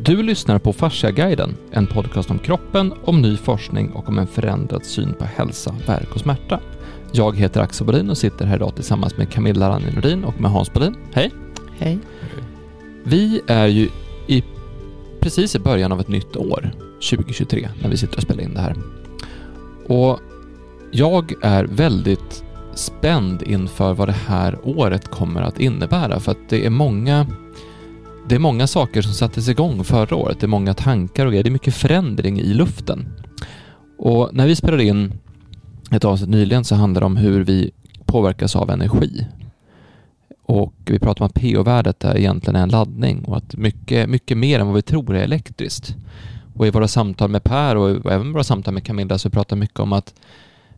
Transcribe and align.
Du 0.00 0.22
lyssnar 0.22 0.58
på 0.58 0.72
Fasciaguiden, 0.72 1.56
en 1.70 1.86
podcast 1.86 2.30
om 2.30 2.38
kroppen, 2.38 2.92
om 3.04 3.22
ny 3.22 3.36
forskning 3.36 3.90
och 3.90 4.08
om 4.08 4.18
en 4.18 4.26
förändrad 4.26 4.84
syn 4.84 5.14
på 5.18 5.24
hälsa, 5.24 5.74
värk 5.86 6.14
och 6.14 6.20
smärta. 6.20 6.60
Jag 7.12 7.36
heter 7.36 7.60
Axel 7.60 7.86
Bodin 7.86 8.10
och 8.10 8.18
sitter 8.18 8.46
här 8.46 8.56
idag 8.56 8.74
tillsammans 8.74 9.16
med 9.16 9.30
Camilla 9.30 9.68
Ranni 9.68 9.90
Nordin 9.94 10.24
och 10.24 10.40
med 10.40 10.50
Hans 10.50 10.72
Bodin. 10.72 10.96
Hej! 11.12 11.30
Hej. 11.78 11.98
Vi 13.04 13.40
är 13.46 13.66
ju 13.66 13.88
i, 14.26 14.44
precis 15.20 15.54
i 15.54 15.58
början 15.58 15.92
av 15.92 16.00
ett 16.00 16.08
nytt 16.08 16.36
år, 16.36 16.70
2023, 17.10 17.68
när 17.82 17.88
vi 17.90 17.96
sitter 17.96 18.16
och 18.16 18.22
spelar 18.22 18.42
in 18.42 18.54
det 18.54 18.60
här. 18.60 18.76
Och 19.86 20.20
jag 20.90 21.32
är 21.42 21.64
väldigt 21.64 22.44
spänd 22.74 23.42
inför 23.42 23.94
vad 23.94 24.08
det 24.08 24.16
här 24.26 24.58
året 24.64 25.10
kommer 25.10 25.42
att 25.42 25.60
innebära 25.60 26.20
för 26.20 26.32
att 26.32 26.48
det 26.48 26.66
är 26.66 26.70
många 26.70 27.26
det 28.28 28.34
är 28.34 28.38
många 28.38 28.66
saker 28.66 29.02
som 29.02 29.12
sattes 29.12 29.48
igång 29.48 29.84
förra 29.84 30.16
året. 30.16 30.40
Det 30.40 30.46
är 30.46 30.48
många 30.48 30.74
tankar 30.74 31.26
och 31.26 31.32
grejer. 31.32 31.44
Det 31.44 31.48
är 31.48 31.52
mycket 31.52 31.74
förändring 31.74 32.40
i 32.40 32.54
luften. 32.54 33.08
Och 33.98 34.30
när 34.32 34.46
vi 34.46 34.56
spelade 34.56 34.84
in 34.84 35.12
ett 35.90 36.04
avsnitt 36.04 36.30
nyligen 36.30 36.64
så 36.64 36.74
handlade 36.74 37.02
det 37.02 37.06
om 37.06 37.16
hur 37.16 37.44
vi 37.44 37.70
påverkas 38.04 38.56
av 38.56 38.70
energi. 38.70 39.26
Och 40.42 40.74
vi 40.84 40.98
pratar 40.98 41.24
om 41.24 41.26
att 41.26 41.34
pH-värdet 41.34 42.04
är 42.04 42.16
egentligen 42.16 42.56
en 42.56 42.68
laddning 42.68 43.24
och 43.24 43.36
att 43.36 43.56
mycket, 43.56 44.08
mycket 44.08 44.38
mer 44.38 44.60
än 44.60 44.66
vad 44.66 44.76
vi 44.76 44.82
tror 44.82 45.16
är 45.16 45.24
elektriskt. 45.24 45.96
Och 46.54 46.66
i 46.66 46.70
våra 46.70 46.88
samtal 46.88 47.30
med 47.30 47.44
Per 47.44 47.76
och 47.76 48.12
även 48.12 48.32
våra 48.32 48.44
samtal 48.44 48.74
med 48.74 48.84
Camilla 48.84 49.18
så 49.18 49.30
pratar 49.30 49.56
vi 49.56 49.60
mycket 49.60 49.80
om 49.80 49.92
att 49.92 50.14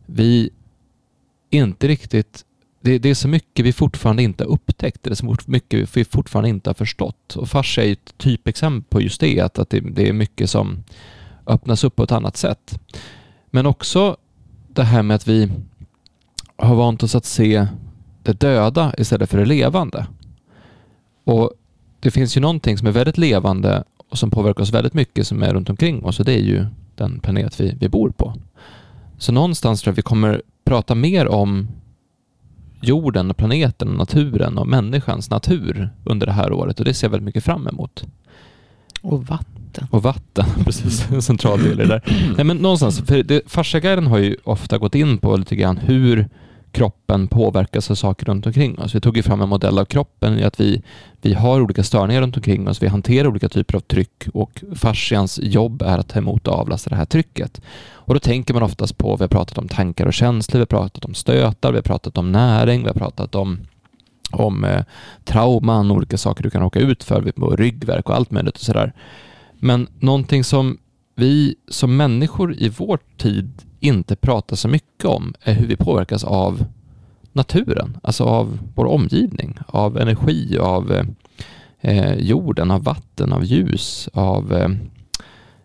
vi 0.05 0.49
inte 1.49 1.87
riktigt 1.87 2.45
det, 2.81 2.99
det, 2.99 3.09
är 3.09 3.13
så 3.13 3.27
mycket 3.27 3.65
vi 3.65 3.73
fortfarande 3.73 4.23
inte 4.23 4.43
har 4.43 4.51
upptäckt, 4.51 5.03
det 5.03 5.09
är 5.09 5.15
så 5.15 5.35
mycket 5.45 5.97
vi 5.97 6.05
fortfarande 6.05 6.49
inte 6.49 6.69
har 6.69 6.75
förstått. 6.75 7.35
Och 7.35 7.49
fascia 7.49 7.83
är 7.83 7.91
ett 7.91 8.17
typexempel 8.17 8.89
på 8.89 9.01
just 9.01 9.21
det, 9.21 9.39
att, 9.39 9.59
att 9.59 9.69
det, 9.69 9.79
det, 9.79 10.09
är 10.09 10.13
mycket 10.13 10.49
som 10.49 10.83
öppnas 11.47 11.83
upp 11.83 11.95
på 11.95 12.03
ett 12.03 12.11
annat 12.11 12.37
sätt. 12.37 12.79
Men 13.49 13.65
också 13.65 14.17
det 14.67 14.83
här 14.83 15.03
med 15.03 15.15
att 15.15 15.27
vi 15.27 15.51
har 16.55 16.75
vant 16.75 17.03
oss 17.03 17.15
att 17.15 17.25
se 17.25 17.67
det 18.23 18.33
döda 18.33 18.93
istället 18.97 19.29
för 19.29 19.37
det 19.37 19.45
levande. 19.45 20.07
Och 21.23 21.51
det 21.99 22.11
finns 22.11 22.37
ju 22.37 22.41
någonting 22.41 22.77
som 22.77 22.87
är 22.87 22.91
väldigt 22.91 23.17
levande 23.17 23.83
och 24.09 24.17
som 24.17 24.31
påverkar 24.31 24.61
oss 24.61 24.73
väldigt 24.73 24.93
mycket 24.93 25.27
som 25.27 25.43
är 25.43 25.53
runt 25.53 25.69
omkring 25.69 26.05
oss 26.05 26.19
och 26.19 26.25
det 26.25 26.33
är 26.33 26.43
ju 26.43 26.65
den 26.95 27.19
planet 27.19 27.59
vi, 27.59 27.77
vi 27.79 27.89
bor 27.89 28.09
på. 28.09 28.33
Så 29.17 29.31
någonstans 29.31 29.81
tror 29.81 29.91
jag 29.91 29.95
vi 29.95 30.01
kommer 30.01 30.41
prata 30.63 30.95
mer 30.95 31.27
om 31.27 31.67
jorden, 32.81 33.29
och 33.29 33.37
planeten, 33.37 33.89
och 33.89 33.97
naturen 33.97 34.57
och 34.57 34.67
människans 34.67 35.29
natur 35.29 35.89
under 36.03 36.27
det 36.27 36.33
här 36.33 36.53
året 36.53 36.79
och 36.79 36.85
det 36.85 36.93
ser 36.93 37.07
jag 37.07 37.11
väldigt 37.11 37.25
mycket 37.25 37.43
fram 37.43 37.67
emot. 37.67 38.03
Och 39.01 39.27
vatten. 39.27 39.87
Och 39.91 40.03
vatten, 40.03 40.45
precis. 40.65 41.11
En 41.11 41.21
central 41.21 41.63
del 41.63 41.71
i 41.71 41.75
det 41.75 41.85
där. 41.85 42.33
Nej, 42.35 42.45
men 42.45 42.57
någonstans, 42.57 42.99
för 42.99 43.49
Fasciaguiden 43.49 44.07
har 44.07 44.17
ju 44.17 44.35
ofta 44.43 44.77
gått 44.77 44.95
in 44.95 45.17
på 45.17 45.37
lite 45.37 45.55
grann 45.55 45.77
hur 45.77 46.29
kroppen 46.71 47.27
påverkas 47.27 47.91
av 47.91 47.95
saker 47.95 48.25
runt 48.25 48.45
omkring 48.45 48.79
oss. 48.79 48.95
Vi 48.95 49.01
tog 49.01 49.17
ju 49.17 49.23
fram 49.23 49.41
en 49.41 49.49
modell 49.49 49.79
av 49.79 49.85
kroppen 49.85 50.39
i 50.39 50.43
att 50.43 50.59
vi, 50.59 50.83
vi 51.21 51.33
har 51.33 51.61
olika 51.61 51.83
störningar 51.83 52.21
runt 52.21 52.37
omkring 52.37 52.67
oss. 52.67 52.83
Vi 52.83 52.87
hanterar 52.87 53.27
olika 53.27 53.49
typer 53.49 53.75
av 53.75 53.79
tryck 53.79 54.27
och 54.33 54.63
fascians 54.75 55.39
jobb 55.43 55.81
är 55.81 55.97
att 55.97 56.07
ta 56.07 56.19
emot 56.19 56.47
och 56.47 56.53
avlasta 56.53 56.89
det 56.89 56.95
här 56.95 57.05
trycket. 57.05 57.61
Och 57.93 58.13
då 58.13 58.19
tänker 58.19 58.53
man 58.53 58.63
oftast 58.63 58.97
på, 58.97 59.15
vi 59.15 59.23
har 59.23 59.29
pratat 59.29 59.57
om 59.57 59.67
tankar 59.67 60.05
och 60.05 60.13
känslor, 60.13 60.59
vi 60.59 60.61
har 60.61 60.65
pratat 60.65 61.05
om 61.05 61.13
stötar, 61.13 61.71
vi 61.71 61.77
har 61.77 61.83
pratat 61.83 62.17
om 62.17 62.31
näring, 62.31 62.81
vi 62.81 62.87
har 62.87 62.93
pratat 62.93 63.35
om 63.35 63.59
om 64.31 64.63
eh, 64.63 64.83
trauman, 65.23 65.91
olika 65.91 66.17
saker 66.17 66.43
du 66.43 66.49
kan 66.49 66.61
råka 66.61 66.79
ut 66.79 67.03
för, 67.03 67.57
ryggverk 67.57 68.09
och 68.09 68.15
allt 68.15 68.31
möjligt 68.31 68.55
och 68.55 68.61
sådär. 68.61 68.93
Men 69.59 69.87
någonting 69.99 70.43
som 70.43 70.77
vi 71.15 71.55
som 71.67 71.97
människor 71.97 72.53
i 72.53 72.69
vår 72.69 72.99
tid 73.17 73.51
inte 73.81 74.15
pratar 74.15 74.55
så 74.55 74.67
mycket 74.67 75.05
om 75.05 75.33
är 75.43 75.53
hur 75.53 75.67
vi 75.67 75.75
påverkas 75.75 76.23
av 76.23 76.65
naturen, 77.33 77.97
alltså 78.03 78.23
av 78.23 78.59
vår 78.75 78.85
omgivning, 78.85 79.57
av 79.67 79.97
energi, 79.97 80.57
av 80.57 81.05
eh, 81.81 82.13
jorden, 82.13 82.71
av 82.71 82.83
vatten, 82.83 83.33
av 83.33 83.45
ljus, 83.45 84.09
av 84.13 84.53
eh, 84.53 84.69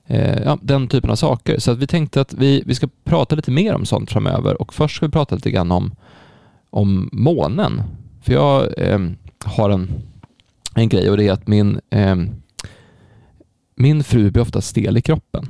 eh, 0.07 0.43
ja, 0.43 0.59
den 0.63 0.89
typen 0.89 1.11
av 1.11 1.17
saker. 1.17 1.59
Så 1.59 1.71
att 1.71 1.79
vi 1.79 1.87
tänkte 1.87 2.21
att 2.21 2.35
vi, 2.35 2.63
vi 2.67 2.75
ska 2.75 2.89
prata 3.05 3.37
lite 3.37 3.51
mer 3.51 3.75
om 3.75 3.85
sånt 3.85 4.11
framöver 4.11 4.63
och 4.63 4.75
först 4.75 4.97
ska 4.97 5.07
vi 5.07 5.13
prata 5.13 5.35
lite 5.35 5.51
grann 5.51 5.73
om, 5.73 5.95
om 6.71 7.09
månen. 7.13 7.83
För 8.23 8.33
jag 8.33 8.79
eh, 8.79 8.99
har 9.45 9.71
en, 9.71 9.91
en 10.75 10.89
grej 10.89 11.11
och 11.11 11.17
det 11.17 11.29
är 11.29 11.33
att 11.33 11.47
min, 11.47 11.81
eh, 11.91 12.17
min 13.77 14.05
fru 14.05 14.31
blir 14.31 14.43
ofta 14.43 14.61
stel 14.61 14.97
i 14.97 15.03
kroppen. 15.03 15.49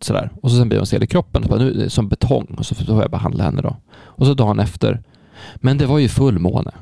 Sådär. 0.00 0.30
Och 0.42 0.50
så 0.50 0.56
sen 0.56 0.68
blir 0.68 0.78
hon 0.78 0.86
stel 0.86 1.02
i 1.02 1.06
kroppen, 1.06 1.42
så 1.42 1.48
bara, 1.48 1.58
nu, 1.58 1.90
som 1.90 2.08
betong. 2.08 2.54
Och 2.58 2.66
så 2.66 2.74
får 2.74 3.02
jag 3.02 3.10
behandla 3.10 3.44
henne 3.44 3.62
då. 3.62 3.76
Och 3.94 4.26
så 4.26 4.34
dagen 4.34 4.58
efter. 4.58 5.02
Men 5.56 5.78
det 5.78 5.86
var 5.86 5.98
ju 5.98 6.08
fullmåne. 6.08 6.72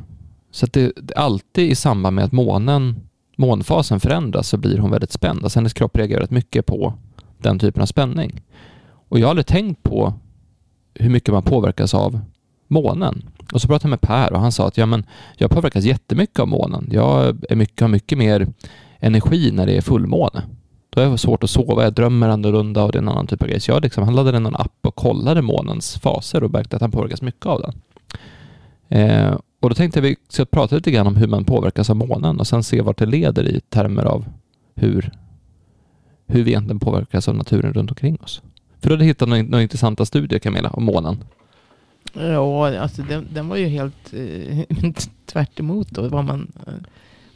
Så 0.51 0.67
det, 0.67 0.93
det, 0.97 1.15
alltid 1.15 1.71
i 1.71 1.75
samband 1.75 2.17
med 2.17 2.25
att 2.25 2.33
månen, 2.33 2.97
månfasen 3.37 4.01
förändras 4.01 4.49
så 4.49 4.57
blir 4.57 4.79
hon 4.79 4.91
väldigt 4.91 5.13
spänd. 5.13 5.45
Alltså 5.45 5.59
hennes 5.59 5.73
kropp 5.73 5.97
reagerar 5.97 6.21
rätt 6.21 6.31
mycket 6.31 6.67
på 6.67 6.95
den 7.39 7.59
typen 7.59 7.83
av 7.83 7.87
spänning. 7.87 8.43
Och 9.09 9.19
jag 9.19 9.27
har 9.27 9.31
aldrig 9.31 9.47
tänkt 9.47 9.83
på 9.83 10.15
hur 10.95 11.11
mycket 11.11 11.35
man 11.35 11.43
påverkas 11.43 11.95
av 11.95 12.21
månen. 12.69 13.31
Och 13.53 13.61
så 13.61 13.69
pratade 13.69 13.87
jag 13.87 13.91
med 13.91 14.01
Per 14.01 14.33
och 14.33 14.41
han 14.41 14.53
sa 14.53 14.69
att 14.69 14.77
ja, 14.77 14.87
men 14.87 15.07
jag 15.37 15.51
påverkas 15.51 15.85
jättemycket 15.85 16.39
av 16.39 16.49
månen. 16.49 16.89
Jag 16.93 17.37
är 17.51 17.57
mycket, 17.57 17.81
har 17.81 17.89
mycket 17.89 18.19
mer 18.19 18.47
energi 18.99 19.51
när 19.53 19.67
det 19.67 19.77
är 19.77 19.81
fullmåne. 19.81 20.43
Då 20.95 21.01
är 21.01 21.11
det 21.11 21.19
svårt 21.19 21.45
att 21.45 21.51
sova, 21.51 21.85
jag 21.85 21.93
drömmer 21.93 22.29
annorlunda 22.29 22.85
och 22.85 22.93
det 22.93 22.99
är 22.99 23.03
en 23.03 23.09
annan 23.09 23.27
typ 23.27 23.43
av 23.43 23.49
grej. 23.49 23.61
Så 23.61 23.71
jag 23.71 23.83
liksom, 23.83 24.05
han 24.05 24.15
laddade 24.15 24.39
någon 24.39 24.57
app 24.57 24.79
och 24.83 24.95
kollade 24.95 25.43
månens 25.43 25.99
faser 25.99 26.45
och 26.45 26.51
märkte 26.51 26.77
att 26.77 26.83
han 26.83 26.91
påverkas 26.91 27.23
mycket 27.23 27.47
av 27.47 27.61
den. 27.61 27.73
Eh, 28.89 29.39
och 29.61 29.69
då 29.69 29.75
tänkte 29.75 29.99
jag 29.99 30.03
vi 30.03 30.17
ska 30.29 30.45
prata 30.45 30.77
lite 30.77 30.91
grann 30.91 31.07
om 31.07 31.17
hur 31.17 31.27
man 31.27 31.45
påverkas 31.45 31.91
av 31.91 31.97
månen 31.97 32.41
och 32.41 32.47
sen 32.47 32.63
se 32.63 32.81
vart 32.81 32.99
det 32.99 33.07
leder 33.07 33.49
i 33.49 33.61
termer 33.61 34.05
av 34.05 34.25
hur, 34.75 35.11
hur 36.27 36.43
vi 36.43 36.51
egentligen 36.51 36.81
påverkas 36.81 37.29
av 37.29 37.37
naturen 37.37 37.73
runt 37.73 37.91
omkring 37.91 38.19
oss. 38.23 38.43
För 38.81 38.89
du 38.89 38.95
hade 38.95 39.05
hittat 39.05 39.29
några, 39.29 39.43
några 39.43 39.63
intressanta 39.63 40.05
studier 40.05 40.39
Camilla 40.39 40.71
om 40.71 40.85
månen. 40.85 41.25
Ja, 42.13 42.79
alltså 42.79 43.03
den, 43.03 43.27
den 43.33 43.49
var 43.49 43.57
ju 43.57 43.67
helt 43.67 44.15
eh, 44.15 44.93
tvärt 45.27 45.61
emot 45.61 45.89
då, 45.91 46.09
vad 46.09 46.25
man 46.25 46.53
eh, 46.67 46.73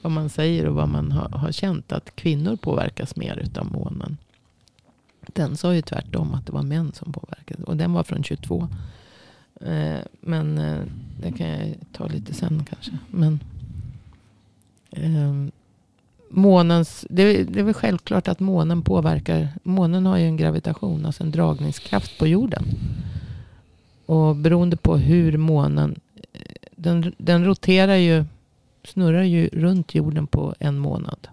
vad 0.02 0.12
man 0.12 0.28
säger 0.28 0.66
och 0.66 0.74
vad 0.74 0.88
man 0.88 1.12
har, 1.12 1.28
har 1.28 1.52
känt. 1.52 1.92
Att 1.92 2.16
kvinnor 2.16 2.56
påverkas 2.56 3.16
mer 3.16 3.36
utav 3.36 3.72
månen. 3.72 4.16
Den 5.20 5.56
sa 5.56 5.74
ju 5.74 5.82
tvärtom 5.82 6.34
att 6.34 6.46
det 6.46 6.52
var 6.52 6.62
män 6.62 6.92
som 6.92 7.12
påverkades. 7.12 7.64
Och 7.64 7.76
den 7.76 7.92
var 7.92 8.02
från 8.02 8.22
22. 8.22 8.68
Eh, 9.60 9.98
men 10.20 10.58
eh, 10.58 10.80
det 11.20 11.32
kan 11.32 11.48
jag 11.48 11.74
ta 11.92 12.06
lite 12.06 12.34
sen 12.34 12.64
kanske. 12.70 12.98
Men 13.10 13.40
eh, 14.90 15.52
månens, 16.30 17.06
det, 17.10 17.44
det 17.44 17.60
är 17.60 17.64
väl 17.64 17.74
självklart 17.74 18.28
att 18.28 18.40
månen 18.40 18.82
påverkar. 18.82 19.48
Månen 19.62 20.06
har 20.06 20.16
ju 20.16 20.24
en 20.24 20.36
gravitation, 20.36 21.06
alltså 21.06 21.24
en 21.24 21.30
dragningskraft 21.30 22.18
på 22.18 22.26
jorden. 22.26 22.64
Och 24.06 24.36
beroende 24.36 24.76
på 24.76 24.96
hur 24.96 25.36
månen, 25.36 26.00
eh, 26.32 26.40
den, 26.76 27.12
den 27.18 27.44
roterar 27.44 27.96
ju 27.96 28.24
snurrar 28.84 29.22
ju 29.22 29.48
runt 29.48 29.94
jorden 29.94 30.26
på 30.26 30.54
en 30.58 30.78
månad. 30.78 31.28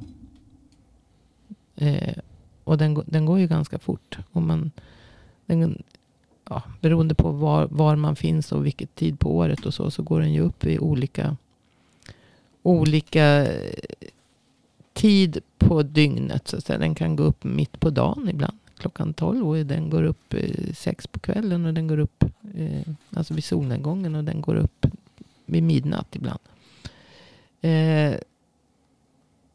Eh, 1.76 2.18
och 2.64 2.78
den, 2.78 3.04
den 3.06 3.26
går 3.26 3.40
ju 3.40 3.48
ganska 3.48 3.80
fort. 3.80 4.18
Och 4.32 4.42
man, 4.42 4.72
den, 5.46 5.84
ja, 6.50 6.64
beroende 6.82 7.16
på 7.16 7.32
var, 7.32 7.68
var 7.72 7.96
man 7.96 8.16
finns 8.16 8.52
och 8.52 8.66
vilket 8.66 8.96
tid 8.96 9.20
på 9.20 9.36
året 9.36 9.66
och 9.66 9.74
så, 9.74 9.92
så 9.92 10.04
går 10.04 10.20
den 10.20 10.34
ju 10.34 10.42
upp 10.42 10.66
i 10.66 10.80
olika, 10.80 11.38
olika 12.64 13.26
eh, 13.46 13.74
tid 14.94 15.40
på 15.58 15.84
dygnet. 15.84 16.48
Så 16.48 16.58
att 16.58 16.66
säga. 16.66 16.80
Den 16.80 16.96
kan 16.96 17.16
gå 17.16 17.24
upp 17.24 17.44
mitt 17.44 17.80
på 17.80 17.90
dagen 17.90 18.30
ibland. 18.30 18.58
Klockan 18.78 19.14
tolv. 19.14 19.48
Och 19.48 19.66
den 19.66 19.90
går 19.90 20.04
upp 20.04 20.34
eh, 20.34 20.74
sex 20.74 21.08
på 21.08 21.20
kvällen. 21.20 21.66
Och 21.66 21.74
den 21.74 21.88
går 21.88 22.00
upp 22.00 22.24
eh, 22.56 22.94
alltså 23.14 23.34
vid 23.34 23.44
solnedgången. 23.44 24.16
Och 24.16 24.24
den 24.24 24.42
går 24.42 24.56
upp 24.56 24.86
vid 25.46 25.64
midnatt 25.64 26.16
ibland. 26.16 26.40
Eh, 27.66 28.18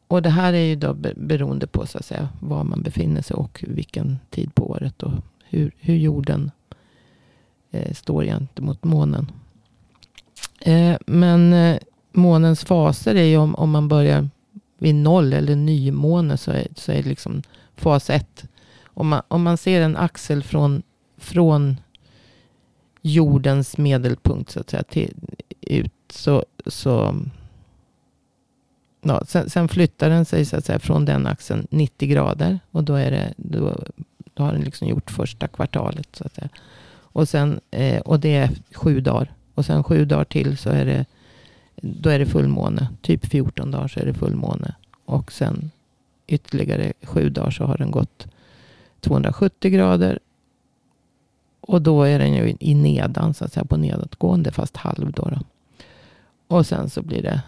och 0.07 0.21
det 0.21 0.29
här 0.29 0.53
är 0.53 0.65
ju 0.65 0.75
då 0.75 0.93
beroende 1.15 1.67
på 1.67 1.85
så 1.85 1.97
att 1.97 2.05
säga, 2.05 2.29
var 2.39 2.63
man 2.63 2.81
befinner 2.81 3.21
sig 3.21 3.35
och 3.35 3.63
vilken 3.67 4.19
tid 4.29 4.55
på 4.55 4.69
året 4.69 5.03
och 5.03 5.11
hur, 5.43 5.71
hur 5.77 5.95
jorden 5.95 6.51
eh, 7.71 7.93
står 7.93 8.23
gentemot 8.23 8.83
månen. 8.83 9.31
Eh, 10.59 10.97
men 11.07 11.53
eh, 11.53 11.77
månens 12.11 12.63
faser 12.63 13.15
är 13.15 13.23
ju 13.23 13.37
om, 13.37 13.55
om 13.55 13.71
man 13.71 13.87
börjar 13.87 14.29
vid 14.77 14.95
noll 14.95 15.33
eller 15.33 15.55
nymåne 15.55 16.37
så 16.37 16.51
är, 16.51 16.67
så 16.75 16.91
är 16.91 17.03
det 17.03 17.09
liksom 17.09 17.41
fas 17.75 18.09
ett. 18.09 18.45
Om 18.83 19.07
man, 19.07 19.21
om 19.27 19.43
man 19.43 19.57
ser 19.57 19.81
en 19.81 19.97
axel 19.97 20.43
från, 20.43 20.83
från 21.17 21.77
jordens 23.01 23.77
medelpunkt 23.77 24.51
så 24.51 24.59
att 24.59 24.69
säga 24.69 24.83
till, 24.83 25.13
ut 25.61 25.93
så, 26.09 26.45
så 26.65 27.15
ja, 29.01 29.21
sen, 29.27 29.49
sen 29.49 29.67
flyttar 29.67 30.09
den 30.09 30.25
sig 30.25 30.45
så 30.45 30.57
att 30.57 30.65
säga, 30.65 30.79
från 30.79 31.05
den 31.05 31.27
axeln 31.27 31.67
90 31.69 32.09
grader. 32.09 32.59
Och 32.71 32.83
då, 32.83 32.95
är 32.95 33.11
det, 33.11 33.33
då, 33.37 33.83
då 34.33 34.43
har 34.43 34.53
den 34.53 34.61
liksom 34.61 34.87
gjort 34.87 35.11
första 35.11 35.47
kvartalet. 35.47 36.15
Så 36.15 36.25
att 36.25 36.35
säga. 36.35 36.49
Och, 37.13 37.29
sen, 37.29 37.59
eh, 37.71 38.01
och 38.01 38.19
det 38.19 38.35
är 38.35 38.49
sju 38.73 39.01
dagar. 39.01 39.33
Och 39.55 39.65
sen 39.65 39.83
sju 39.83 40.05
dagar 40.05 40.23
till 40.23 40.57
så 40.57 40.69
är 40.69 40.85
det, 40.85 41.05
då 41.75 42.09
är 42.09 42.19
det 42.19 42.25
fullmåne. 42.25 42.87
Typ 43.01 43.25
14 43.25 43.71
dagar 43.71 43.87
så 43.87 43.99
är 43.99 44.05
det 44.05 44.13
fullmåne. 44.13 44.75
Och 45.05 45.31
sen 45.31 45.71
ytterligare 46.27 46.93
sju 47.01 47.29
dagar 47.29 47.51
så 47.51 47.65
har 47.65 47.77
den 47.77 47.91
gått 47.91 48.27
270 48.99 49.71
grader. 49.71 50.19
Och 51.61 51.81
då 51.81 52.03
är 52.03 52.19
den 52.19 52.33
ju 52.33 52.55
i 52.59 52.75
nedan, 52.75 53.33
så 53.33 53.45
att 53.45 53.53
säga, 53.53 53.65
på 53.65 53.77
nedåtgående, 53.77 54.51
fast 54.51 54.77
halv 54.77 55.11
då. 55.11 55.29
då. 55.29 55.39
Och 56.47 56.65
sen 56.65 56.89
så 56.89 57.01
blir 57.01 57.21
det, 57.21 57.41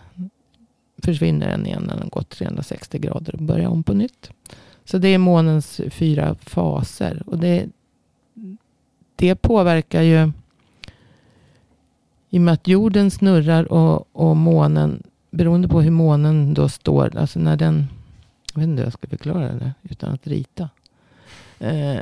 försvinner 1.03 1.47
den 1.47 1.65
igen 1.65 1.83
när 1.87 1.97
den 1.97 2.09
gått 2.09 2.29
360 2.29 2.99
grader 2.99 3.35
och 3.35 3.41
börjar 3.41 3.69
om 3.69 3.83
på 3.83 3.93
nytt. 3.93 4.31
Så 4.85 4.97
det 4.97 5.07
är 5.07 5.17
månens 5.17 5.81
fyra 5.89 6.35
faser. 6.35 7.23
Och 7.25 7.39
det, 7.39 7.65
det 9.15 9.35
påverkar 9.35 10.01
ju, 10.01 10.31
i 12.29 12.37
och 12.37 12.41
med 12.41 12.53
att 12.53 12.67
jorden 12.67 13.11
snurrar 13.11 13.71
och, 13.71 14.07
och 14.11 14.37
månen, 14.37 15.03
beroende 15.31 15.67
på 15.67 15.81
hur 15.81 15.91
månen 15.91 16.53
då 16.53 16.69
står, 16.69 17.17
alltså 17.17 17.39
när 17.39 17.55
den, 17.55 17.87
jag 18.53 18.59
vet 18.61 18.69
inte 18.69 18.81
hur 18.81 18.85
jag 18.85 18.93
ska 18.93 19.07
förklara 19.07 19.53
det 19.53 19.73
utan 19.81 20.13
att 20.13 20.27
rita. 20.27 20.69
Eh, 21.59 21.99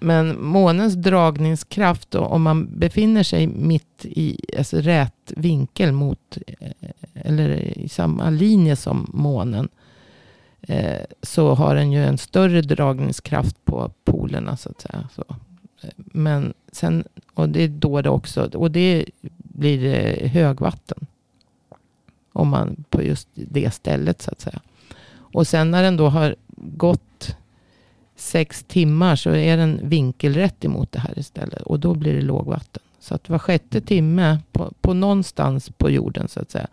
men 0.00 0.44
månens 0.44 0.94
dragningskraft, 0.94 2.10
då, 2.10 2.20
om 2.20 2.42
man 2.42 2.78
befinner 2.78 3.22
sig 3.22 3.46
mitt 3.46 4.04
i 4.04 4.38
alltså 4.58 4.76
rät 4.76 5.32
vinkel 5.36 5.92
mot, 5.92 6.38
eh, 6.46 6.70
eller 7.14 7.48
i 7.78 7.88
samma 7.88 8.30
linje 8.30 8.76
som 8.76 9.10
månen, 9.14 9.68
eh, 10.60 11.00
så 11.22 11.54
har 11.54 11.74
den 11.74 11.92
ju 11.92 12.04
en 12.04 12.18
större 12.18 12.62
dragningskraft 12.62 13.64
på 13.64 13.90
polerna 14.04 14.56
så 14.56 14.68
att 14.68 14.80
säga. 14.80 15.08
Så. 15.14 15.24
Eh, 15.82 15.90
men 15.96 16.54
sen, 16.72 17.04
och 17.34 17.48
det 17.48 17.62
är 17.62 17.68
då 17.68 18.02
det 18.02 18.10
också, 18.10 18.50
och 18.54 18.70
det 18.70 19.04
blir 19.36 19.84
eh, 19.84 20.30
högvatten. 20.30 21.06
Om 22.32 22.48
man 22.48 22.84
på 22.90 23.02
just 23.02 23.28
det 23.34 23.74
stället 23.74 24.22
så 24.22 24.30
att 24.30 24.40
säga. 24.40 24.60
Och 25.12 25.46
sen 25.46 25.70
när 25.70 25.82
den 25.82 25.96
då 25.96 26.08
har 26.08 26.36
gått 26.56 27.02
sex 28.20 28.64
timmar 28.68 29.16
så 29.16 29.30
är 29.30 29.56
den 29.56 29.80
vinkelrätt 29.82 30.64
emot 30.64 30.92
det 30.92 30.98
här 30.98 31.18
istället. 31.18 31.62
Och 31.62 31.80
då 31.80 31.94
blir 31.94 32.14
det 32.14 32.22
lågvatten. 32.22 32.82
Så 33.00 33.14
att 33.14 33.28
var 33.28 33.38
sjätte 33.38 33.80
timme 33.80 34.38
på, 34.52 34.72
på 34.80 34.94
någonstans 34.94 35.70
på 35.78 35.90
jorden 35.90 36.28
så 36.28 36.40
att 36.40 36.50
säga. 36.50 36.66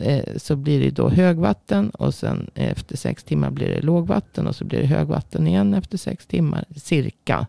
Eh, 0.00 0.36
så 0.36 0.56
blir 0.56 0.80
det 0.80 0.90
då 0.90 1.08
högvatten 1.08 1.90
och 1.90 2.14
sen 2.14 2.50
efter 2.54 2.96
sex 2.96 3.24
timmar 3.24 3.50
blir 3.50 3.68
det 3.68 3.80
lågvatten. 3.80 4.46
Och 4.46 4.56
så 4.56 4.64
blir 4.64 4.80
det 4.80 4.86
högvatten 4.86 5.46
igen 5.46 5.74
efter 5.74 5.98
sex 5.98 6.26
timmar. 6.26 6.64
Cirka. 6.76 7.46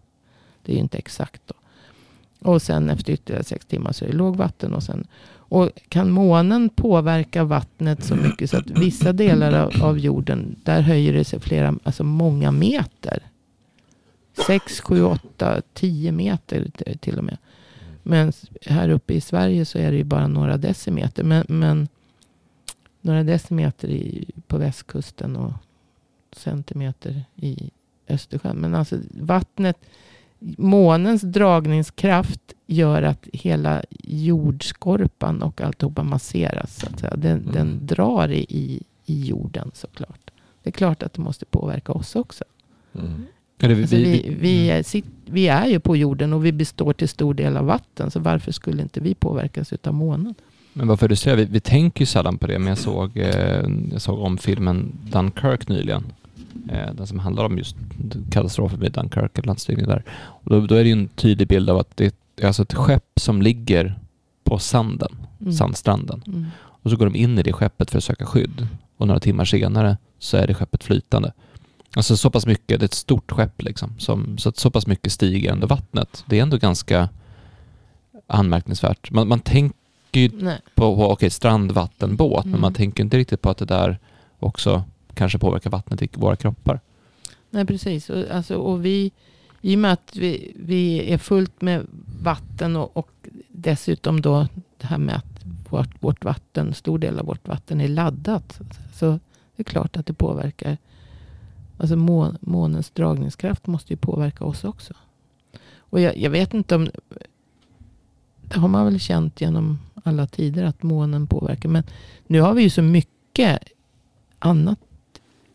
Det 0.63 0.71
är 0.71 0.75
ju 0.75 0.81
inte 0.81 0.97
exakt 0.97 1.41
då. 1.45 1.53
Och 2.49 2.61
sen 2.61 2.89
efter 2.89 3.13
ytterligare 3.13 3.43
sex 3.43 3.65
timmar 3.65 3.91
så 3.91 4.05
är 4.05 4.09
det 4.09 4.15
lågvatten. 4.15 4.73
Och, 4.73 4.83
sen, 4.83 5.07
och 5.51 5.69
kan 5.89 6.11
månen 6.11 6.69
påverka 6.69 7.43
vattnet 7.43 8.03
så 8.03 8.15
mycket 8.15 8.49
så 8.49 8.57
att 8.57 8.69
vissa 8.69 9.13
delar 9.13 9.53
av, 9.53 9.83
av 9.83 9.99
jorden, 9.99 10.55
där 10.63 10.81
höjer 10.81 11.13
det 11.13 11.23
sig 11.23 11.39
flera, 11.39 11.75
alltså 11.83 12.03
många 12.03 12.51
meter. 12.51 13.23
Sex, 14.47 14.81
sju, 14.81 15.03
åtta, 15.03 15.61
tio 15.73 16.11
meter 16.11 16.71
till 16.99 17.17
och 17.17 17.23
med. 17.23 17.37
Men 18.03 18.33
här 18.65 18.89
uppe 18.89 19.13
i 19.13 19.21
Sverige 19.21 19.65
så 19.65 19.77
är 19.77 19.91
det 19.91 19.97
ju 19.97 20.03
bara 20.03 20.27
några 20.27 20.57
decimeter. 20.57 21.23
Men, 21.23 21.45
men 21.47 21.87
några 23.01 23.23
decimeter 23.23 23.89
i, 23.89 24.29
på 24.47 24.57
västkusten 24.57 25.35
och 25.35 25.53
centimeter 26.31 27.23
i 27.35 27.71
Östersjön. 28.07 28.57
Men 28.57 28.75
alltså 28.75 28.99
vattnet 29.09 29.77
månens 30.57 31.21
dragningskraft 31.21 32.53
gör 32.67 33.01
att 33.01 33.27
hela 33.33 33.83
jordskorpan 34.03 35.41
och 35.41 35.61
alltihopa 35.61 36.03
masseras. 36.03 36.79
Så 36.79 36.87
att 36.87 36.99
säga. 36.99 37.15
Den, 37.15 37.39
mm. 37.39 37.51
den 37.53 37.79
drar 37.85 38.31
i, 38.31 38.83
i 39.05 39.23
jorden 39.25 39.71
såklart. 39.73 40.31
Det 40.63 40.69
är 40.69 40.71
klart 40.71 41.03
att 41.03 41.13
det 41.13 41.21
måste 41.21 41.45
påverka 41.45 41.91
oss 41.91 42.15
också. 42.15 42.43
Mm. 42.93 43.25
Alltså 43.63 43.95
vi, 43.95 44.35
vi, 44.39 44.69
mm. 44.69 44.79
är, 44.79 45.03
vi 45.25 45.47
är 45.47 45.67
ju 45.67 45.79
på 45.79 45.97
jorden 45.97 46.33
och 46.33 46.45
vi 46.45 46.51
består 46.51 46.93
till 46.93 47.09
stor 47.09 47.33
del 47.33 47.57
av 47.57 47.65
vatten. 47.65 48.11
Så 48.11 48.19
varför 48.19 48.51
skulle 48.51 48.81
inte 48.81 48.99
vi 48.99 49.15
påverkas 49.15 49.73
av 49.83 49.93
månen? 49.93 50.35
Men 50.73 50.87
varför 50.87 51.07
du 51.07 51.15
säger, 51.15 51.37
vi, 51.37 51.45
vi 51.45 51.59
tänker 51.59 52.01
ju 52.01 52.05
sällan 52.05 52.37
på 52.37 52.47
det. 52.47 52.59
Men 52.59 52.67
jag 52.67 52.77
såg, 52.77 53.17
eh, 53.17 53.65
jag 53.91 54.01
såg 54.01 54.19
om 54.19 54.37
filmen 54.37 54.97
Dunkirk 55.11 55.67
nyligen. 55.67 56.03
Eh, 56.69 56.93
den 56.93 57.07
som 57.07 57.19
handlar 57.19 57.45
om 57.45 57.57
just 57.57 57.75
katastrofen 58.31 58.79
vid 58.79 58.91
Dunkirk, 58.91 59.45
landstigningen 59.45 59.89
där. 59.89 60.03
Och 60.17 60.49
då, 60.49 60.67
då, 60.67 60.75
är 60.75 60.83
det 60.83 60.89
ju 60.89 60.93
en 60.93 61.07
tydlig 61.07 61.47
bild 61.47 61.69
av 61.69 61.77
att 61.77 61.97
det 61.97 62.15
är 62.37 62.47
alltså 62.47 62.61
ett 62.61 62.73
skepp 62.73 63.19
som 63.19 63.41
ligger 63.41 63.99
på 64.43 64.59
sanden, 64.59 65.15
mm. 65.41 65.53
sandstranden. 65.53 66.23
Mm. 66.27 66.45
Och 66.57 66.91
så 66.91 66.97
går 66.97 67.05
de 67.05 67.15
in 67.15 67.39
i 67.39 67.43
det 67.43 67.53
skeppet 67.53 67.91
för 67.91 67.97
att 67.97 68.03
söka 68.03 68.25
skydd. 68.25 68.67
Och 68.97 69.07
några 69.07 69.19
timmar 69.19 69.45
senare 69.45 69.97
så 70.19 70.37
är 70.37 70.47
det 70.47 70.53
skeppet 70.53 70.83
flytande. 70.83 71.33
Alltså 71.95 72.17
så 72.17 72.29
pass 72.29 72.45
mycket, 72.45 72.79
det 72.79 72.83
är 72.83 72.85
ett 72.85 72.93
stort 72.93 73.31
skepp 73.31 73.61
liksom. 73.61 73.99
Som, 73.99 74.37
så 74.37 74.49
att 74.49 74.57
så 74.57 74.71
pass 74.71 74.87
mycket 74.87 75.11
stiger 75.11 75.51
under 75.51 75.67
vattnet. 75.67 76.23
Det 76.27 76.39
är 76.39 76.43
ändå 76.43 76.57
ganska 76.57 77.09
anmärkningsvärt. 78.27 79.11
Man, 79.11 79.27
man 79.27 79.39
tänker 79.39 80.19
ju 80.19 80.29
Nej. 80.33 80.59
på, 80.75 80.95
på 80.95 81.11
okay, 81.11 81.29
strand, 81.29 81.71
vatten, 81.71 82.15
båt, 82.15 82.45
mm. 82.45 82.51
men 82.51 82.61
man 82.61 82.73
tänker 82.73 83.03
inte 83.03 83.17
riktigt 83.17 83.41
på 83.41 83.49
att 83.49 83.57
det 83.57 83.65
där 83.65 83.99
också 84.39 84.83
kanske 85.13 85.39
påverkar 85.39 85.69
vattnet 85.69 86.01
i 86.01 86.09
våra 86.13 86.35
kroppar. 86.35 86.79
Nej, 87.49 87.65
precis. 87.65 88.09
Och, 88.09 88.31
alltså, 88.31 88.55
och 88.55 88.85
vi, 88.85 89.11
I 89.61 89.75
och 89.75 89.79
med 89.79 89.93
att 89.93 90.15
vi, 90.15 90.53
vi 90.55 91.13
är 91.13 91.17
fullt 91.17 91.61
med 91.61 91.87
vatten 92.21 92.75
och, 92.75 92.97
och 92.97 93.09
dessutom 93.47 94.21
då 94.21 94.47
det 94.77 94.87
här 94.87 94.97
med 94.97 95.15
att 95.15 95.45
vårt, 95.69 96.03
vårt 96.03 96.25
vatten, 96.25 96.73
stor 96.73 96.99
del 96.99 97.19
av 97.19 97.25
vårt 97.25 97.47
vatten 97.47 97.81
är 97.81 97.87
laddat. 97.87 98.59
Så 98.93 99.19
det 99.55 99.61
är 99.61 99.63
klart 99.63 99.97
att 99.97 100.05
det 100.05 100.13
påverkar. 100.13 100.77
Alltså 101.77 101.95
månens 102.41 102.89
dragningskraft 102.89 103.67
måste 103.67 103.93
ju 103.93 103.97
påverka 103.97 104.45
oss 104.45 104.63
också. 104.63 104.93
Och 105.77 105.99
jag, 105.99 106.17
jag 106.17 106.29
vet 106.29 106.53
inte 106.53 106.75
om... 106.75 106.89
Det 108.41 108.59
har 108.59 108.67
man 108.67 108.85
väl 108.85 108.99
känt 108.99 109.41
genom 109.41 109.79
alla 110.03 110.27
tider 110.27 110.63
att 110.63 110.83
månen 110.83 111.27
påverkar. 111.27 111.69
Men 111.69 111.83
nu 112.27 112.41
har 112.41 112.53
vi 112.53 112.63
ju 112.63 112.69
så 112.69 112.81
mycket 112.81 113.59
annat 114.39 114.79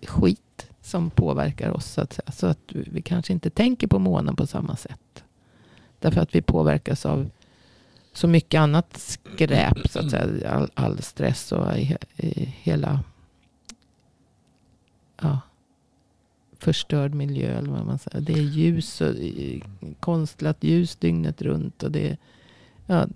skit 0.06 0.66
som 0.80 1.10
påverkar 1.10 1.70
oss. 1.70 1.86
Så 1.86 2.00
att, 2.00 2.12
säga. 2.12 2.32
så 2.32 2.46
att 2.46 2.58
vi 2.72 3.02
kanske 3.02 3.32
inte 3.32 3.50
tänker 3.50 3.86
på 3.86 3.98
månen 3.98 4.36
på 4.36 4.46
samma 4.46 4.76
sätt. 4.76 5.24
Därför 5.98 6.20
att 6.20 6.34
vi 6.34 6.42
påverkas 6.42 7.06
av 7.06 7.30
så 8.12 8.28
mycket 8.28 8.58
annat 8.58 8.96
skräp. 8.96 9.88
Så 9.88 9.98
att 9.98 10.10
säga. 10.10 10.50
All, 10.50 10.70
all 10.74 11.02
stress 11.02 11.52
och 11.52 11.78
i, 11.78 11.96
i 12.16 12.54
hela 12.62 13.04
ja, 15.20 15.40
förstörd 16.58 17.14
miljö. 17.14 17.58
Eller 17.58 17.70
vad 17.70 17.86
man 17.86 17.98
säger. 17.98 18.20
Det 18.20 18.32
är 18.32 18.42
ljus 18.42 19.00
och 19.00 19.14
konstlat 20.00 20.64
ljus 20.64 20.96
dygnet 20.96 21.42
runt. 21.42 21.82
Och 21.82 21.90
det, 21.90 22.16
ja, 22.86 23.06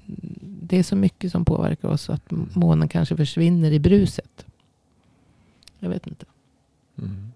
det 0.42 0.78
är 0.78 0.82
så 0.82 0.96
mycket 0.96 1.32
som 1.32 1.44
påverkar 1.44 1.88
oss. 1.88 2.10
Att 2.10 2.30
månen 2.54 2.88
kanske 2.88 3.16
försvinner 3.16 3.72
i 3.72 3.78
bruset. 3.78 4.46
Jag 5.78 5.88
vet 5.88 6.06
inte. 6.06 6.26
Mm. 7.00 7.32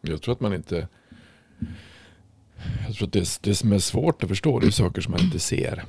Jag 0.00 0.22
tror 0.22 0.34
att 0.34 0.40
man 0.40 0.54
inte... 0.54 0.88
Jag 2.86 2.96
tror 2.96 3.06
att 3.06 3.12
det, 3.12 3.38
det 3.42 3.54
som 3.54 3.72
är 3.72 3.78
svårt 3.78 4.22
att 4.22 4.28
förstå 4.28 4.60
det 4.60 4.66
är 4.66 4.70
saker 4.70 5.02
som 5.02 5.10
man 5.10 5.20
inte 5.20 5.38
ser. 5.38 5.84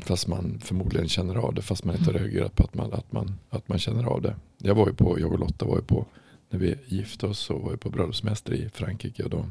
Fast 0.00 0.26
man 0.26 0.60
förmodligen 0.64 1.08
känner 1.08 1.34
av 1.34 1.54
det. 1.54 1.62
Fast 1.62 1.84
man 1.84 1.96
inte 1.96 2.12
har 2.12 2.18
reagerat 2.18 2.56
på 2.56 2.64
att 2.64 2.74
man, 2.74 2.92
att, 2.92 3.12
man, 3.12 3.38
att 3.50 3.68
man 3.68 3.78
känner 3.78 4.04
av 4.04 4.22
det. 4.22 4.36
Jag 4.58 4.74
var 4.74 4.86
ju 4.86 4.94
på, 4.94 5.20
jag 5.20 5.32
och 5.32 5.38
Lotta 5.38 5.66
var 5.66 5.76
ju 5.76 5.82
på, 5.82 6.06
när 6.50 6.58
vi 6.58 6.74
gifte 6.86 7.26
oss 7.26 7.38
så 7.38 7.58
var 7.58 7.70
vi 7.70 7.76
på 7.76 7.90
bröllopsmäster 7.90 8.52
i 8.52 8.68
Frankrike. 8.68 9.24
Och 9.24 9.30
då 9.30 9.46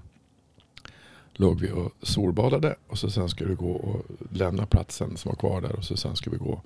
låg 1.33 1.59
vi 1.59 1.71
och 1.71 1.91
solbadade. 2.01 2.75
Och 2.87 2.97
så 2.97 3.09
sen 3.09 3.29
skulle 3.29 3.49
vi 3.49 3.55
gå 3.55 3.71
och 3.71 4.05
lämna 4.31 4.65
platsen 4.65 5.17
som 5.17 5.29
var 5.29 5.35
kvar 5.35 5.61
där. 5.61 5.75
Och 5.75 5.83
så 5.83 5.97
sen 5.97 6.15
skulle 6.15 6.37
vi 6.37 6.43
gå 6.43 6.61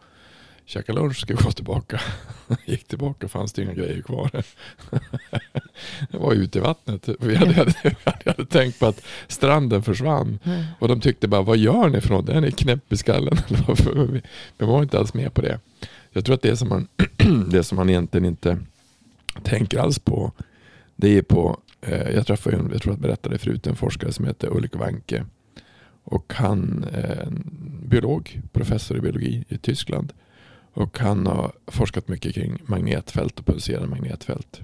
käka 0.70 0.94
lunch, 0.94 1.18
ska 1.18 1.34
gå 1.34 1.52
tillbaka. 1.52 2.02
Gick 2.66 2.88
tillbaka 2.88 3.28
fanns 3.28 3.54
det 3.54 3.62
inga 3.62 3.74
grejer 3.74 4.02
kvar. 4.02 4.30
det 6.12 6.18
var 6.18 6.34
ute 6.34 6.58
i 6.58 6.62
vattnet. 6.62 7.10
Vi 7.20 7.36
hade, 7.36 7.54
hade, 7.54 7.76
hade 8.26 8.46
tänkt 8.46 8.80
på 8.80 8.86
att 8.86 9.02
stranden 9.28 9.84
försvann. 9.84 10.40
Och 10.80 10.88
de 10.88 11.02
tyckte 11.02 11.28
bara, 11.28 11.42
vad 11.42 11.58
gör 11.58 11.90
ni 11.90 12.02
för 12.02 12.10
något? 12.10 12.30
Är 12.30 12.42
ni 12.42 12.52
knäpp 12.52 12.94
i 12.94 12.98
skallen? 12.98 13.38
Vi 14.58 14.66
var 14.66 14.84
inte 14.84 15.00
alls 15.00 15.14
med 15.14 15.34
på 15.34 15.42
det. 15.42 15.60
Jag 16.12 16.26
tror 16.26 16.36
att 16.36 16.42
det 16.42 16.58
som 16.58 16.70
man, 16.70 16.88
det 17.50 17.64
som 17.64 17.76
man 17.76 17.90
egentligen 17.90 18.26
inte 18.26 18.58
tänker 19.44 19.80
alls 19.80 20.00
på, 20.00 20.32
det 20.96 21.18
är 21.18 21.22
på, 21.22 21.60
eh, 21.82 22.10
jag 22.10 22.28
träffade 22.28 22.58
en, 22.58 22.70
jag 22.72 22.82
tror 22.82 22.94
jag 22.94 23.02
berättade 23.02 23.38
förut, 23.38 23.68
en 23.68 23.76
forskare 23.76 24.12
som 24.12 24.26
heter 24.26 24.58
Ulrik 24.58 24.76
Wanke. 24.76 25.26
Och 26.04 26.34
han 26.36 26.86
är 26.92 27.24
en 27.28 27.44
biolog, 27.86 28.42
professor 28.52 28.98
i 28.98 29.02
biologi 29.02 29.44
i 29.50 29.58
Tyskland. 29.58 30.14
Och 30.80 31.00
han 31.00 31.28
har 31.28 31.52
forskat 31.68 32.08
mycket 32.08 32.36
kring 32.36 32.58
magnetfält 32.66 33.40
och 33.40 33.46
pulserande 33.46 33.88
magnetfält. 33.88 34.62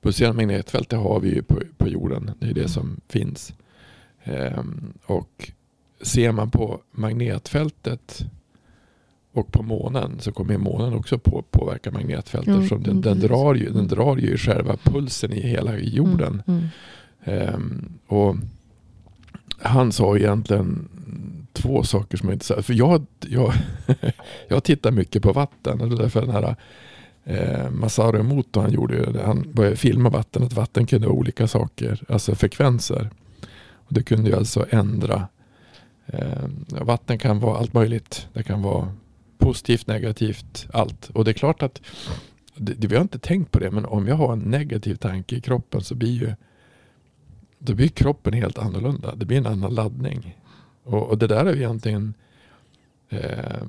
Pulserande 0.00 0.36
magnetfält 0.36 0.88
det 0.88 0.96
har 0.96 1.20
vi 1.20 1.34
ju 1.34 1.42
på, 1.42 1.60
på 1.76 1.88
jorden. 1.88 2.30
Det 2.40 2.46
är 2.46 2.54
det 2.54 2.68
som 2.68 3.00
finns. 3.08 3.54
Ehm, 4.24 4.92
och 5.04 5.50
ser 6.00 6.32
man 6.32 6.50
på 6.50 6.80
magnetfältet 6.90 8.26
och 9.32 9.52
på 9.52 9.62
månen 9.62 10.20
så 10.20 10.32
kommer 10.32 10.58
månen 10.58 10.94
också 10.94 11.18
på, 11.18 11.42
påverka 11.50 11.90
magnetfältet. 11.90 12.48
Mm, 12.48 12.58
eftersom 12.60 12.82
den, 12.82 12.90
mm, 12.90 13.02
den, 13.02 13.20
drar 13.20 13.54
ju, 13.54 13.64
den 13.64 13.74
Mm. 13.74 13.88
drar 13.88 14.16
ju 14.16 14.36
själva 14.36 14.76
pulsen 14.76 15.32
i 15.32 15.40
hela 15.40 15.78
jorden. 15.78 16.42
Mm, 16.46 16.66
Ehm, 17.24 17.92
och 18.06 18.36
han 19.58 19.92
sa 19.92 20.16
egentligen 20.16 20.88
två 21.56 21.82
saker 21.82 22.16
som 22.16 22.28
är 22.28 22.32
intressanta. 22.32 22.62
För 22.62 22.74
jag, 22.74 23.06
jag, 23.20 23.52
jag 24.48 24.64
tittar 24.64 24.90
mycket 24.90 25.22
på 25.22 25.32
vatten. 25.32 25.80
Och 25.80 25.88
det 25.88 25.94
är 25.94 25.98
därför 25.98 26.20
den 26.20 26.30
här 26.30 26.56
eh, 27.24 27.70
Masaru 27.70 28.20
Emoto 28.20 28.60
han 28.60 28.72
gjorde 28.72 28.96
ju. 28.96 29.18
Han 29.18 29.52
började 29.52 29.76
filma 29.76 30.10
vatten. 30.10 30.42
Att 30.42 30.52
vatten 30.52 30.86
kunde 30.86 31.06
vara 31.06 31.18
olika 31.18 31.48
saker. 31.48 32.02
Alltså 32.08 32.34
frekvenser. 32.34 33.10
Och 33.74 33.94
det 33.94 34.02
kunde 34.02 34.30
ju 34.30 34.36
alltså 34.36 34.66
ändra. 34.70 35.28
Eh, 36.06 36.48
vatten 36.68 37.18
kan 37.18 37.40
vara 37.40 37.58
allt 37.58 37.72
möjligt. 37.72 38.28
Det 38.32 38.42
kan 38.42 38.62
vara 38.62 38.88
positivt, 39.38 39.86
negativt, 39.86 40.66
allt. 40.72 41.10
Och 41.10 41.24
det 41.24 41.30
är 41.30 41.32
klart 41.32 41.62
att 41.62 41.80
det, 42.54 42.74
det, 42.74 42.86
vi 42.86 42.94
har 42.94 43.02
inte 43.02 43.18
tänkt 43.18 43.52
på 43.52 43.58
det. 43.58 43.70
Men 43.70 43.84
om 43.84 44.06
jag 44.06 44.16
har 44.16 44.32
en 44.32 44.38
negativ 44.38 44.94
tanke 44.94 45.36
i 45.36 45.40
kroppen 45.40 45.80
så 45.80 45.94
blir 45.94 46.12
ju 46.12 46.32
då 47.58 47.74
blir 47.74 47.88
kroppen 47.88 48.32
helt 48.32 48.58
annorlunda. 48.58 49.14
Det 49.14 49.26
blir 49.26 49.38
en 49.38 49.46
annan 49.46 49.74
laddning. 49.74 50.36
Och, 50.86 51.02
och 51.10 51.18
det 51.18 51.26
där 51.26 51.44
är 51.46 51.52
ju 51.52 51.58
egentligen 51.58 52.14
eh, 53.08 53.62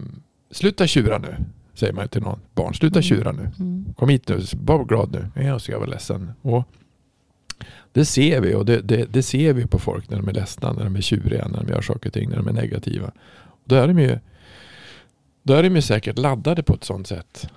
Sluta 0.51 0.87
tjura 0.87 1.17
nu, 1.17 1.35
säger 1.73 1.93
man 1.93 2.07
till 2.07 2.21
någon 2.21 2.39
barn. 2.55 2.73
Sluta 2.73 2.99
Mm. 2.99 3.03
tjura 3.03 3.31
nu. 3.31 3.49
mm, 3.59 3.93
Kom 3.97 4.09
hit 4.09 4.27
nu, 4.29 4.39
var 4.63 4.85
glad 4.85 5.11
nu. 5.11 5.27
Ja, 5.35 5.41
Jag 5.47 5.61
ska 5.61 5.79
vara 5.79 5.89
ledsen. 5.89 6.31
Och 6.41 6.63
det 7.91 8.05
ser 8.05 8.41
vi 8.41 8.55
och 8.55 8.65
det, 8.65 8.81
det, 8.81 9.05
det 9.13 9.23
ser 9.23 9.53
vi 9.53 9.67
på 9.67 9.79
folk 9.79 10.09
när 10.09 10.17
de 10.17 10.27
är 10.27 10.33
ledsna, 10.33 10.73
när 10.73 10.83
de 10.83 10.95
är 10.95 11.01
tjuriga, 11.01 11.47
när 11.47 11.63
de 11.63 11.69
gör 11.71 11.81
saker 11.81 12.09
och 12.09 12.13
ting, 12.13 12.29
när 12.29 12.37
de 12.37 12.47
är 12.47 12.53
negativa. 12.53 13.11
Då 13.63 13.75
är 13.75 13.87
de 13.87 13.99
ju, 13.99 14.19
då 15.43 15.53
är 15.53 15.63
de 15.63 15.75
ju 15.75 15.81
säkert 15.81 16.17
laddade 16.17 16.63
på 16.63 16.73
ett 16.73 16.83
sånt 16.83 17.07
sätt. 17.07 17.49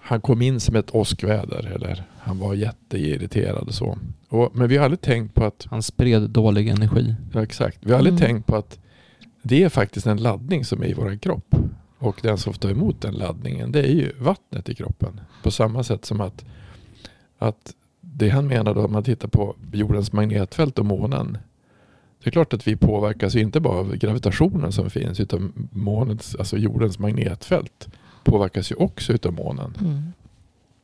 Han 0.00 0.20
kom 0.20 0.42
in 0.42 0.60
som 0.60 0.76
ett 0.76 0.90
åskväder 0.94 1.72
eller 1.74 2.04
han 2.18 2.38
var 2.38 2.54
jätteirriterad 2.54 3.68
och 3.68 3.74
så. 3.74 3.98
Och, 4.28 4.56
men 4.56 4.68
vi 4.68 4.76
har 4.76 4.84
aldrig 4.84 5.00
tänkt 5.00 5.34
på 5.34 5.44
att 5.44 5.66
Han 5.70 5.82
spred 5.82 6.30
dålig 6.30 6.68
energi. 6.68 7.14
Ja, 7.32 7.42
exakt. 7.42 7.78
Vi 7.80 7.90
har 7.90 7.98
aldrig 7.98 8.14
Mm. 8.14 8.26
tänkt 8.26 8.46
på 8.46 8.56
att 8.56 8.78
det 9.46 9.62
är 9.62 9.68
faktiskt 9.68 10.06
en 10.06 10.22
laddning 10.22 10.64
som 10.64 10.82
är 10.82 10.86
i 10.86 10.94
vår 10.94 11.16
kropp. 11.16 11.54
Och 11.98 12.20
den 12.22 12.38
som 12.38 12.52
får 12.52 12.60
ta 12.60 12.70
emot 12.70 13.00
den 13.00 13.14
laddningen 13.14 13.72
det 13.72 13.82
är 13.82 13.92
ju 13.92 14.12
vattnet 14.18 14.68
i 14.68 14.74
kroppen. 14.74 15.20
På 15.42 15.50
samma 15.50 15.82
sätt 15.82 16.04
som 16.04 16.20
att, 16.20 16.44
att 17.38 17.74
det 18.00 18.28
han 18.28 18.46
menar 18.46 18.74
då 18.74 18.84
om 18.84 18.92
man 18.92 19.04
tittar 19.04 19.28
på 19.28 19.56
jordens 19.72 20.12
magnetfält 20.12 20.78
och 20.78 20.86
månen. 20.86 21.38
Det 22.22 22.30
är 22.30 22.32
klart 22.32 22.52
att 22.52 22.66
vi 22.66 22.76
påverkas 22.76 23.36
inte 23.36 23.60
bara 23.60 23.78
av 23.78 23.96
gravitationen 23.96 24.72
som 24.72 24.90
finns 24.90 25.20
utan 25.20 25.68
månens, 25.72 26.36
alltså 26.38 26.56
jordens 26.56 26.98
magnetfält 26.98 27.88
påverkas 28.24 28.72
ju 28.72 28.74
också 28.74 29.12
utav 29.12 29.32
månen. 29.32 29.74
mm. 29.80 30.12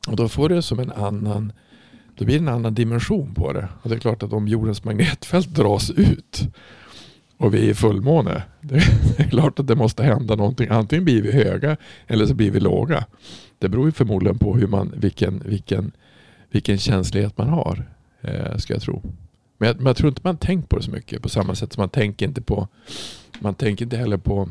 Och 0.07 0.15
då 0.15 0.29
får 0.29 0.49
det 0.49 0.61
som 0.61 0.79
en 0.79 0.91
annan, 0.91 1.53
då 2.15 2.25
blir 2.25 2.39
det 2.39 2.43
en 2.43 2.55
annan 2.55 2.73
dimension 2.73 3.33
på 3.33 3.53
det. 3.53 3.67
Och 3.81 3.89
det 3.89 3.95
är 3.95 3.99
klart 3.99 4.23
att 4.23 4.33
om 4.33 4.47
jordens 4.47 4.83
magnetfält 4.83 5.47
dras 5.47 5.89
ut 5.89 6.47
och 7.41 7.53
vi 7.53 7.65
är 7.65 7.69
i 7.69 7.73
fullmåne. 7.73 8.43
Det 8.61 8.75
är 9.17 9.29
klart 9.29 9.59
att 9.59 9.67
det 9.67 9.75
måste 9.75 10.03
hända 10.03 10.35
någonting. 10.35 10.67
Antingen 10.69 11.05
blir 11.05 11.21
vi 11.21 11.31
höga 11.31 11.77
eller 12.07 12.25
så 12.25 12.33
blir 12.33 12.51
vi 12.51 12.59
låga. 12.59 13.05
Det 13.59 13.69
beror 13.69 13.85
ju 13.85 13.91
förmodligen 13.91 14.37
på 14.37 14.55
hur 14.55 14.67
man, 14.67 14.93
vilken, 14.97 15.43
vilken, 15.45 15.91
vilken 16.51 16.77
känslighet 16.77 17.37
man 17.37 17.49
har. 17.49 17.85
Eh, 18.21 18.57
ska 18.57 18.73
jag 18.73 18.81
tro. 18.81 19.01
Men 19.57 19.67
jag, 19.67 19.77
men 19.77 19.85
jag 19.85 19.97
tror 19.97 20.09
inte 20.09 20.21
man 20.23 20.37
tänker 20.37 20.67
på 20.67 20.75
det 20.75 20.83
så 20.83 20.91
mycket. 20.91 21.21
På 21.21 21.29
samma 21.29 21.55
sätt 21.55 21.73
som 21.73 21.81
man 21.81 21.89
tänker 21.89 22.27
inte 22.27 22.41
på 22.41 22.67
man 23.39 23.53
tänker 23.53 23.85
inte 23.85 23.97
heller 23.97 24.17
på 24.17 24.49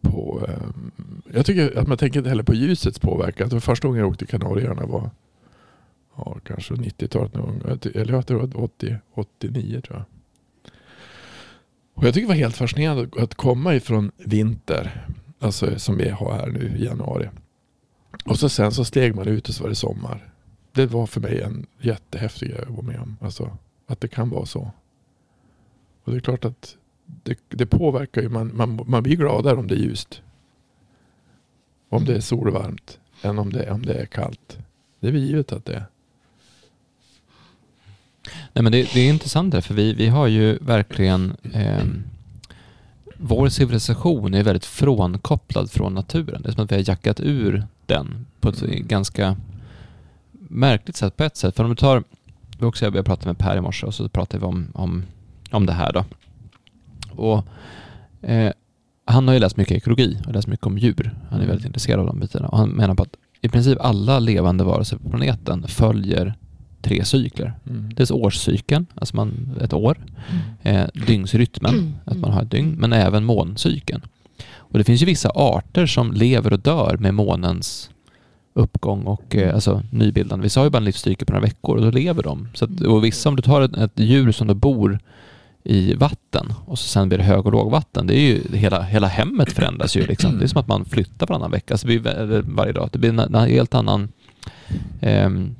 på, 0.00 0.46
eh, 0.48 0.68
jag 1.32 1.46
tycker 1.46 1.78
att 1.78 1.88
man 1.88 1.98
tänker 1.98 2.18
inte 2.18 2.28
heller 2.28 2.42
på 2.42 2.54
ljusets 2.54 2.98
påverkan. 2.98 3.48
Det 3.48 3.54
var 3.54 3.60
första 3.60 3.88
gången 3.88 4.00
jag 4.00 4.08
åkte 4.08 4.26
till 4.26 4.40
Kanarieöarna 4.40 4.86
var 4.86 5.10
ja, 6.16 6.38
kanske 6.44 6.74
90-talet 6.74 7.34
någon 7.34 7.58
gång. 7.58 7.78
Eller 7.94 8.12
jag 8.12 8.26
tror 8.26 8.46
det 8.46 8.56
var 8.56 8.64
80, 8.64 8.96
89 9.14 9.80
tror 9.80 9.96
jag. 9.96 10.15
Och 11.96 12.04
jag 12.04 12.14
tycker 12.14 12.26
det 12.26 12.34
var 12.34 12.34
helt 12.34 12.56
fascinerande 12.56 13.08
att 13.22 13.34
komma 13.34 13.74
ifrån 13.74 14.10
vinter. 14.16 15.06
Alltså 15.38 15.78
som 15.78 15.96
vi 15.96 16.08
har 16.08 16.32
här 16.32 16.46
nu 16.46 16.76
i 16.78 16.84
januari. 16.84 17.28
Och 18.24 18.38
så 18.38 18.48
sen 18.48 18.72
så 18.72 18.84
steg 18.84 19.14
man 19.14 19.28
ut 19.28 19.48
och 19.48 19.54
så 19.54 19.62
var 19.62 19.68
det 19.68 19.74
sommar. 19.74 20.32
Det 20.72 20.86
var 20.86 21.06
för 21.06 21.20
mig 21.20 21.40
en 21.40 21.66
jättehäftig 21.80 22.50
grej 22.50 22.62
att 22.62 22.68
vara 22.68 22.82
med 22.82 23.00
om. 23.00 23.16
Alltså 23.20 23.56
att 23.86 24.00
det 24.00 24.08
kan 24.08 24.30
vara 24.30 24.46
så. 24.46 24.70
Och 26.04 26.12
det 26.12 26.18
är 26.18 26.20
klart 26.20 26.44
att 26.44 26.76
det, 27.04 27.38
det 27.48 27.66
påverkar 27.66 28.22
ju. 28.22 28.28
Man, 28.28 28.56
man, 28.56 28.80
man 28.86 29.02
blir 29.02 29.16
gladare 29.16 29.56
om 29.56 29.66
det 29.66 29.74
är 29.74 29.78
ljust. 29.78 30.22
Om 31.88 32.04
det 32.04 32.16
är 32.16 32.20
solvarmt. 32.20 32.98
Än 33.22 33.38
om 33.38 33.52
det, 33.52 33.70
om 33.70 33.86
det 33.86 33.94
är 33.94 34.06
kallt. 34.06 34.58
Det 35.00 35.08
är 35.08 35.12
väl 35.12 35.22
givet 35.22 35.52
att 35.52 35.64
det 35.64 35.74
är. 35.74 35.84
Nej, 38.52 38.62
men 38.62 38.72
det, 38.72 38.92
det 38.94 39.00
är 39.00 39.08
intressant 39.08 39.52
där, 39.52 39.60
för 39.60 39.74
vi, 39.74 39.92
vi 39.92 40.08
har 40.08 40.26
ju 40.26 40.58
verkligen... 40.60 41.36
ehm, 41.52 42.04
vår 43.18 43.48
civilisation 43.48 44.34
är 44.34 44.42
väldigt 44.42 44.64
frånkopplad 44.64 45.70
från 45.70 45.94
naturen. 45.94 46.42
Det 46.42 46.48
är 46.48 46.52
som 46.52 46.64
att 46.64 46.72
vi 46.72 46.76
har 46.76 46.88
jackat 46.88 47.20
ur 47.20 47.66
den 47.86 48.26
på 48.40 48.48
ett 48.48 48.62
Mm. 48.62 48.86
ganska 48.86 49.36
märkligt 50.48 50.96
sätt 50.96 51.16
på 51.16 51.24
ett 51.24 51.36
sätt. 51.36 51.56
För 51.56 51.64
om 51.64 51.70
du 51.70 51.76
tar... 51.76 51.96
Det 52.50 52.60
var 52.62 52.68
också 52.68 52.84
jag 52.84 52.92
började 52.92 53.06
prata 53.06 53.26
med 53.26 53.38
Per 53.38 53.56
i 53.56 53.60
morse 53.60 53.86
och 53.86 53.94
så 53.94 54.08
pratade 54.08 54.40
vi 54.40 54.46
om, 54.46 54.66
om, 54.74 55.02
om 55.50 55.66
det 55.66 55.72
här 55.72 55.92
då. 55.92 56.04
Och 57.10 57.44
eh, 58.28 58.52
han 59.04 59.26
har 59.28 59.34
ju 59.34 59.40
läst 59.40 59.56
mycket 59.56 59.76
ekologi 59.76 60.18
och 60.26 60.32
läst 60.32 60.48
mycket 60.48 60.66
om 60.66 60.78
djur. 60.78 61.14
Han 61.30 61.32
är 61.32 61.36
Mm. 61.36 61.48
väldigt 61.48 61.66
intresserad 61.66 62.00
av 62.00 62.06
de 62.06 62.20
bitarna. 62.20 62.48
Och 62.48 62.58
han 62.58 62.68
menar 62.68 62.94
på 62.94 63.02
att 63.02 63.16
i 63.40 63.48
princip 63.48 63.78
alla 63.80 64.18
levande 64.18 64.64
varelser 64.64 64.96
på 64.96 65.10
planeten 65.10 65.68
följer 65.68 66.34
tre 66.86 67.04
cykler. 67.04 67.52
Mm. 67.70 67.90
Dels 67.94 68.10
årscykeln, 68.10 68.86
alltså 68.94 69.16
man, 69.16 69.58
ett 69.60 69.72
år. 69.72 69.98
Eh, 70.62 70.84
dygnsrytmen, 71.06 71.74
Mm. 71.74 71.92
att 72.04 72.16
man 72.16 72.32
har 72.32 72.42
ett 72.42 72.50
dygn. 72.50 72.76
Men 72.78 72.92
även 72.92 73.24
måncykeln. 73.24 74.02
Och 74.56 74.78
det 74.78 74.84
finns 74.84 75.02
ju 75.02 75.06
vissa 75.06 75.30
arter 75.34 75.86
som 75.86 76.12
lever 76.12 76.52
och 76.52 76.60
dör 76.60 76.96
med 77.00 77.14
månens 77.14 77.90
uppgång 78.54 79.02
och 79.04 79.36
eh, 79.36 79.54
alltså 79.54 79.82
nybildande. 79.90 80.42
Vissa 80.42 80.60
har 80.60 80.64
ju 80.64 80.70
bara 80.70 80.78
en 80.78 80.84
livscykel 80.84 81.26
på 81.26 81.32
några 81.32 81.46
veckor 81.46 81.76
och 81.76 81.82
då 81.82 81.90
lever 81.90 82.22
de. 82.22 82.48
Så 82.54 82.64
att, 82.64 82.80
och 82.80 83.04
vissa, 83.04 83.28
om 83.28 83.36
du 83.36 83.42
tar 83.42 83.60
ett, 83.60 83.76
ett 83.76 83.92
djur 84.00 84.32
som 84.32 84.46
då 84.46 84.54
bor 84.54 84.98
i 85.64 85.94
vatten 85.94 86.52
och 86.66 86.78
så 86.78 86.88
sen 86.88 87.08
blir 87.08 87.18
det 87.18 87.24
hög 87.24 87.46
och 87.46 87.52
lågvatten. 87.52 88.06
Det 88.06 88.14
är 88.16 88.20
ju 88.20 88.56
hela, 88.56 88.82
hela 88.82 89.06
hemmet 89.06 89.52
förändras 89.52 89.96
ju 89.96 90.06
liksom. 90.06 90.38
Det 90.38 90.44
är 90.44 90.48
som 90.48 90.60
att 90.60 90.68
man 90.68 90.84
flyttar 90.84 91.26
varannan 91.26 91.50
vecka, 91.50 91.74
alltså 91.74 91.86
varje 92.44 92.72
dag. 92.72 92.88
Det 92.92 92.98
blir 92.98 93.10
en, 93.10 93.18
en 93.18 93.34
helt 93.34 93.74
annan... 93.74 94.08
ehm, 95.00 95.54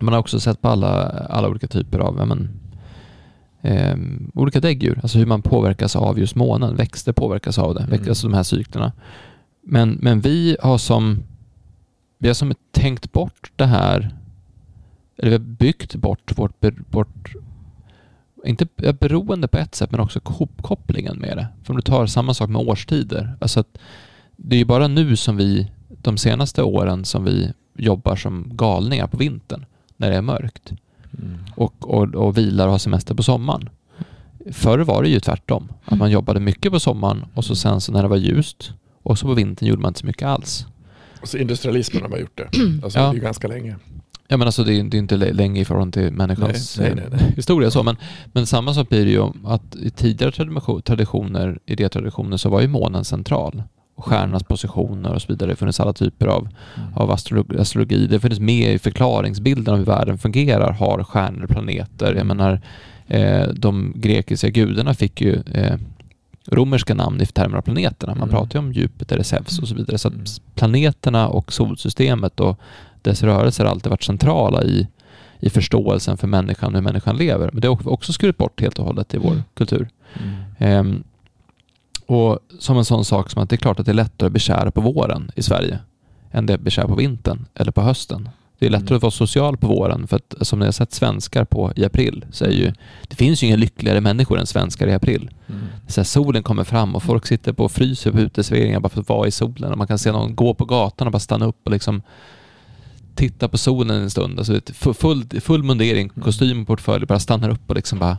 man 0.00 0.14
har 0.14 0.20
också 0.20 0.40
sett 0.40 0.60
på 0.62 0.68
alla, 0.68 1.08
alla 1.08 1.48
olika 1.48 1.66
typer 1.66 1.98
av 1.98 2.16
ja, 2.18 2.24
men, 2.24 2.48
ehm, 3.62 4.30
olika 4.34 4.60
däggdjur, 4.60 5.00
alltså 5.02 5.18
hur 5.18 5.26
man 5.26 5.42
påverkas 5.42 5.96
av 5.96 6.18
just 6.18 6.34
månen. 6.34 6.76
Växter 6.76 7.12
påverkas 7.12 7.58
av 7.58 7.74
det, 7.74 7.82
Mm. 7.82 8.08
alltså 8.08 8.28
de 8.28 8.34
här 8.34 8.42
cyklerna. 8.42 8.92
Men, 9.62 9.98
men 10.02 10.20
vi 10.20 10.56
har 10.62 10.78
som 10.78 11.22
vi 12.18 12.28
har 12.28 12.34
som 12.34 12.54
tänkt 12.72 13.12
bort 13.12 13.52
det 13.56 13.66
här, 13.66 14.14
eller 15.18 15.30
vi 15.30 15.36
har 15.36 15.44
byggt 15.44 15.94
bort 15.94 16.38
vårt, 16.38 16.64
vårt 16.90 17.34
inte 18.44 18.66
beroende 19.00 19.48
på 19.48 19.58
ett 19.58 19.74
sätt, 19.74 19.90
men 19.90 20.00
också 20.00 20.20
kopplingen 20.62 21.18
med 21.18 21.36
det. 21.36 21.46
För 21.62 21.72
om 21.72 21.76
du 21.76 21.82
tar 21.82 22.06
samma 22.06 22.34
sak 22.34 22.50
med 22.50 22.62
årstider. 22.68 23.36
Alltså 23.40 23.60
att 23.60 23.78
det 24.36 24.56
är 24.56 24.58
ju 24.58 24.64
bara 24.64 24.88
nu 24.88 25.16
som 25.16 25.36
vi, 25.36 25.70
de 25.88 26.16
senaste 26.16 26.62
åren, 26.62 27.04
som 27.04 27.24
vi 27.24 27.52
jobbar 27.76 28.16
som 28.16 28.56
galningar 28.56 29.06
på 29.06 29.16
vintern, 29.16 29.66
när 29.96 30.10
det 30.10 30.16
är 30.16 30.22
mörkt. 30.22 30.72
Mm. 31.18 31.38
Och, 31.56 31.74
och, 31.94 32.14
och 32.14 32.38
vilar 32.38 32.66
och 32.66 32.72
har 32.72 32.78
semester 32.78 33.14
på 33.14 33.22
sommaren. 33.22 33.68
Förr 34.52 34.78
var 34.78 35.02
det 35.02 35.08
ju 35.08 35.20
tvärtom. 35.20 35.68
Att 35.84 35.98
man 35.98 36.10
jobbade 36.10 36.40
mycket 36.40 36.72
på 36.72 36.80
sommaren 36.80 37.24
och 37.34 37.44
så 37.44 37.56
sen 37.56 37.80
så 37.80 37.92
när 37.92 38.02
det 38.02 38.08
var 38.08 38.16
ljust 38.16 38.72
och 39.02 39.18
så 39.18 39.26
på 39.26 39.34
vintern 39.34 39.68
gjorde 39.68 39.82
man 39.82 39.88
inte 39.90 40.00
så 40.00 40.06
mycket 40.06 40.28
alls. 40.28 40.66
Och 41.22 41.28
så 41.28 41.38
industrialismen 41.38 42.02
har 42.02 42.08
bara 42.08 42.20
gjort 42.20 42.36
det. 42.38 42.48
Alltså 42.84 42.98
Ja. 42.98 43.04
det 43.04 43.10
är 43.10 43.14
ju 43.14 43.20
ganska 43.20 43.48
länge. 43.48 43.76
Ja 44.28 44.36
men 44.36 44.48
alltså 44.48 44.64
det 44.64 44.72
är, 44.80 44.84
det 44.84 44.96
är 44.96 44.98
inte 44.98 45.16
lä- 45.16 45.32
länge 45.32 45.60
i 45.60 45.64
förhållande 45.64 46.00
till 46.02 46.12
människans 46.12 46.78
Nej, 46.78 46.94
nej, 46.94 47.04
nej, 47.10 47.20
eh, 47.20 47.36
historia 47.36 47.70
så. 47.70 47.82
Men, 47.82 47.96
men 48.32 48.46
samma 48.46 48.74
sak 48.74 48.88
blir 48.88 49.04
det 49.04 49.10
ju 49.10 49.22
att 49.44 49.76
i 49.76 49.90
tidigare 49.90 50.30
tradition- 50.32 50.82
traditioner, 50.82 51.58
idétraditioner 51.66 52.36
så 52.36 52.48
var 52.48 52.60
ju 52.60 52.68
månen 52.68 53.04
central. 53.04 53.62
Och 53.96 54.04
stjärnornas 54.04 54.42
positioner 54.42 55.12
och 55.14 55.22
så 55.22 55.28
vidare. 55.28 55.50
Det 55.50 55.56
funnits 55.56 55.80
alla 55.80 55.92
typer 55.92 56.26
av, 56.26 56.48
av 56.94 57.10
astrologi, 57.10 57.58
astrologi. 57.58 58.06
Det 58.06 58.20
finns 58.20 58.40
med 58.40 58.74
i 58.74 58.78
förklaringsbilden 58.78 59.72
av 59.74 59.78
hur 59.78 59.86
världen 59.86 60.18
fungerar. 60.18 60.72
Har 60.72 61.04
stjärnor, 61.04 61.46
planeter. 61.46 62.14
Jag 62.14 62.26
menar, 62.26 62.60
eh, 63.06 63.48
de 63.48 63.92
grekiska 63.96 64.48
gudarna 64.48 64.94
fick 64.94 65.20
ju 65.20 65.42
eh, 65.54 65.76
romerska 66.50 66.94
namn 66.94 67.20
i 67.20 67.26
termer 67.26 67.58
av 67.58 67.62
planeterna. 67.62 68.14
Man 68.14 68.28
Mm. 68.28 68.40
pratar 68.40 68.58
ju 68.58 68.66
om 68.66 68.72
Jupiter, 68.72 69.22
Zeus 69.22 69.58
och 69.58 69.68
så 69.68 69.74
vidare. 69.74 69.98
Så 69.98 70.08
Mm. 70.08 70.20
att 70.22 70.40
planeterna 70.54 71.28
och 71.28 71.52
solsystemet 71.52 72.40
och 72.40 72.58
dess 73.02 73.22
rörelser 73.22 73.64
har 73.64 73.70
alltid 73.70 73.90
varit 73.90 74.02
centrala 74.02 74.62
i, 74.62 74.88
i 75.40 75.50
förståelsen 75.50 76.16
för 76.16 76.26
människan 76.26 76.68
och 76.68 76.74
hur 76.74 76.82
människan 76.84 77.16
lever. 77.16 77.50
Men 77.52 77.60
det 77.60 77.68
har 77.68 77.88
också 77.88 78.12
skurit 78.12 78.36
bort 78.38 78.60
helt 78.60 78.78
och 78.78 78.84
hållet 78.86 79.14
i 79.14 79.18
vår 79.18 79.30
Mm. 79.30 79.42
kultur. 79.54 79.88
Mm. 80.22 80.34
Ehm, 80.58 81.04
och 82.06 82.38
som 82.58 82.76
en 82.78 82.84
sån 82.84 83.04
sak 83.04 83.30
som 83.30 83.42
att 83.42 83.50
det 83.50 83.54
är 83.54 83.58
klart 83.58 83.80
att 83.80 83.86
det 83.86 83.92
är 83.92 83.94
lättare 83.94 84.26
att 84.26 84.32
bli 84.32 84.40
kär 84.40 84.70
på 84.70 84.80
våren 84.80 85.30
i 85.36 85.42
Sverige 85.42 85.78
än 86.30 86.46
det 86.46 86.52
är 86.52 86.54
att 86.54 86.60
bli 86.62 86.70
kär 86.70 86.86
på 86.86 86.94
vintern 86.94 87.46
eller 87.54 87.72
på 87.72 87.80
hösten. 87.82 88.28
Det 88.58 88.66
är 88.66 88.70
lättare 88.70 88.86
Mm. 88.88 88.96
att 88.96 89.02
vara 89.02 89.10
social 89.10 89.56
på 89.56 89.66
våren 89.66 90.06
för 90.06 90.16
att 90.16 90.46
som 90.46 90.58
ni 90.58 90.64
har 90.64 90.72
sett 90.72 90.92
svenskar 90.92 91.44
på 91.44 91.72
i 91.76 91.84
april 91.84 92.24
så 92.32 92.44
är 92.44 92.50
ju 92.50 92.72
det 93.08 93.16
finns 93.16 93.42
ju 93.42 93.46
inga 93.46 93.56
lyckligare 93.56 94.00
människor 94.00 94.38
än 94.40 94.46
svenskar 94.46 94.86
i 94.86 94.92
april. 94.92 95.30
Mm. 95.48 95.60
Så 95.88 96.00
här, 96.00 96.04
solen 96.04 96.42
kommer 96.42 96.64
fram 96.64 96.94
och 96.94 97.02
folk 97.02 97.26
sitter 97.26 97.52
på 97.52 97.64
och 97.64 97.72
fryser 97.72 98.10
på 98.12 98.18
uteserveringar 98.18 98.80
bara 98.80 98.88
för 98.88 99.00
att 99.00 99.08
vara 99.08 99.28
i 99.28 99.30
solen 99.30 99.72
och 99.72 99.78
man 99.78 99.86
kan 99.86 99.98
se 99.98 100.12
någon 100.12 100.34
gå 100.34 100.54
på 100.54 100.64
gatan 100.64 101.06
och 101.08 101.12
bara 101.12 101.18
stanna 101.20 101.46
upp 101.46 101.60
och 101.64 101.70
liksom 101.70 102.02
titta 103.14 103.48
på 103.48 103.58
solen 103.58 104.02
en 104.02 104.10
stund. 104.10 104.38
Alltså 104.38 104.60
full, 104.94 105.24
full 105.40 105.62
mundering, 105.62 106.10
Mm. 106.14 106.24
kostym 106.24 106.60
och 106.60 106.66
portfölj, 106.66 107.06
bara 107.06 107.20
stannar 107.20 107.48
upp 107.48 107.70
och 107.70 107.74
liksom 107.76 107.98
bara 107.98 108.18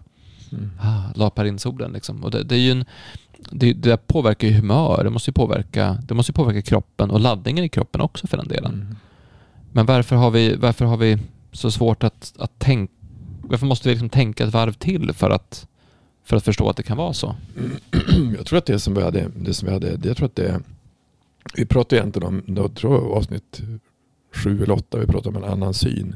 Mm. 0.52 0.72
ah, 0.82 1.02
lapar 1.16 1.46
in 1.46 1.60
solen. 1.60 1.92
Liksom. 1.92 2.24
Och 2.24 2.32
det, 2.32 2.44
det, 2.44 2.56
är 2.56 2.60
ju 2.60 2.72
en, 2.72 2.86
det, 3.38 3.74
det 3.74 3.90
där 3.90 3.98
påverkar 3.98 4.48
ju 4.48 4.54
humör, 4.54 5.04
det 5.04 5.10
måste 5.10 5.30
ju 5.30 5.34
påverka, 5.34 5.98
det 6.08 6.14
måste 6.14 6.34
påverka 6.34 6.62
kroppen 6.62 7.12
och 7.12 7.20
laddningen 7.20 7.64
i 7.64 7.70
kroppen 7.70 8.02
också 8.02 8.28
för 8.28 8.38
den 8.38 8.48
delen. 8.48 8.74
Mm. 8.74 8.96
Men 9.72 9.86
varför 9.86 10.16
har 10.16 10.32
vi, 10.32 10.56
varför 10.56 10.86
har 10.86 10.98
vi 10.98 11.18
så 11.52 11.72
svårt 11.72 12.04
att, 12.04 12.34
att 12.38 12.60
tänka, 12.60 12.94
varför 13.42 13.66
måste 13.66 13.90
vi 13.90 13.94
liksom 13.94 14.10
tänka 14.10 14.44
ett 14.44 14.54
varv 14.54 14.74
till 14.74 15.14
för 15.14 15.30
att, 15.30 15.68
för 16.24 16.38
att 16.38 16.46
förstå 16.46 16.70
att 16.70 16.78
det 16.78 16.84
kan 16.84 16.98
vara 16.98 17.14
så? 17.14 17.36
Jag 18.38 18.46
tror 18.46 18.58
att 18.58 18.66
det 18.66 18.80
som 18.80 18.94
vi 18.94 19.02
hade, 19.02 19.32
det 19.36 19.54
som 19.54 19.68
vi 19.68 19.74
hade, 19.74 19.98
det 19.98 20.08
jag 20.08 20.18
tror 20.18 20.26
att 20.26 20.36
det 20.36 20.62
vi 21.54 21.66
pratade 21.66 22.02
egentligen 22.02 22.28
om, 22.28 22.44
då 22.48 22.70
tror 22.70 22.94
jag 22.94 23.12
avsnitt 23.12 23.62
sju 24.34 24.64
eller 24.64 24.74
åtta, 24.74 24.98
vi 24.98 25.06
pratade 25.06 25.38
om 25.38 25.44
en 25.44 25.52
annan 25.52 25.74
syn. 25.74 26.16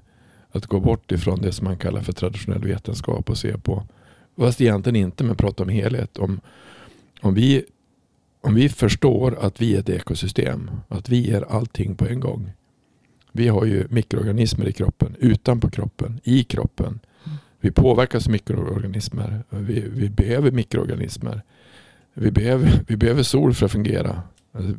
Att 0.51 0.65
gå 0.65 0.79
bort 0.79 1.11
ifrån 1.11 1.41
det 1.41 1.51
som 1.51 1.65
man 1.65 1.77
kallar 1.77 2.01
för 2.01 2.13
traditionell 2.13 2.63
vetenskap 2.63 3.29
och 3.29 3.38
se 3.38 3.57
på, 3.57 3.83
fast 4.38 4.61
egentligen 4.61 4.95
inte, 4.95 5.23
men 5.23 5.35
prata 5.35 5.63
om 5.63 5.69
helhet. 5.69 6.17
Om, 6.17 6.41
om, 7.21 7.33
vi, 7.33 7.63
om 8.41 8.55
vi 8.55 8.69
förstår 8.69 9.38
att 9.41 9.61
vi 9.61 9.75
är 9.75 9.79
ett 9.79 9.89
ekosystem, 9.89 10.71
att 10.88 11.09
vi 11.09 11.31
är 11.31 11.41
allting 11.41 11.95
på 11.95 12.05
en 12.07 12.19
gång. 12.19 12.51
Vi 13.31 13.47
har 13.47 13.65
ju 13.65 13.88
mikroorganismer 13.89 14.67
i 14.67 14.73
kroppen, 14.73 15.15
utanpå 15.19 15.69
kroppen, 15.69 16.19
i 16.23 16.43
kroppen. 16.43 16.99
Vi 17.59 17.71
påverkas 17.71 18.25
av 18.25 18.31
mikroorganismer. 18.31 19.43
Vi, 19.49 19.85
vi 19.89 20.09
behöver 20.09 20.51
mikroorganismer. 20.51 21.41
Vi 22.13 22.31
behöver, 22.31 22.83
vi 22.88 22.97
behöver 22.97 23.23
sol 23.23 23.53
för 23.53 23.65
att 23.65 23.71
fungera. 23.71 24.21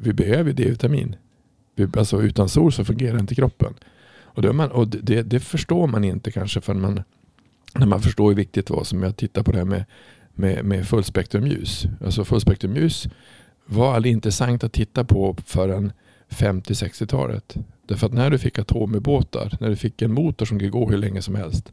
Vi 0.02 0.12
behöver 0.12 0.52
D-vitamin. 0.52 1.16
Vi, 1.74 1.86
alltså 1.96 2.22
utan 2.22 2.48
sol 2.48 2.72
så 2.72 2.84
fungerar 2.84 3.18
inte 3.18 3.34
kroppen. 3.34 3.74
Och, 4.22 4.42
det, 4.42 4.52
man, 4.52 4.70
och 4.70 4.88
det, 4.88 5.22
det 5.22 5.40
förstår 5.40 5.86
man 5.86 6.04
inte 6.04 6.30
kanske 6.30 6.60
förrän 6.60 6.80
man, 6.80 7.02
när 7.74 7.86
man 7.86 8.00
förstår 8.00 8.28
hur 8.28 8.36
viktigt 8.36 8.66
det 8.66 8.74
var 8.74 8.84
som 8.84 9.02
jag 9.02 9.16
tittar 9.16 9.42
på 9.42 9.52
det 9.52 9.58
här 9.58 9.64
med, 9.64 9.84
med, 10.40 10.64
med 10.64 10.88
fullspektrumljus. 10.88 11.86
Alltså 12.04 12.24
fullspektrumljus 12.24 13.08
var 13.66 13.94
aldrig 13.94 14.12
intressant 14.12 14.64
att 14.64 14.72
titta 14.72 15.04
på 15.04 15.36
förrän 15.46 15.92
50-60-talet. 16.28 17.56
Därför 17.86 18.06
att 18.06 18.12
när 18.12 18.30
du 18.30 18.38
fick 18.38 18.58
atomubåtar, 18.58 19.56
när 19.60 19.68
du 19.68 19.76
fick 19.76 20.02
en 20.02 20.12
motor 20.12 20.46
som 20.46 20.58
kunde 20.58 20.70
gå 20.70 20.90
hur 20.90 20.98
länge 20.98 21.22
som 21.22 21.34
helst. 21.34 21.72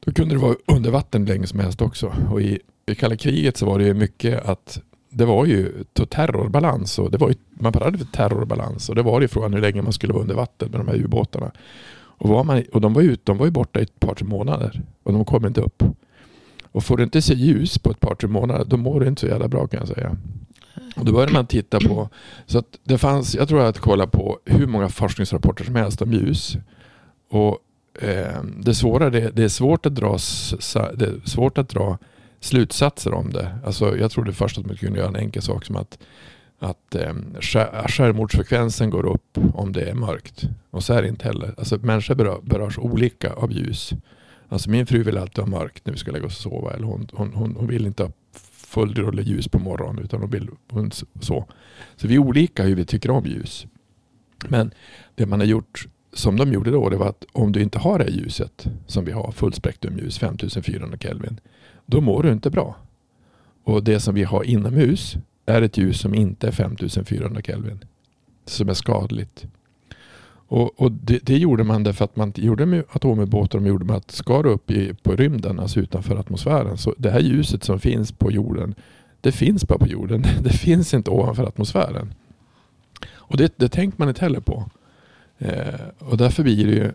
Då 0.00 0.12
kunde 0.12 0.34
det 0.34 0.38
vara 0.38 0.56
under 0.66 0.90
vatten 0.90 1.26
hur 1.26 1.28
länge 1.34 1.46
som 1.46 1.60
helst 1.60 1.82
också. 1.82 2.12
Och 2.30 2.40
i, 2.42 2.60
i 2.86 2.94
kalla 2.94 3.16
kriget 3.16 3.56
så 3.56 3.66
var 3.66 3.78
det 3.78 3.84
ju 3.84 3.94
mycket 3.94 4.44
att 4.44 4.80
det 5.10 5.24
var 5.24 5.44
ju 5.46 5.84
terrorbalans 6.08 6.98
och 6.98 7.10
det 7.10 7.18
var 7.18 7.28
ju, 7.28 7.34
man 7.50 7.72
pratade 7.72 7.98
för 7.98 8.06
terrorbalans 8.06 8.88
och 8.88 8.94
det 8.94 9.02
var 9.02 9.20
ju 9.20 9.28
frågan 9.28 9.52
hur 9.52 9.60
länge 9.60 9.82
man 9.82 9.92
skulle 9.92 10.12
vara 10.12 10.22
under 10.22 10.34
vatten 10.34 10.70
med 10.70 10.80
de 10.80 10.88
här 10.88 10.96
ubåtarna. 10.96 11.50
Och, 12.20 12.28
var 12.28 12.44
man, 12.44 12.64
och 12.72 12.80
de, 12.80 12.92
var 12.92 13.02
ju, 13.02 13.16
de 13.24 13.38
var 13.38 13.46
ju 13.46 13.52
borta 13.52 13.80
i 13.80 13.82
ett 13.82 14.00
par 14.00 14.14
tre 14.14 14.26
månader 14.26 14.82
och 15.02 15.12
de 15.12 15.24
kom 15.24 15.46
inte 15.46 15.60
upp. 15.60 15.82
Och 16.78 16.84
får 16.84 16.96
du 16.96 17.04
inte 17.04 17.22
se 17.22 17.34
ljus 17.34 17.78
på 17.78 17.90
ett 17.90 18.00
par 18.00 18.14
tre 18.14 18.28
månader 18.28 18.64
då 18.64 18.76
mår 18.76 19.00
du 19.00 19.06
inte 19.06 19.20
så 19.20 19.26
jävla 19.26 19.48
bra 19.48 19.66
kan 19.66 19.80
jag 19.80 19.88
säga. 19.88 20.16
Och 20.96 21.04
då 21.04 21.12
började 21.12 21.32
man 21.32 21.46
titta 21.46 21.80
på, 21.80 22.08
så 22.46 22.58
att 22.58 22.78
det 22.84 22.98
fanns, 22.98 23.34
jag 23.34 23.48
tror 23.48 23.60
att 23.60 23.78
kolla 23.78 24.06
på 24.06 24.38
hur 24.44 24.66
många 24.66 24.88
forskningsrapporter 24.88 25.64
som 25.64 25.74
helst 25.74 26.02
om 26.02 26.12
ljus. 26.12 26.56
Och 27.30 27.58
eh, 28.02 28.42
det 28.56 28.74
svåra, 28.74 29.10
det, 29.10 29.30
det 29.30 29.44
är 29.44 29.48
svårt 29.48 29.86
att 29.86 29.94
dra, 29.94 30.10
det 30.94 31.04
är 31.04 31.28
svårt 31.28 31.58
att 31.58 31.68
dra 31.68 31.98
slutsatser 32.40 33.14
om 33.14 33.32
det. 33.32 33.58
Alltså, 33.64 33.96
jag 33.96 34.10
trodde 34.10 34.32
först 34.32 34.58
att 34.58 34.66
man 34.66 34.76
kunde 34.76 34.98
göra 34.98 35.08
en 35.08 35.16
enkel 35.16 35.42
sak 35.42 35.64
som 35.64 35.76
att, 35.76 35.98
att 36.58 36.94
eh, 36.94 37.14
självmordsfrekvensen 37.88 38.90
går 38.90 39.06
upp 39.06 39.38
om 39.54 39.72
det 39.72 39.90
är 39.90 39.94
mörkt. 39.94 40.44
Och 40.70 40.84
så 40.84 40.94
är 40.94 41.02
det 41.02 41.08
inte 41.08 41.24
heller. 41.24 41.54
Alltså, 41.58 41.78
människor 41.82 42.14
berör, 42.14 42.40
berörs 42.42 42.78
olika 42.78 43.32
av 43.32 43.52
ljus. 43.52 43.94
Alltså, 44.48 44.70
min 44.70 44.86
fru 44.86 45.02
vill 45.02 45.18
alltid 45.18 45.44
ha 45.44 45.50
mörkt 45.50 45.86
när 45.86 45.92
vi 45.92 45.98
ska 45.98 46.12
lägga 46.12 46.26
oss 46.26 46.46
och 46.46 46.52
sova. 46.52 46.74
Eller 46.74 46.86
hon, 46.86 47.08
hon, 47.12 47.32
hon, 47.34 47.56
hon 47.56 47.66
vill 47.66 47.86
inte 47.86 48.02
ha 48.02 48.12
full 48.52 48.94
rulle 48.94 49.22
ljus 49.22 49.48
på 49.48 49.58
morgonen 49.58 50.04
utan 50.04 50.20
hon 50.20 50.30
vill 50.30 50.50
hon, 50.70 50.90
så. 51.20 51.46
Så 51.96 52.08
vi 52.08 52.14
är 52.14 52.18
olika 52.18 52.62
hur 52.62 52.74
vi 52.74 52.84
tycker 52.84 53.10
om 53.10 53.26
ljus. 53.26 53.66
Men 54.48 54.70
det 55.14 55.26
man 55.26 55.40
har 55.40 55.46
gjort 55.46 55.88
som 56.12 56.36
de 56.36 56.52
gjorde 56.52 56.70
då 56.70 56.88
det 56.88 56.96
var 56.96 57.08
att 57.08 57.24
om 57.32 57.52
du 57.52 57.62
inte 57.62 57.78
har 57.78 57.98
det 57.98 58.10
ljuset 58.10 58.66
som 58.86 59.04
vi 59.04 59.12
har, 59.12 59.32
fullspektrumljus 59.32 60.18
5400 60.18 60.98
Kelvin, 60.98 61.40
då 61.86 62.00
mår 62.00 62.22
du 62.22 62.32
inte 62.32 62.50
bra. 62.50 62.76
Och 63.64 63.84
det 63.84 64.00
som 64.00 64.14
vi 64.14 64.24
har 64.24 64.44
inomhus 64.44 65.16
är 65.46 65.62
ett 65.62 65.76
ljus 65.76 66.00
som 66.00 66.14
inte 66.14 66.48
är 66.48 66.52
5400 66.52 67.42
Kelvin. 67.42 67.84
Som 68.44 68.68
är 68.68 68.74
skadligt. 68.74 69.46
Och, 70.48 70.80
och 70.80 70.92
det, 70.92 71.18
det 71.22 71.38
gjorde 71.38 71.64
man 71.64 71.82
därför 71.82 72.04
att 72.04 72.16
man 72.16 72.32
gjorde 72.36 72.66
med 72.66 72.84
atomubåtar, 72.90 73.58
de 73.58 73.66
gjorde 73.66 73.84
med 73.84 73.96
att 73.96 74.10
ska 74.10 74.42
du 74.42 74.48
upp 74.48 74.70
i, 74.70 74.94
på 74.94 75.16
rymden, 75.16 75.60
alltså 75.60 75.80
utanför 75.80 76.16
atmosfären, 76.16 76.78
så 76.78 76.94
det 76.98 77.10
här 77.10 77.20
ljuset 77.20 77.64
som 77.64 77.80
finns 77.80 78.12
på 78.12 78.32
jorden, 78.32 78.74
det 79.20 79.32
finns 79.32 79.68
bara 79.68 79.78
på 79.78 79.86
jorden. 79.86 80.24
Det 80.42 80.52
finns 80.52 80.94
inte 80.94 81.10
ovanför 81.10 81.44
atmosfären. 81.44 82.14
Och 83.10 83.36
det, 83.36 83.52
det 83.56 83.68
tänker 83.68 83.98
man 83.98 84.08
inte 84.08 84.20
heller 84.20 84.40
på. 84.40 84.70
Eh, 85.38 85.80
och 85.98 86.16
därför 86.16 86.42
blir 86.42 86.66
det 86.66 86.72
ju, 86.72 86.92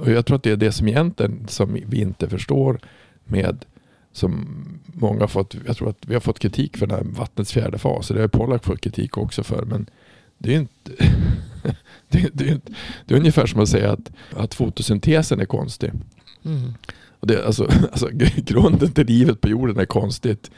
och 0.00 0.10
jag 0.10 0.26
tror 0.26 0.36
att 0.36 0.42
det 0.42 0.50
är 0.50 0.56
det 0.56 0.72
som 0.72 0.88
egentligen 0.88 1.48
som 1.48 1.78
vi 1.86 2.00
inte 2.00 2.28
förstår 2.28 2.80
med 3.24 3.64
som 4.12 4.46
många 4.86 5.20
har 5.20 5.28
fått, 5.28 5.56
jag 5.66 5.76
tror 5.76 5.88
att 5.88 6.06
vi 6.06 6.14
har 6.14 6.20
fått 6.20 6.38
kritik 6.38 6.76
för 6.76 6.86
den 6.86 6.96
här 6.96 7.04
vattnets 7.04 7.52
fjärde 7.52 7.78
fas. 7.78 8.08
Det 8.08 8.20
har 8.20 8.28
Pollack 8.28 8.64
fått 8.64 8.80
kritik 8.80 9.18
också 9.18 9.42
för. 9.42 9.64
Men 9.64 9.86
det 10.42 10.54
är 10.54 10.58
inte, 10.58 10.92
det, 12.08 12.18
är- 12.18 12.30
det, 12.32 12.60
det 13.06 13.14
är 13.14 13.18
ungefär 13.18 13.46
som 13.46 13.60
att 13.60 13.68
säga 13.68 13.92
att, 13.92 14.12
att 14.36 14.54
fotosyntesen 14.54 15.40
är 15.40 15.44
konstig. 15.44 15.92
Mm. 16.44 16.74
Och 17.20 17.26
det, 17.26 17.46
alltså, 17.46 17.64
alltså, 17.92 18.08
grunden 18.36 18.92
till 18.92 19.06
livet 19.06 19.40
på 19.40 19.48
jorden 19.48 19.78
är 19.78 19.84
konstigt. 19.84 20.50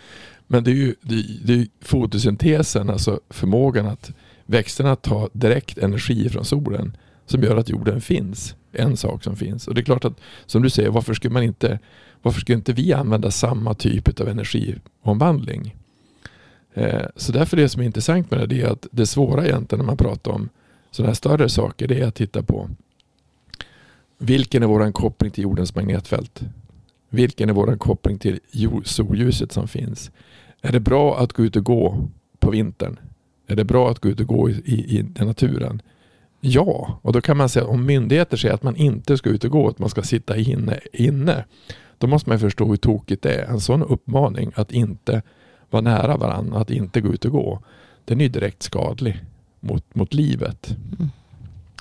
Men 0.46 0.64
det 0.64 0.70
är 0.70 0.74
ju 0.74 0.94
det, 1.02 1.24
det 1.44 1.52
är 1.54 1.66
fotosyntesen, 1.80 2.90
alltså 2.90 3.20
förmågan 3.30 3.86
att 3.86 4.12
växterna 4.46 4.96
tar 4.96 5.28
direkt 5.32 5.78
energi 5.78 6.28
från 6.28 6.44
solen 6.44 6.96
som 7.26 7.42
gör 7.42 7.56
att 7.56 7.68
jorden 7.68 8.00
finns. 8.00 8.54
En 8.72 8.96
sak 8.96 9.24
som 9.24 9.36
finns. 9.36 9.68
Och 9.68 9.74
det 9.74 9.80
är 9.80 9.84
klart 9.84 10.04
att, 10.04 10.20
som 10.46 10.62
du 10.62 10.70
säger, 10.70 10.90
varför 10.90 11.14
skulle 11.14 11.32
man 11.34 11.42
inte, 11.42 11.78
varför 12.22 12.40
skulle 12.40 12.56
inte 12.58 12.72
vi 12.72 12.92
använda 12.92 13.30
samma 13.30 13.74
typ 13.74 14.20
av 14.20 14.28
energiomvandling? 14.28 15.74
Eh, 16.74 17.06
så 17.16 17.32
därför 17.32 17.56
det 17.56 17.68
som 17.68 17.82
är 17.82 17.86
intressant 17.86 18.30
med 18.30 18.40
det, 18.40 18.46
det 18.46 18.62
är 18.62 18.70
att 18.70 18.86
det 18.90 19.06
svåra 19.06 19.46
egentligen 19.46 19.78
när 19.78 19.86
man 19.86 19.96
pratar 19.96 20.30
om 20.30 20.48
sådana 20.90 21.08
här 21.08 21.14
större 21.14 21.48
saker, 21.48 21.88
det 21.88 22.00
är 22.00 22.06
att 22.06 22.14
titta 22.14 22.42
på 22.42 22.70
vilken 24.18 24.62
är 24.62 24.66
våran 24.66 24.92
koppling 24.92 25.30
till 25.30 25.44
jordens 25.44 25.74
magnetfält? 25.74 26.42
Vilken 27.08 27.48
är 27.48 27.52
våran 27.52 27.78
koppling 27.78 28.18
till 28.18 28.40
solljuset 28.84 29.52
som 29.52 29.68
finns? 29.68 30.10
Är 30.62 30.72
det 30.72 30.80
bra 30.80 31.18
att 31.18 31.32
gå 31.32 31.44
ut 31.44 31.56
och 31.56 31.64
gå 31.64 32.08
på 32.38 32.50
vintern? 32.50 32.98
Är 33.46 33.56
det 33.56 33.64
bra 33.64 33.90
att 33.90 33.98
gå 33.98 34.08
ut 34.08 34.20
och 34.20 34.26
gå 34.26 34.50
i, 34.50 34.52
i, 34.52 34.98
i 34.98 35.24
naturen? 35.24 35.82
Ja, 36.40 36.98
och 37.02 37.12
då 37.12 37.20
kan 37.20 37.36
man 37.36 37.48
säga 37.48 37.66
om 37.66 37.86
myndigheter 37.86 38.36
säger 38.36 38.54
att 38.54 38.62
man 38.62 38.76
inte 38.76 39.16
ska 39.16 39.30
ut 39.30 39.44
och 39.44 39.50
gå, 39.50 39.68
att 39.68 39.78
man 39.78 39.90
ska 39.90 40.02
sitta 40.02 40.36
inne, 40.36 40.80
inne 40.92 41.44
då 41.98 42.06
måste 42.06 42.30
man 42.30 42.38
förstå 42.38 42.64
hur 42.64 42.76
tokigt 42.76 43.22
det 43.22 43.34
är. 43.34 43.44
En 43.44 43.60
sån 43.60 43.82
uppmaning 43.82 44.52
att 44.54 44.72
inte 44.72 45.22
vara 45.74 45.82
nära 45.82 46.16
varandra, 46.16 46.58
att 46.58 46.70
inte 46.70 47.00
gå 47.00 47.12
ut 47.12 47.24
och 47.24 47.32
gå, 47.32 47.62
den 48.04 48.20
är 48.20 48.28
direkt 48.28 48.62
skadlig 48.62 49.24
mot, 49.60 49.94
mot 49.94 50.14
livet. 50.14 50.76
Mm. 50.98 51.10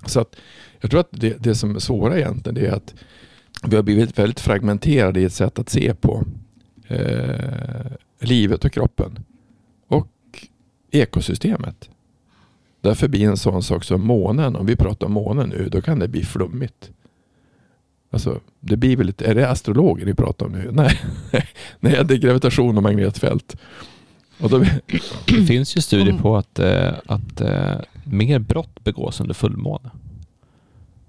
Så 0.06 0.20
att 0.20 0.36
jag 0.82 0.92
tror 0.92 1.00
att 1.00 1.12
det, 1.12 1.44
det 1.44 1.56
som 1.56 1.76
är 1.76 1.80
svåra 1.80 2.18
egentligen 2.18 2.66
är 2.66 2.72
att 2.72 2.94
vi 3.64 3.76
har 3.76 3.84
blivit 3.84 4.20
väldigt 4.20 4.40
fragmenterade 4.40 5.22
i 5.22 5.24
ett 5.24 5.34
sätt 5.34 5.60
att 5.60 5.70
se 5.70 5.94
på 5.94 6.24
eh, 6.88 7.92
livet 8.20 8.66
och 8.66 8.72
kroppen 8.72 9.20
och 9.88 10.10
ekosystemet. 10.92 11.90
Därför 12.82 13.08
blir 13.08 13.28
en 13.28 13.38
sån 13.38 13.64
sak 13.64 13.84
som 13.84 14.02
månen, 14.02 14.56
om 14.56 14.66
vi 14.66 14.76
pratar 14.76 15.08
om 15.08 15.14
månen 15.14 15.50
nu, 15.50 15.70
då 15.70 15.82
kan 15.82 16.00
det 16.00 16.08
bli 16.08 16.24
flummigt. 16.24 16.92
Alltså, 18.14 18.40
det 18.60 18.78
blir 18.78 18.98
väl 18.98 19.08
lite, 19.08 19.26
är 19.26 19.36
det 19.36 19.50
astrologer 19.50 20.06
ni 20.06 20.14
pratar 20.14 20.46
om 20.46 20.52
nu? 20.52 20.70
Nej, 20.74 21.00
Nej 21.80 22.06
det 22.06 22.14
är 22.14 22.18
gravitation 22.18 22.78
och 22.78 22.84
magnetfält. 22.84 23.58
Och 24.40 24.50
då, 24.50 24.66
Det 25.28 25.46
finns 25.46 25.78
ju 25.78 25.82
studier 25.82 26.18
på 26.18 26.38
att, 26.38 26.60
eh, 26.60 26.94
att 27.06 27.42
eh, 27.42 27.76
mer 28.04 28.40
brott 28.40 28.84
begås 28.84 29.22
under 29.22 29.34
fullmåne. 29.34 29.92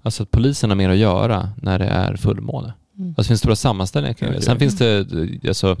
Alltså 0.01 0.23
att 0.23 0.31
polisen 0.31 0.69
har 0.69 0.77
mer 0.77 0.89
att 0.89 0.97
göra 0.97 1.49
när 1.61 1.79
det 1.79 1.85
är 1.85 2.15
fullmåne. 2.15 2.73
Mm. 2.97 3.09
Alltså 3.09 3.21
det 3.21 3.27
finns 3.27 3.39
stora 3.39 3.55
sammanställningar 3.55 4.13
kring 4.13 4.31
det. 4.31 4.41
Sen 4.41 4.59
finns 4.59 4.77
det, 4.77 4.97
eh, 4.97 5.47
alltså, 5.47 5.77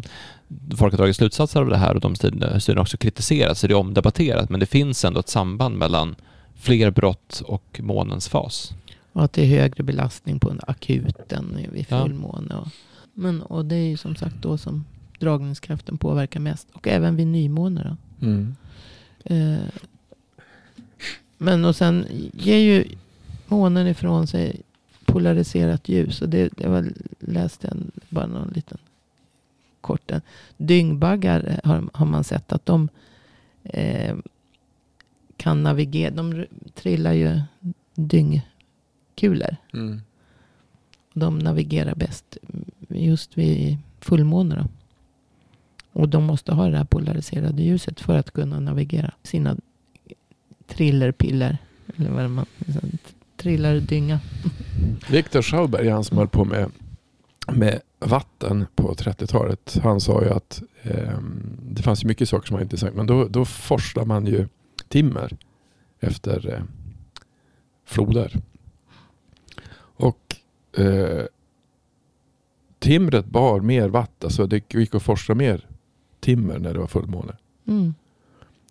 folk 0.77 0.93
har 0.93 0.97
dragit 0.97 1.15
slutsatser 1.15 1.59
av 1.59 1.69
det 1.69 1.77
här 1.77 1.93
och 1.95 2.01
de 2.01 2.15
studierna 2.15 2.59
har 2.67 2.79
också 2.79 2.97
kritiserats, 2.97 3.59
så 3.59 3.67
det 3.67 3.73
är 3.73 3.77
omdebatterat, 3.77 4.49
men 4.49 4.59
det 4.59 4.65
finns 4.65 5.05
ändå 5.05 5.19
ett 5.19 5.29
samband 5.29 5.77
mellan 5.77 6.15
fler 6.55 6.91
brott 6.91 7.41
och 7.45 7.79
månens 7.83 8.29
fas. 8.29 8.73
Och 9.15 9.23
att 9.23 9.33
det 9.33 9.41
är 9.41 9.47
högre 9.61 9.83
belastning 9.83 10.39
på 10.39 10.49
en 10.49 10.59
akuten 10.67 11.57
vid 11.71 11.85
Ja. 11.89 12.03
fullmåne. 12.03 12.55
Och, 12.55 12.67
men, 13.13 13.41
och 13.41 13.65
det 13.65 13.75
är 13.75 13.87
ju 13.89 13.97
som 13.97 14.15
sagt 14.15 14.35
då 14.41 14.57
som 14.57 14.85
dragningskraften 15.19 15.97
påverkar 15.97 16.39
mest. 16.39 16.67
Och 16.73 16.87
även 16.87 17.15
vid 17.15 17.27
nymåne. 17.27 17.97
Då. 18.19 18.25
mm. 18.27 18.55
Eh, 19.23 19.67
men 21.37 21.65
och 21.65 21.75
sen 21.75 22.05
ger 22.33 22.57
ju 22.57 22.85
månen 23.47 23.87
ifrån 23.87 24.27
sig 24.27 24.61
polariserat 25.05 25.89
ljus. 25.89 26.21
Och 26.21 26.29
det, 26.29 26.49
det 26.57 26.67
var, 26.67 26.85
läste 27.19 27.67
en, 27.67 27.91
bara 28.09 28.25
någon 28.27 28.51
liten 28.55 28.77
kort. 29.81 30.11
En. 30.11 30.21
Dyngbaggar 30.57 31.59
har, 31.63 31.83
har 31.93 32.05
man 32.05 32.23
sett 32.23 32.51
att 32.51 32.65
de 32.65 32.89
eh, 33.63 34.15
kan 35.37 35.63
navigera. 35.63 36.11
De 36.13 36.45
trillar 36.73 37.13
ju 37.13 37.41
dyngkulor. 39.15 39.55
Mm. 39.73 40.01
De 41.13 41.39
navigerar 41.39 41.95
bäst 41.95 42.37
just 42.89 43.37
vid 43.37 43.77
fullmåne. 43.99 44.55
Då. 44.55 44.67
Och 46.01 46.09
de 46.09 46.23
måste 46.23 46.53
ha 46.53 46.67
det 46.67 46.77
här 46.77 46.85
polariserade 46.85 47.63
ljuset 47.63 47.99
för 47.99 48.17
att 48.17 48.31
kunna 48.31 48.59
navigera 48.59 49.13
sina 49.23 49.57
trillerpiller. 50.67 51.57
Eller 51.97 52.11
vad 52.11 52.29
man 52.29 52.45
Trillardynga. 53.37 54.19
Viktor 55.09 55.41
Schauberg, 55.41 55.89
han 55.89 56.03
som 56.03 56.17
höll 56.17 56.27
på 56.27 56.45
med, 56.45 56.71
med 57.47 57.81
vatten 57.99 58.65
på 58.75 58.93
30-talet. 58.93 59.77
Han 59.83 60.01
sa 60.01 60.23
ju 60.23 60.29
att 60.29 60.63
ehm, 60.83 61.57
det 61.69 61.83
fanns 61.83 62.03
ju 62.03 62.07
mycket 62.07 62.29
saker 62.29 62.47
som 62.47 62.55
var 62.55 62.61
intressant. 62.61 62.95
Men 62.95 63.07
då, 63.07 63.27
då 63.27 63.45
forslar 63.45 64.05
man 64.05 64.25
ju 64.25 64.47
timmer 64.87 65.37
efter 65.99 66.53
eh, 66.53 66.63
floder. 67.85 68.41
Och 70.77 70.83
eh, 70.83 71.25
timret 72.79 73.25
bar 73.25 73.59
mer 73.59 73.89
vatten. 73.89 74.27
Alltså 74.27 74.47
det 74.47 74.73
gick 74.73 74.95
att 74.95 75.03
forsla 75.03 75.35
mer 75.35 75.65
timmer 76.19 76.59
när 76.59 76.73
det 76.73 76.79
var 76.79 76.87
fullmåne. 76.87 77.33
Mm. 77.67 77.93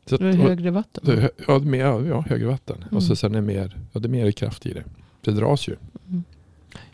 Så 0.07 0.17
Det 0.17 0.25
är 0.27 0.31
att- 0.31 0.37
högre 0.37 0.71
vatten. 0.71 1.05
det, 1.07 1.21
hö- 1.21 1.29
ja, 1.49 1.59
det 1.59 1.67
mer, 1.67 1.85
ja, 1.85 2.21
högre 2.29 2.47
vatten. 2.47 2.77
Mm. 2.83 2.97
Och 2.97 3.03
så 3.03 3.17
sen 3.17 3.33
är 3.35 3.40
det 3.40 3.47
mer, 3.47 3.77
ja, 3.93 4.01
det 4.01 4.07
är 4.07 4.11
mer 4.11 4.31
kraft 4.31 4.67
i 4.67 4.73
det. 4.73 4.85
Det 5.21 5.31
dras 5.33 5.69
ju. 5.69 5.77
Mm. 6.09 6.25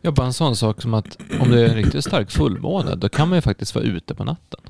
Ja, 0.00 0.10
bara 0.10 0.26
en 0.26 0.32
sån 0.32 0.56
sak 0.56 0.82
som 0.82 0.94
att 0.94 1.18
om 1.40 1.50
det 1.50 1.60
är 1.60 1.68
en 1.68 1.74
riktigt 1.74 2.04
stark 2.04 2.30
fullmåne, 2.30 2.94
då 2.94 3.08
kan 3.08 3.28
man 3.28 3.38
ju 3.38 3.42
faktiskt 3.42 3.74
vara 3.74 3.84
ute 3.84 4.14
på 4.14 4.24
natten. 4.24 4.60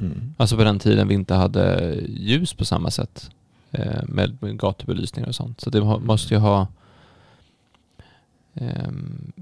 Mm. 0.00 0.34
Alltså 0.36 0.56
på 0.56 0.64
den 0.64 0.78
tiden 0.78 1.08
vi 1.08 1.14
inte 1.14 1.34
hade 1.34 1.94
ljus 2.08 2.54
på 2.54 2.64
samma 2.64 2.90
sätt 2.90 3.30
eh, 3.70 4.02
med, 4.08 4.36
med 4.40 4.58
gatubelysningar 4.58 5.28
och 5.28 5.34
sånt. 5.34 5.60
Så 5.60 5.70
det 5.70 5.80
måste 5.84 6.34
ju 6.34 6.40
ha... 6.40 6.66
ehm, 8.54 9.32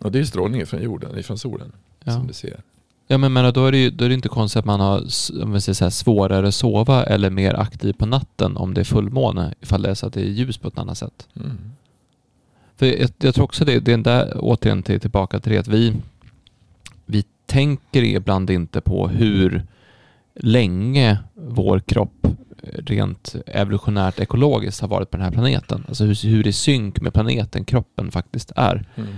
Och 0.00 0.12
det 0.12 0.18
är 0.18 0.24
strålningen 0.24 0.66
från 0.66 0.82
jorden, 0.82 1.22
från 1.22 1.38
solen. 1.38 1.72
ja. 2.04 2.12
Som 2.12 2.26
du 2.26 2.32
ser. 2.32 2.60
ja, 3.06 3.18
men 3.18 3.32
menar, 3.32 3.52
då, 3.52 3.66
är 3.66 3.72
det 3.72 3.78
ju, 3.78 3.90
då 3.90 4.04
är 4.04 4.08
det 4.08 4.14
inte 4.14 4.28
konstigt 4.28 4.58
att 4.58 4.64
man 4.64 4.80
har 4.80 5.06
s- 5.06 5.32
om 5.42 5.52
vi 5.52 5.60
säger 5.60 5.74
så 5.74 5.84
här, 5.84 5.90
svårare 5.90 6.48
att 6.48 6.54
sova 6.54 7.04
eller 7.04 7.30
mer 7.30 7.54
aktiv 7.54 7.92
på 7.92 8.06
natten 8.06 8.56
om 8.56 8.74
det 8.74 8.80
är 8.80 8.84
fullmåne, 8.84 9.54
ifall 9.60 9.82
det 9.82 9.90
är 9.90 9.94
så 9.94 10.06
att 10.06 10.12
det 10.12 10.20
är 10.20 10.24
ljus 10.24 10.58
på 10.58 10.68
ett 10.68 10.78
annat 10.78 10.98
sätt. 10.98 11.28
Mm. 11.36 11.58
För 12.76 12.86
jag, 12.86 13.10
jag 13.18 13.34
tror 13.34 13.44
också 13.44 13.64
det, 13.64 13.80
det 13.80 13.92
är 13.92 13.96
där, 13.98 14.32
återigen 14.40 14.82
till, 14.82 15.00
tillbaka 15.00 15.40
till 15.40 15.52
det 15.52 15.58
att 15.58 15.68
vi, 15.68 15.94
vi 17.06 17.24
tänker 17.46 18.02
ibland 18.02 18.50
inte 18.50 18.80
på 18.80 19.08
hur 19.08 19.62
länge 20.34 21.18
vår 21.34 21.80
kropp 21.80 22.26
rent 22.72 23.34
evolutionärt 23.46 24.20
ekologiskt 24.20 24.80
har 24.80 24.88
varit 24.88 25.10
på 25.10 25.16
den 25.16 25.24
här 25.24 25.32
planeten. 25.32 25.84
Alltså 25.88 26.04
hur, 26.04 26.28
hur 26.28 26.46
i 26.46 26.52
synk 26.52 27.00
med 27.00 27.12
planeten 27.14 27.64
kroppen 27.64 28.10
faktiskt 28.10 28.52
är. 28.56 28.84
Mm. 28.94 29.08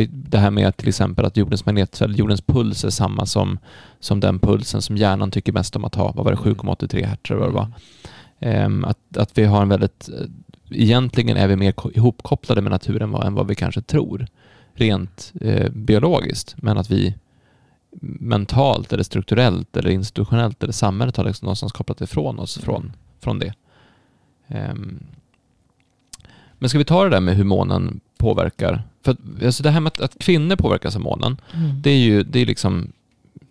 Eh, 0.00 0.08
Det 0.12 0.38
här 0.38 0.50
med 0.50 0.76
till 0.76 0.88
exempel 0.88 1.24
att 1.24 1.36
jordens 1.36 1.66
magnetfält, 1.66 2.18
jordens 2.18 2.40
puls 2.40 2.84
är 2.84 2.90
samma 2.90 3.26
som, 3.26 3.58
som 4.00 4.20
den 4.20 4.38
pulsen 4.38 4.82
som 4.82 4.96
hjärnan 4.96 5.30
tycker 5.30 5.52
mest 5.52 5.76
om 5.76 5.84
att 5.84 5.94
ha. 5.94 6.12
Vad 6.12 6.24
var 6.24 6.32
det? 6.32 6.38
7,83 6.38 7.04
hertz 7.06 7.30
eller 7.30 7.40
vad 7.40 7.48
det 7.48 7.54
var. 7.54 7.68
Ehm, 8.40 8.84
att, 8.84 9.16
att 9.16 9.38
vi 9.38 9.44
har 9.44 9.62
en 9.62 9.68
väldigt... 9.68 10.08
eh, 10.08 10.26
Egentligen 10.70 11.36
är 11.36 11.48
vi 11.48 11.56
mer 11.56 11.72
ko- 11.72 11.90
ihopkopplade 11.94 12.60
med 12.62 12.70
naturen 12.72 13.14
än 13.14 13.34
vad 13.34 13.48
vi 13.48 13.54
kanske 13.54 13.82
tror. 13.82 14.26
Rent 14.74 15.32
eh, 15.40 15.70
biologiskt. 15.70 16.54
Men 16.58 16.78
att 16.78 16.90
vi 16.90 17.14
mentalt 18.00 18.92
eller 18.92 19.02
strukturellt 19.02 19.76
eller 19.76 19.90
institutionellt 19.90 20.62
eller 20.62 20.72
samhället 20.72 21.16
har 21.16 21.24
liksom 21.24 21.46
någonstans 21.46 21.72
kopplat 21.72 22.00
ifrån 22.00 22.38
oss 22.38 22.58
från, 22.58 22.92
från 23.20 23.38
det. 23.38 23.54
Ehm, 24.48 24.98
men 26.58 26.68
ska 26.68 26.78
vi 26.78 26.84
ta 26.84 27.04
det 27.04 27.10
där 27.10 27.20
med 27.20 27.36
hur 27.36 27.44
månen 27.44 28.00
påverkar? 28.16 28.82
För 29.02 29.12
att, 29.12 29.18
alltså 29.44 29.62
det 29.62 29.70
här 29.70 29.80
med 29.80 29.88
att, 29.90 30.00
att 30.00 30.18
kvinnor 30.18 30.56
påverkas 30.56 30.96
av 30.96 31.02
månen, 31.02 31.36
Mm. 31.54 31.82
det 31.82 31.90
är 31.90 31.98
ju 31.98 32.22
det 32.22 32.38
är 32.40 32.46
liksom 32.46 32.92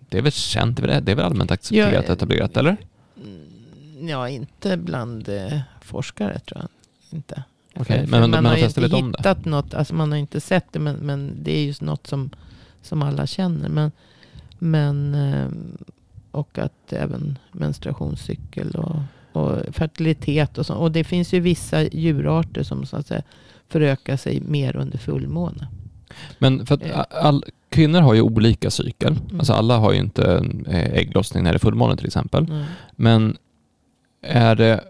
det 0.10 0.17
är 0.17 0.21
väl 0.21 0.32
känt, 0.32 0.77
det 0.77 0.84
är 0.84 0.88
väl, 0.88 1.06
det 1.06 1.12
är 1.12 1.15
väl 1.15 1.25
allmänt 1.25 1.51
accepterat 1.51 2.06
och 2.06 2.13
etablerat, 2.13 2.58
eller? 2.58 2.77
Mm, 3.17 4.10
Ja, 4.10 4.29
inte 4.29 4.77
bland 4.77 5.29
eh, 5.29 5.60
forskare 5.82 6.39
tror 6.39 6.62
jag. 6.62 6.69
Inte. 7.17 7.43
För 7.75 8.08
men- 8.08 8.10
man 8.21 8.32
de 8.32 8.45
har 8.45 8.56
inte 8.58 8.82
vet 8.82 8.93
om 8.93 9.12
det. 9.12 9.17
hittat 9.17 9.45
något, 9.45 9.73
alltså 9.73 9.93
man 9.95 10.12
har 10.12 10.17
inte 10.19 10.41
sett 10.41 10.65
det, 10.73 10.79
men, 10.79 10.95
men 10.95 11.38
det 11.43 11.51
är 11.51 11.63
ju 11.63 11.73
något 11.82 12.08
som, 12.08 12.29
som 12.82 13.01
alla 13.01 13.27
känner. 13.27 13.69
Men, 13.69 13.91
men, 14.63 15.15
eh, 15.15 15.47
och 16.32 16.58
att 16.58 16.93
även 16.93 17.38
menstruationscykel 17.52 18.71
och, 18.76 18.95
och 19.41 19.76
fertilitet 19.76 20.58
och 20.58 20.65
så. 20.65 20.76
Och 20.76 20.91
det 20.91 21.04
finns 21.04 21.34
ju 21.34 21.39
vissa 21.39 21.84
djurarter 21.84 22.63
som 22.63 22.86
så 22.86 22.97
att 22.97 23.08
säga 23.08 23.23
förökar 23.67 24.17
sig 24.17 24.41
mer 24.41 24.76
under 24.76 24.97
fullmåne. 24.97 25.67
Men 26.39 26.65
för 26.65 26.84
Eh. 26.84 26.99
att 26.99 27.13
all, 27.13 27.43
kvinnor 27.69 28.02
har 28.02 28.13
ju 28.13 28.21
olika 28.21 28.71
cykel. 28.71 29.12
Mm. 29.12 29.39
Alltså 29.39 29.54
alla 29.54 29.78
har 29.78 29.93
ju 29.93 29.99
inte 29.99 30.45
eh, 30.67 30.93
ägglossning 30.93 31.43
när 31.43 31.52
det 31.52 31.58
är 31.58 31.60
fullmåne 31.60 31.95
till 31.97 32.08
exempel. 32.08 32.43
Mm. 32.43 32.63
Men 32.95 33.38
är 34.21 34.56
det, 34.56 34.84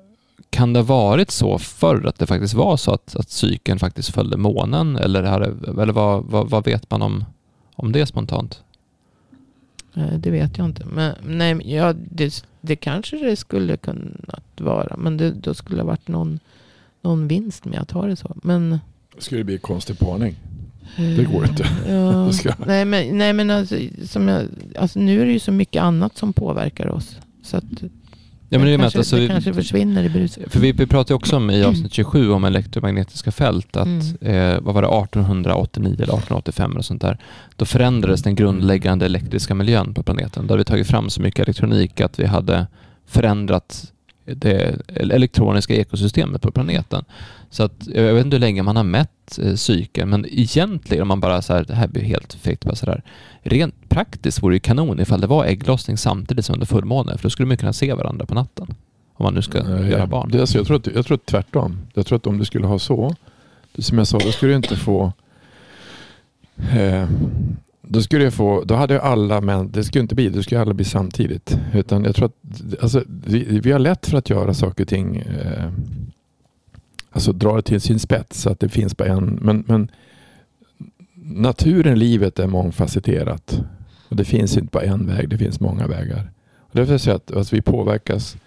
kan 0.49 0.73
det 0.73 0.79
ha 0.79 0.85
varit 0.85 1.31
så 1.31 1.57
förr 1.59 2.07
att 2.07 2.19
det 2.19 2.25
faktiskt 2.25 2.53
var 2.53 2.77
så 2.77 2.91
att, 2.91 3.15
att 3.15 3.29
cykeln 3.29 3.79
faktiskt 3.79 4.13
följde 4.13 4.37
månen? 4.37 4.95
Eller, 4.95 5.21
det, 5.21 5.81
eller 5.81 5.93
vad, 5.93 6.23
vad, 6.23 6.49
vad 6.49 6.65
vet 6.65 6.91
man 6.91 7.01
om, 7.01 7.25
om 7.75 7.91
det 7.91 8.05
spontant? 8.05 8.63
Eh, 9.95 10.13
Det 10.17 10.31
vet 10.31 10.57
jag 10.57 10.65
inte. 10.65 10.85
Men 10.85 11.15
nej, 11.27 11.73
ja, 11.75 11.93
det, 12.11 12.45
det 12.61 12.75
kanske 12.75 13.17
det 13.17 13.35
skulle 13.35 13.77
kunnat 13.77 14.43
vara. 14.61 14.97
Men 14.97 15.17
det, 15.17 15.31
då 15.31 15.53
skulle 15.53 15.77
det 15.77 15.81
ha 15.81 15.87
varit 15.87 16.07
någon, 16.07 16.39
någon 17.01 17.27
vinst 17.27 17.65
med 17.65 17.79
att 17.79 17.91
ha 17.91 18.05
det 18.07 18.15
så. 18.15 18.35
Men, 18.43 18.79
Skulle 19.17 19.39
det 19.39 19.45
bli 19.45 19.57
konstig 19.57 19.99
parning? 19.99 20.35
Det 20.97 21.23
går 21.23 21.45
inte. 21.49 21.63
Eh, 21.87 21.93
Ja, 21.93 22.31
nej, 22.67 22.85
men, 22.85 23.17
nej, 23.17 23.33
men 23.33 23.49
alltså, 23.49 23.75
som 24.05 24.27
jag, 24.27 24.45
alltså, 24.77 24.99
nu 24.99 25.21
är 25.21 25.25
det 25.25 25.31
ju 25.31 25.39
så 25.39 25.51
mycket 25.51 25.81
annat 25.83 26.17
som 26.17 26.33
påverkar 26.33 26.87
oss. 26.87 27.17
Så 27.43 27.57
att 27.57 27.63
Ja, 28.53 28.59
men 28.59 28.67
det, 28.67 28.77
kanske, 28.77 28.99
alltså, 28.99 29.15
det 29.15 29.27
kanske 29.27 29.53
försvinner 29.53 30.03
i 30.03 30.09
bruset. 30.09 30.51
För 30.53 30.59
vi, 30.59 30.71
vi 30.71 30.87
pratade 30.87 31.13
också 31.15 31.35
om 31.35 31.49
i 31.51 31.63
avsnitt 31.63 31.93
27 31.93 32.31
om 32.31 32.43
elektromagnetiska 32.43 33.31
fält 33.31 33.77
att, 33.77 33.87
Mm. 33.87 34.53
eh, 34.53 34.59
vad 34.61 34.75
var 34.75 34.81
det, 34.81 34.87
1889 34.87 35.93
eller 35.93 36.03
1885 36.03 36.77
och 36.77 36.85
sånt 36.85 37.01
där. 37.01 37.17
Då 37.55 37.65
förändrades 37.65 38.23
den 38.23 38.35
grundläggande 38.35 39.05
elektriska 39.05 39.55
miljön 39.55 39.93
på 39.93 40.03
planeten. 40.03 40.47
Då 40.47 40.53
hade 40.53 40.61
vi 40.61 40.65
tagit 40.65 40.87
fram 40.87 41.09
så 41.09 41.21
mycket 41.21 41.39
elektronik 41.39 42.01
att 42.01 42.19
vi 42.19 42.25
hade 42.25 42.67
förändrat 43.07 43.91
det 44.25 44.75
elektroniska 44.95 45.75
ekosystemet 45.75 46.41
på 46.41 46.51
planeten. 46.51 47.03
Så 47.53 47.63
att, 47.63 47.87
jag 47.87 48.13
vet 48.13 48.25
inte 48.25 48.35
hur 48.35 48.41
länge 48.41 48.63
man 48.63 48.75
har 48.75 48.83
mätt 48.83 49.39
eh, 49.41 49.55
cykeln, 49.55 50.09
men 50.09 50.25
egentligen 50.29 51.01
om 51.01 51.07
man 51.07 51.19
bara 51.19 51.41
så 51.41 51.53
här, 51.53 51.63
det 51.63 51.73
här 51.73 51.87
blir 51.87 52.03
helt 52.03 52.33
fegt 52.33 52.65
bara 52.65 52.75
så 52.75 52.85
där. 52.85 53.03
Rent 53.41 53.89
praktiskt 53.89 54.43
vore 54.43 54.55
det 54.55 54.59
kanon 54.59 54.99
ifall 54.99 55.21
det 55.21 55.27
var 55.27 55.45
ägglossning 55.45 55.97
samtidigt 55.97 56.45
som 56.45 56.53
under 56.53 56.65
fullmåne, 56.65 57.17
för 57.17 57.23
då 57.23 57.29
skulle 57.29 57.47
man 57.47 57.57
kunna 57.57 57.73
se 57.73 57.93
varandra 57.93 58.25
på 58.25 58.33
natten. 58.33 58.67
Om 59.13 59.23
man 59.23 59.33
nu 59.33 59.41
ska 59.41 59.63
Nej, 59.63 59.89
göra 59.89 60.07
barn. 60.07 60.29
Det, 60.31 60.39
alltså, 60.39 60.57
jag, 60.57 60.67
tror 60.67 60.77
att, 60.77 60.87
jag 60.87 61.05
tror 61.05 61.15
att 61.15 61.25
tvärtom. 61.25 61.77
Jag 61.93 62.05
tror 62.05 62.17
att 62.17 62.27
om 62.27 62.37
du 62.37 62.45
skulle 62.45 62.67
ha 62.67 62.79
så, 62.79 63.15
som 63.77 63.97
jag 63.97 64.07
sa, 64.07 64.19
då 64.19 64.31
skulle 64.31 64.51
du 64.51 64.55
inte 64.55 64.75
få 64.75 65.11
eh, 66.57 67.07
då 67.81 68.01
skulle 68.01 68.23
jag 68.23 68.33
få, 68.33 68.63
då 68.63 68.75
hade 68.75 69.01
alla 69.01 69.41
män, 69.41 69.71
det 69.71 69.83
skulle 69.83 70.01
inte 70.01 70.15
bli, 70.15 70.29
det 70.29 70.43
skulle 70.43 70.61
alla 70.61 70.73
bli 70.73 70.85
samtidigt. 70.85 71.57
Utan 71.73 72.03
jag 72.03 72.15
tror 72.15 72.25
att, 72.25 72.81
alltså, 72.81 73.03
vi, 73.25 73.59
vi 73.59 73.71
har 73.71 73.79
lätt 73.79 74.05
för 74.05 74.17
att 74.17 74.29
göra 74.29 74.53
saker 74.53 74.83
och 74.83 74.87
ting, 74.87 75.17
eh, 75.17 75.71
alltså 77.13 77.31
dra 77.31 77.55
det 77.55 77.61
till 77.61 77.81
sin 77.81 77.99
spets 77.99 78.41
så 78.41 78.49
att 78.49 78.59
det 78.59 78.69
finns 78.69 78.97
bara 78.97 79.07
en, 79.07 79.39
men, 79.41 79.63
men 79.67 79.91
naturen, 81.13 81.99
livet 81.99 82.39
är 82.39 82.47
mångfacetterat. 82.47 83.61
Och 84.09 84.15
det 84.15 84.25
finns 84.25 84.57
inte 84.57 84.69
bara 84.71 84.83
en 84.83 85.07
väg, 85.07 85.29
det 85.29 85.37
finns 85.37 85.59
många 85.59 85.87
vägar. 85.87 86.31
Och 86.57 86.75
därför 86.75 86.97
säger 86.97 87.13
jag 87.13 87.15
att 87.15 87.37
alltså, 87.37 87.55
vi 87.55 87.61
påverkas 87.61 88.37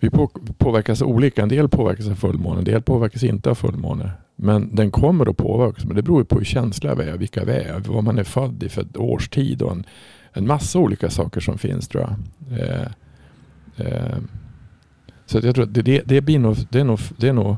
vi 0.00 0.10
på, 0.10 0.30
påverkas 0.58 1.02
olika. 1.02 1.42
En 1.42 1.48
del 1.48 1.68
påverkas 1.68 2.08
av 2.08 2.14
fullmåne, 2.14 2.58
en 2.58 2.64
del 2.64 2.82
påverkas 2.82 3.22
inte 3.22 3.50
av 3.50 3.54
fullmåne. 3.54 4.10
Men 4.36 4.74
den 4.74 4.90
kommer 4.90 5.30
att 5.30 5.36
påverkas. 5.36 5.84
Men 5.84 5.96
det 5.96 6.02
beror 6.02 6.24
på 6.24 6.38
hur 6.38 6.44
känsliga 6.44 6.94
vi 6.94 7.04
är, 7.04 7.16
vilka 7.16 7.44
vi 7.44 7.52
är, 7.52 7.82
vad 7.86 8.04
man 8.04 8.18
är 8.18 8.24
född 8.24 8.62
i 8.62 8.68
för 8.68 8.86
årstid 8.96 9.62
och 9.62 9.72
en, 9.72 9.84
en 10.32 10.46
massa 10.46 10.78
olika 10.78 11.10
saker 11.10 11.40
som 11.40 11.58
finns 11.58 11.88
tror 11.88 12.04
jag. 12.04 12.14
Eh, 12.60 12.86
eh, 13.76 14.18
så 15.26 15.40
jag 15.42 15.54
tror 15.54 15.64
att 15.64 15.74
det, 15.74 15.82
det, 15.82 16.02
det, 16.04 16.20
blir 16.20 16.38
nog, 16.38 16.56
det 16.70 16.80
är 16.80 16.84
nog, 16.84 17.00
det 17.16 17.28
är 17.28 17.32
nog, 17.32 17.56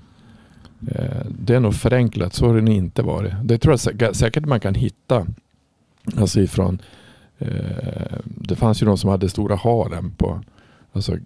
Eh, 0.91 1.27
det 1.29 1.55
är 1.55 1.61
nog 1.61 1.75
förenklat. 1.75 2.35
Så 2.35 2.47
har 2.47 2.61
det 2.61 2.73
inte 2.73 3.03
varit. 3.03 3.33
Det 3.45 3.59
tror 3.59 3.79
jag 3.99 4.17
säkert 4.17 4.47
man 4.47 4.61
kan 4.61 4.75
hitta. 4.75 5.27
Alltså 6.17 6.41
ifrån, 6.41 6.79
eh, 7.39 7.49
det 8.25 8.57
fanns 8.57 8.83
ju 8.83 8.87
de 8.87 8.99
som 8.99 9.11
hade 9.11 9.29
stora 9.29 9.57
harem 9.57 10.11
på 10.11 10.41
alltså 10.93 11.17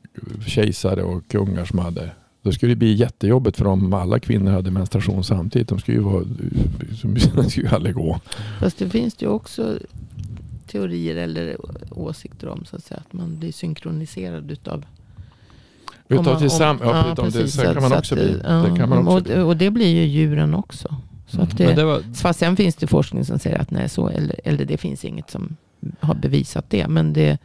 kejsare 0.47 1.03
och 1.03 1.29
kungar 1.29 1.65
som 1.65 1.79
hade 1.79 2.11
då 2.47 2.53
skulle 2.53 2.73
det 2.73 2.77
bli 2.77 2.93
jättejobbigt 2.93 3.57
för 3.57 3.65
dem 3.65 3.85
om 3.85 3.95
alla 3.95 4.19
kvinnor 4.19 4.51
hade 4.51 4.71
menstruation 4.71 5.25
samtidigt. 5.25 5.69
De 5.69 5.79
skulle 5.79 5.97
ju, 5.97 6.03
vara, 6.03 6.25
de 7.03 7.21
skulle 7.21 7.49
ju 7.49 7.69
aldrig 7.69 7.95
gå. 7.95 8.21
Fast 8.61 8.79
det 8.79 8.91
finns 8.91 9.23
ju 9.23 9.27
också 9.27 9.79
teorier 10.67 11.17
eller 11.17 11.57
åsikter 11.91 12.49
om 12.49 12.65
så 12.65 12.77
att, 12.77 12.85
säga, 12.85 13.01
att 13.07 13.13
man 13.13 13.39
blir 13.39 13.53
synkroniserad 13.53 14.51
utav 14.51 14.85
Utav 16.09 16.39
tillsammans, 16.39 16.83
ja, 16.85 17.15
ja, 17.17 17.25
det, 17.31 17.49
så 17.49 17.63
kan 17.63 17.83
man 17.83 17.93
också 17.93 18.15
bli. 18.15 18.33
det 18.33 18.77
kan 18.77 18.89
man 18.89 18.99
också 18.99 19.17
och, 19.17 19.23
bli. 19.23 19.39
och 19.39 19.57
det 19.57 19.71
blir 19.71 19.95
ju 19.95 20.05
djuren 20.05 20.55
också. 20.55 20.97
Så 21.27 21.37
mm. 21.37 21.49
att 21.49 21.59
det, 21.59 21.75
det 21.75 21.85
var... 21.85 22.15
Fast 22.15 22.39
sen 22.39 22.57
finns 22.57 22.75
det 22.75 22.87
forskning 22.87 23.25
som 23.25 23.39
säger 23.39 23.59
att 23.59 23.71
nej, 23.71 23.89
så, 23.89 24.09
eller, 24.09 24.41
eller 24.45 24.65
det 24.65 24.77
finns 24.77 25.05
inget 25.05 25.31
som 25.31 25.57
har 26.01 26.15
bevisat 26.15 26.71
det. 26.71 26.89
Men 26.89 27.13
det, 27.13 27.39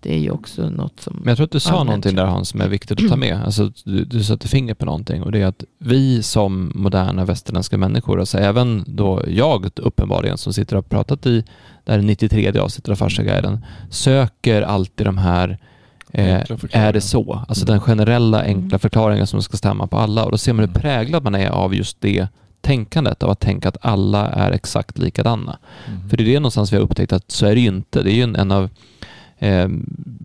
det 0.00 0.14
är 0.14 0.18
ju 0.18 0.30
också 0.30 0.70
något 0.70 1.00
som... 1.00 1.16
Men 1.16 1.28
jag 1.28 1.36
tror 1.36 1.44
att 1.44 1.50
du 1.50 1.60
sa 1.60 1.84
någonting 1.84 2.14
där 2.14 2.24
Hans 2.24 2.48
som 2.48 2.60
är 2.60 2.68
viktigt 2.68 3.02
att 3.02 3.08
ta 3.08 3.16
med. 3.16 3.42
Alltså, 3.44 3.72
du, 3.84 4.04
du 4.04 4.24
satte 4.24 4.48
fingret 4.48 4.78
på 4.78 4.86
någonting 4.86 5.22
och 5.22 5.32
det 5.32 5.40
är 5.40 5.46
att 5.46 5.64
vi 5.78 6.22
som 6.22 6.72
moderna 6.74 7.24
västerländska 7.24 7.78
människor, 7.78 8.20
alltså 8.20 8.38
även 8.38 8.84
då 8.86 9.22
jag 9.26 9.70
uppenbarligen 9.76 10.38
som 10.38 10.52
sitter 10.52 10.76
och 10.76 10.84
har 10.84 10.88
pratat 10.88 11.26
i 11.26 11.44
det 11.84 11.92
här 11.92 12.02
93 12.02 12.58
avsnittet 12.58 12.88
av 12.90 12.96
Farsaguiden, 12.96 13.64
söker 13.90 14.62
alltid 14.62 15.06
de 15.06 15.18
här 15.18 15.58
eh, 16.12 16.42
är 16.72 16.92
det 16.92 17.00
så? 17.00 17.44
Alltså 17.48 17.64
den 17.64 17.80
generella 17.80 18.42
enkla 18.42 18.68
mm. 18.68 18.78
förklaringen 18.78 19.26
som 19.26 19.42
ska 19.42 19.56
stämma 19.56 19.86
på 19.86 19.96
alla 19.96 20.24
och 20.24 20.30
då 20.30 20.38
ser 20.38 20.52
man 20.52 20.58
hur 20.58 20.68
mm. 20.68 20.80
präglad 20.80 21.24
man 21.24 21.34
är 21.34 21.48
av 21.48 21.74
just 21.74 22.00
det 22.00 22.28
tänkandet 22.60 23.22
av 23.22 23.30
att 23.30 23.40
tänka 23.40 23.68
att 23.68 23.76
alla 23.80 24.28
är 24.28 24.52
exakt 24.52 24.98
likadana. 24.98 25.58
Mm. 25.88 26.08
För 26.08 26.16
det 26.16 26.22
är 26.22 26.26
det 26.26 26.40
någonstans 26.40 26.72
vi 26.72 26.76
har 26.76 26.84
upptäckt 26.84 27.12
att 27.12 27.30
så 27.30 27.46
är 27.46 27.54
det 27.54 27.60
ju 27.60 27.68
inte. 27.68 28.02
Det 28.02 28.12
är 28.12 28.14
ju 28.14 28.22
en, 28.22 28.36
en 28.36 28.52
av 28.52 28.70
eh, 29.38 29.68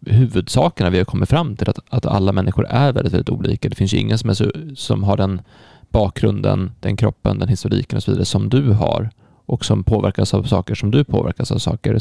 huvudsakerna 0.05 0.89
vi 0.89 0.97
har 0.97 1.05
kommit 1.05 1.29
fram 1.29 1.55
till, 1.55 1.69
att, 1.69 1.79
att 1.89 2.05
alla 2.05 2.31
människor 2.31 2.67
är 2.69 2.91
väldigt, 2.91 3.13
väldigt 3.13 3.29
olika. 3.29 3.69
Det 3.69 3.75
finns 3.75 3.93
ju 3.93 3.97
ingen 3.97 4.17
som, 4.17 4.29
är 4.29 4.33
så, 4.33 4.51
som 4.75 5.03
har 5.03 5.17
den 5.17 5.41
bakgrunden, 5.89 6.71
den 6.79 6.97
kroppen, 6.97 7.39
den 7.39 7.49
historiken 7.49 7.97
och 7.97 8.03
så 8.03 8.11
vidare 8.11 8.25
som 8.25 8.49
du 8.49 8.71
har 8.71 9.09
och 9.45 9.65
som 9.65 9.83
påverkas 9.83 10.33
av 10.33 10.43
saker 10.43 10.75
som 10.75 10.91
du 10.91 11.03
påverkas 11.03 11.51
av 11.51 11.57
saker. 11.57 11.99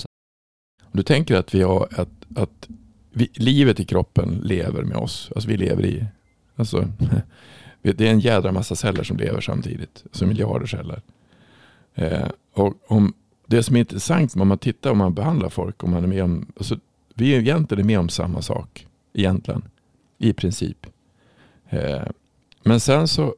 Du 0.93 1.03
tänker 1.03 1.37
att 1.37 1.55
vi 1.55 1.63
har 1.63 1.89
att, 1.97 2.39
att 2.39 2.69
vi, 3.13 3.31
livet 3.35 3.81
i 3.81 3.85
kroppen 3.85 4.41
lever 4.45 4.83
med 4.83 4.97
oss. 4.97 5.31
Alltså 5.35 5.49
vi 5.49 5.57
lever 5.57 5.87
i, 5.87 6.05
alltså, 6.57 6.89
det 7.83 8.01
är 8.01 8.11
en 8.11 8.21
jädra 8.21 8.53
massa 8.53 8.77
celler 8.77 9.03
som 9.03 9.17
lever 9.17 9.41
samtidigt. 9.41 10.03
Alltså 10.05 10.27
miljarder 10.27 10.67
celler. 10.67 11.03
Eh, 11.95 12.29
och 12.53 12.75
om 12.87 13.15
det 13.47 13.63
som 13.63 13.77
är 13.77 13.81
intressant 13.81 14.37
om 14.37 14.49
man 14.49 14.59
tittar 14.59 14.91
om 14.91 14.99
man 14.99 15.15
behandlar 15.15 15.49
folk, 15.49 15.85
om 15.85 15.91
man 15.91 16.05
är 16.05 16.09
med 16.09 16.25
om, 16.25 16.47
alltså, 16.57 16.79
vi 17.15 17.35
är 17.35 17.39
egentligen 17.39 17.87
med 17.87 17.99
om 17.99 18.09
samma 18.09 18.43
sak. 18.43 18.87
Egentligen. 19.13 19.63
I 20.19 20.33
princip. 20.33 20.87
Eh, 21.69 22.03
men 22.63 22.81
sen 22.81 23.09
så 23.09 23.35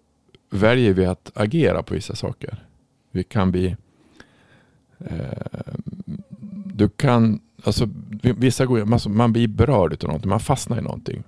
väljer 0.50 0.92
vi 0.92 1.06
att 1.06 1.30
agera 1.34 1.82
på 1.82 1.94
vissa 1.94 2.14
saker. 2.14 2.64
Vi 3.10 3.24
kan 3.24 3.50
bli... 3.50 3.76
Eh, 4.98 5.74
du 6.64 6.88
kan... 6.88 7.40
Alltså, 7.64 7.88
vissa 8.22 8.66
går, 8.66 8.84
man, 8.84 9.00
man 9.06 9.32
blir 9.32 9.48
berörd 9.48 9.92
av 9.92 10.08
någonting. 10.08 10.28
Man 10.28 10.40
fastnar 10.40 10.78
i 10.78 10.82
någonting. 10.82 11.22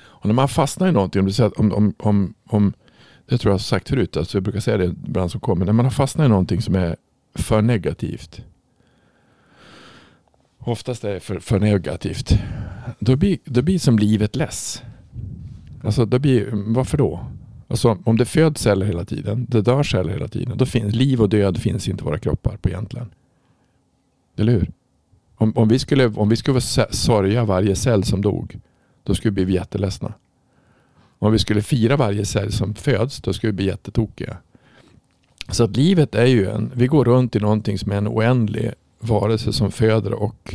Och 0.00 0.26
när 0.26 0.34
man 0.34 0.48
fastnar 0.48 0.88
i 0.88 0.92
någonting, 0.92 1.20
om 1.20 1.26
du 1.26 1.32
säger 1.32 1.60
om, 1.60 1.72
om, 1.72 1.94
om, 1.98 2.34
om 2.46 2.72
det 3.26 3.38
tror 3.38 3.50
jag 3.50 3.54
har 3.54 3.58
sagt 3.58 3.88
förut, 3.88 4.16
alltså 4.16 4.36
jag 4.36 4.42
brukar 4.42 4.60
säga 4.60 4.76
det 4.76 4.84
ibland 4.84 5.30
som 5.30 5.40
kommer. 5.40 5.66
När 5.66 5.72
man 5.72 5.86
har 5.86 5.92
fastnat 5.92 6.26
i 6.26 6.28
någonting 6.28 6.62
som 6.62 6.74
är 6.74 6.96
för 7.34 7.62
negativt 7.62 8.42
oftast 10.60 11.04
är 11.04 11.14
det 11.14 11.20
för, 11.20 11.38
för 11.40 11.60
negativt. 11.60 12.38
Då 12.98 13.16
blir, 13.16 13.38
då 13.44 13.62
blir 13.62 13.78
som 13.78 13.98
livet 13.98 14.36
less. 14.36 14.82
Alltså, 15.84 16.04
då 16.04 16.18
blir, 16.18 16.50
varför 16.52 16.98
då? 16.98 17.26
Alltså, 17.68 17.98
om 18.04 18.16
det 18.16 18.24
föds 18.24 18.62
celler 18.62 18.86
hela 18.86 19.04
tiden, 19.04 19.46
det 19.48 19.62
dör 19.62 19.82
celler 19.82 20.12
hela 20.12 20.28
tiden, 20.28 20.58
då 20.58 20.66
finns 20.66 20.94
liv 20.94 21.20
och 21.22 21.28
död 21.28 21.58
finns 21.58 21.88
inte 21.88 22.02
i 22.02 22.04
våra 22.04 22.18
kroppar 22.18 22.56
på 22.56 22.68
egentligen. 22.68 23.10
Eller 24.36 24.52
hur? 24.52 24.72
Om, 25.40 25.52
om, 25.56 25.68
vi 25.68 25.78
skulle, 25.78 26.06
om 26.06 26.28
vi 26.28 26.36
skulle 26.36 26.60
sörja 26.60 27.44
varje 27.44 27.76
cell 27.76 28.04
som 28.04 28.22
dog, 28.22 28.60
då 29.02 29.14
skulle 29.14 29.34
vi 29.34 29.44
bli 29.44 29.54
jätteledsna. 29.54 30.12
Om 31.18 31.32
vi 31.32 31.38
skulle 31.38 31.62
fira 31.62 31.96
varje 31.96 32.24
cell 32.24 32.52
som 32.52 32.74
föds, 32.74 33.20
då 33.20 33.32
skulle 33.32 33.50
vi 33.50 33.56
bli 33.56 33.66
jättetokiga. 33.66 34.36
Så 35.48 35.64
att 35.64 35.76
livet 35.76 36.14
är 36.14 36.26
ju 36.26 36.50
en, 36.50 36.72
vi 36.74 36.86
går 36.86 37.04
runt 37.04 37.36
i 37.36 37.40
någonting 37.40 37.78
som 37.78 37.92
är 37.92 37.96
en 37.96 38.08
oändlig 38.08 38.72
varelse 38.98 39.52
som 39.52 39.72
föder 39.72 40.12
och 40.12 40.54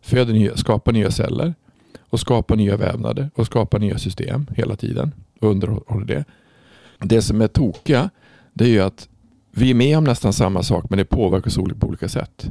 föder 0.00 0.32
nya, 0.32 0.56
skapar 0.56 0.92
nya 0.92 1.10
celler 1.10 1.54
och 2.00 2.20
skapar 2.20 2.56
nya 2.56 2.76
vävnader 2.76 3.30
och 3.34 3.46
skapar 3.46 3.78
nya 3.78 3.98
system 3.98 4.46
hela 4.56 4.76
tiden 4.76 5.12
och 5.40 5.50
underhåller 5.50 6.06
det. 6.06 6.24
Det 6.98 7.22
som 7.22 7.40
är 7.40 7.48
tokiga 7.48 8.10
det 8.52 8.64
är 8.64 8.68
ju 8.68 8.80
att 8.80 9.08
vi 9.50 9.70
är 9.70 9.74
med 9.74 9.98
om 9.98 10.04
nästan 10.04 10.32
samma 10.32 10.62
sak 10.62 10.90
men 10.90 10.98
det 10.98 11.04
påverkas 11.04 11.56
på 11.56 11.86
olika 11.86 12.08
sätt. 12.08 12.50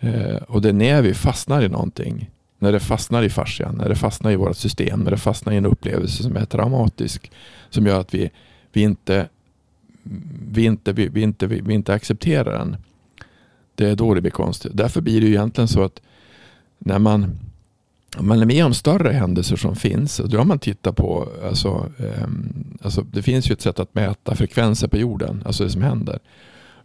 Eh, 0.00 0.36
och 0.36 0.62
det 0.62 0.68
är 0.68 0.72
när 0.72 1.02
vi 1.02 1.14
fastnar 1.14 1.62
i 1.62 1.68
någonting, 1.68 2.30
när 2.58 2.72
det 2.72 2.80
fastnar 2.80 3.22
i 3.22 3.30
fascian, 3.30 3.74
när 3.74 3.88
det 3.88 3.94
fastnar 3.94 4.30
i 4.30 4.36
vårt 4.36 4.56
system, 4.56 5.00
när 5.00 5.10
det 5.10 5.16
fastnar 5.16 5.52
i 5.52 5.56
en 5.56 5.66
upplevelse 5.66 6.22
som 6.22 6.36
är 6.36 6.44
traumatisk, 6.44 7.30
som 7.70 7.86
gör 7.86 8.00
att 8.00 8.14
vi, 8.14 8.30
vi, 8.72 8.80
inte, 8.80 9.28
vi, 10.50 10.64
inte, 10.64 10.92
vi, 10.92 11.08
vi 11.08 11.22
inte, 11.22 11.46
vi, 11.46 11.60
vi 11.60 11.74
inte 11.74 11.94
accepterar 11.94 12.58
den. 12.58 12.76
Det 13.74 13.88
är 13.88 13.96
då 13.96 14.14
det 14.14 14.20
blir 14.20 14.30
konstigt. 14.30 14.72
Därför 14.74 15.00
blir 15.00 15.20
det 15.20 15.26
ju 15.26 15.32
egentligen 15.32 15.68
så 15.68 15.82
att 15.82 16.00
när 16.78 16.98
man, 16.98 17.38
man 18.18 18.40
är 18.40 18.46
med 18.46 18.64
om 18.64 18.74
större 18.74 19.12
händelser 19.12 19.56
som 19.56 19.76
finns, 19.76 20.20
då 20.24 20.38
har 20.38 20.44
man 20.44 20.58
tittat 20.58 20.96
på, 20.96 21.28
alltså, 21.44 21.92
eh, 21.98 22.28
alltså, 22.82 23.04
det 23.12 23.22
finns 23.22 23.50
ju 23.50 23.52
ett 23.52 23.60
sätt 23.60 23.78
att 23.78 23.94
mäta 23.94 24.34
frekvenser 24.34 24.88
på 24.88 24.96
jorden, 24.96 25.42
alltså 25.46 25.64
det 25.64 25.70
som 25.70 25.82
händer. 25.82 26.18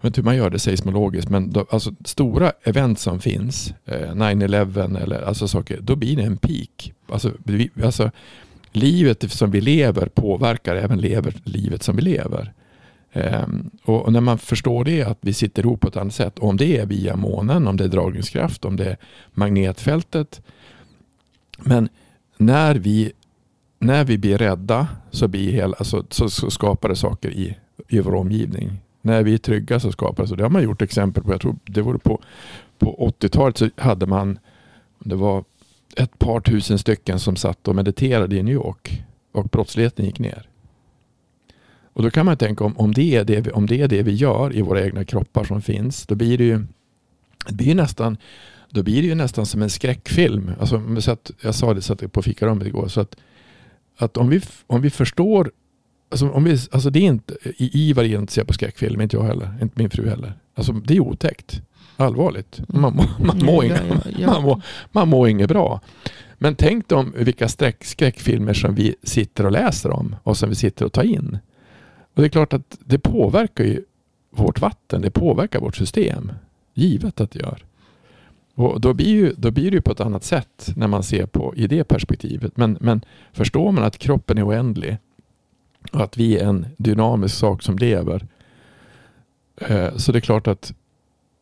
Jag 0.03 0.09
vet 0.09 0.17
inte 0.17 0.21
hur 0.21 0.25
man 0.25 0.35
gör 0.35 0.49
det 0.49 0.59
seismologiskt, 0.59 1.29
men 1.29 1.51
då, 1.51 1.65
alltså, 1.69 1.91
stora 2.05 2.51
event 2.63 2.99
som 2.99 3.19
finns, 3.19 3.73
eh, 3.85 4.15
9-11 4.15 4.97
eller 5.03 5.21
alltså 5.21 5.47
saker, 5.47 5.79
då 5.81 5.95
blir 5.95 6.17
det 6.17 6.23
en 6.23 6.37
peak. 6.37 6.93
Alltså, 7.09 7.31
vi, 7.43 7.69
alltså, 7.83 8.11
livet 8.71 9.31
som 9.31 9.51
vi 9.51 9.61
lever 9.61 10.05
påverkar 10.05 10.75
även 10.75 11.01
lever, 11.01 11.33
livet 11.43 11.83
som 11.83 11.95
vi 11.95 12.01
lever. 12.01 12.53
Um, 13.13 13.69
och, 13.83 14.13
när 14.13 14.21
man 14.21 14.37
förstår 14.37 14.85
det, 14.85 15.03
att 15.03 15.17
vi 15.21 15.33
sitter 15.33 15.63
ihop 15.63 15.79
på 15.81 15.87
ett 15.87 15.97
annat 15.97 16.13
sätt, 16.13 16.39
om 16.39 16.57
det 16.57 16.77
är 16.77 16.85
via 16.85 17.15
månen, 17.15 17.67
om 17.67 17.77
det 17.77 17.83
är 17.83 17.87
dragningskraft, 17.87 18.65
om 18.65 18.75
det 18.75 18.85
är 18.85 18.97
magnetfältet. 19.33 20.41
Men 21.57 21.89
när 22.37 22.75
vi, 22.75 23.11
när 23.79 24.03
vi 24.03 24.17
blir 24.17 24.37
rädda 24.37 24.87
så, 25.11 25.27
blir 25.27 25.51
hela, 25.51 25.75
alltså, 25.77 26.05
så, 26.09 26.29
så 26.29 26.51
skapar 26.51 26.89
det 26.89 26.95
saker 26.95 27.31
i, 27.31 27.57
i 27.87 27.99
vår 27.99 28.15
omgivning. 28.15 28.82
När 29.05 29.23
vi 29.23 29.33
är 29.33 29.37
trygga 29.37 29.79
så 29.79 29.91
skapas 29.91 30.29
det. 30.29 30.35
Det 30.35 30.43
har 30.43 30.49
man 30.49 30.63
gjort 30.63 30.81
exempel 30.81 31.23
på. 31.23 31.31
Jag 31.31 31.41
tror 31.41 31.55
det 31.63 31.81
var 31.81 31.97
på, 31.97 32.21
på 32.79 33.13
80-talet 33.19 33.57
så 33.57 33.69
hade 33.77 34.05
man, 34.05 34.39
det 34.99 35.15
var 35.15 35.43
ett 35.97 36.19
par 36.19 36.39
tusen 36.39 36.79
stycken 36.79 37.19
som 37.19 37.35
satt 37.35 37.67
och 37.67 37.75
mediterade 37.75 38.35
i 38.35 38.43
New 38.43 38.53
York 38.53 39.03
och 39.31 39.45
brottsligheten 39.45 40.05
gick 40.05 40.19
ner. 40.19 40.49
Och 41.93 42.03
då 42.03 42.09
kan 42.09 42.25
man 42.25 42.37
tänka 42.37 42.63
om, 42.63 42.77
om, 42.77 42.93
det 42.93 43.15
är 43.15 43.23
det 43.23 43.41
vi, 43.41 43.51
om 43.51 43.67
det 43.67 43.81
är 43.81 43.87
det 43.87 44.03
vi 44.03 44.13
gör 44.13 44.55
i 44.55 44.61
våra 44.61 44.85
egna 44.85 45.05
kroppar 45.05 45.43
som 45.43 45.61
finns, 45.61 46.05
då 46.05 46.15
blir 46.15 46.37
det 46.37 46.43
ju, 46.43 46.65
det 47.47 47.53
blir 47.53 47.75
nästan, 47.75 48.17
då 48.69 48.83
blir 48.83 49.01
det 49.01 49.07
ju 49.07 49.15
nästan 49.15 49.45
som 49.45 49.61
en 49.61 49.69
skräckfilm. 49.69 50.51
Alltså, 50.59 51.01
så 51.01 51.11
att, 51.11 51.31
jag 51.41 51.55
sa 51.55 51.73
det 51.73 51.81
så 51.81 51.93
att 51.93 52.13
på 52.13 52.21
fikarummet 52.21 52.67
igår. 52.67 52.87
Så 52.87 53.01
att, 53.01 53.15
att 53.97 54.17
om, 54.17 54.29
vi, 54.29 54.41
om 54.67 54.81
vi 54.81 54.89
förstår 54.89 55.51
Alltså, 56.13 56.29
om 56.29 56.43
vi, 56.43 56.57
alltså 56.71 56.89
det 56.89 56.99
är 56.99 57.03
inte, 57.03 57.35
Ivar 57.57 58.03
är 58.03 58.19
inte 58.19 58.33
ser 58.33 58.43
på 58.43 58.53
skräckfilm, 58.53 59.01
inte 59.01 59.15
jag 59.15 59.23
heller, 59.23 59.53
inte 59.61 59.79
min 59.79 59.89
fru 59.89 60.09
heller. 60.09 60.33
Alltså 60.55 60.73
det 60.73 60.95
är 60.95 60.99
otäckt. 60.99 61.61
Allvarligt. 61.97 62.61
Man, 62.67 62.95
man, 62.95 63.05
man, 63.19 63.45
mår, 63.45 63.65
inga, 63.65 63.81
man, 64.27 64.43
mår, 64.43 64.61
man 64.91 65.07
mår 65.09 65.29
inget 65.29 65.49
bra. 65.49 65.81
Men 66.37 66.55
tänk 66.55 66.91
om 66.91 67.13
vilka 67.17 67.47
skräck, 67.47 67.83
skräckfilmer 67.83 68.53
som 68.53 68.75
vi 68.75 68.95
sitter 69.03 69.45
och 69.45 69.51
läser 69.51 69.91
om 69.91 70.15
och 70.23 70.37
som 70.37 70.49
vi 70.49 70.55
sitter 70.55 70.85
och 70.85 70.93
tar 70.93 71.03
in. 71.03 71.37
Och 72.15 72.21
det 72.21 72.27
är 72.27 72.29
klart 72.29 72.53
att 72.53 72.77
det 72.79 72.99
påverkar 72.99 73.63
ju 73.63 73.83
vårt 74.31 74.61
vatten. 74.61 75.01
Det 75.01 75.11
påverkar 75.11 75.59
vårt 75.59 75.75
system. 75.75 76.31
Givet 76.73 77.21
att 77.21 77.31
det 77.31 77.39
gör. 77.39 77.65
Och 78.55 78.81
då 78.81 78.93
blir, 78.93 79.07
ju, 79.07 79.33
då 79.37 79.51
blir 79.51 79.71
det 79.71 79.75
ju 79.75 79.81
på 79.81 79.91
ett 79.91 80.01
annat 80.01 80.23
sätt 80.23 80.73
när 80.75 80.87
man 80.87 81.03
ser 81.03 81.25
på 81.25 81.53
i 81.55 81.67
det 81.67 81.83
perspektivet. 81.83 82.57
Men, 82.57 82.77
men 82.81 83.01
förstår 83.31 83.71
man 83.71 83.83
att 83.83 83.97
kroppen 83.97 84.37
är 84.37 84.47
oändlig 84.47 84.97
att 85.91 86.17
vi 86.17 86.37
är 86.37 86.45
en 86.45 86.65
dynamisk 86.77 87.35
sak 87.35 87.63
som 87.63 87.77
lever. 87.77 88.27
Eh, 89.55 89.95
så 89.95 90.11
det 90.11 90.17
är 90.17 90.21
klart 90.21 90.47
att 90.47 90.73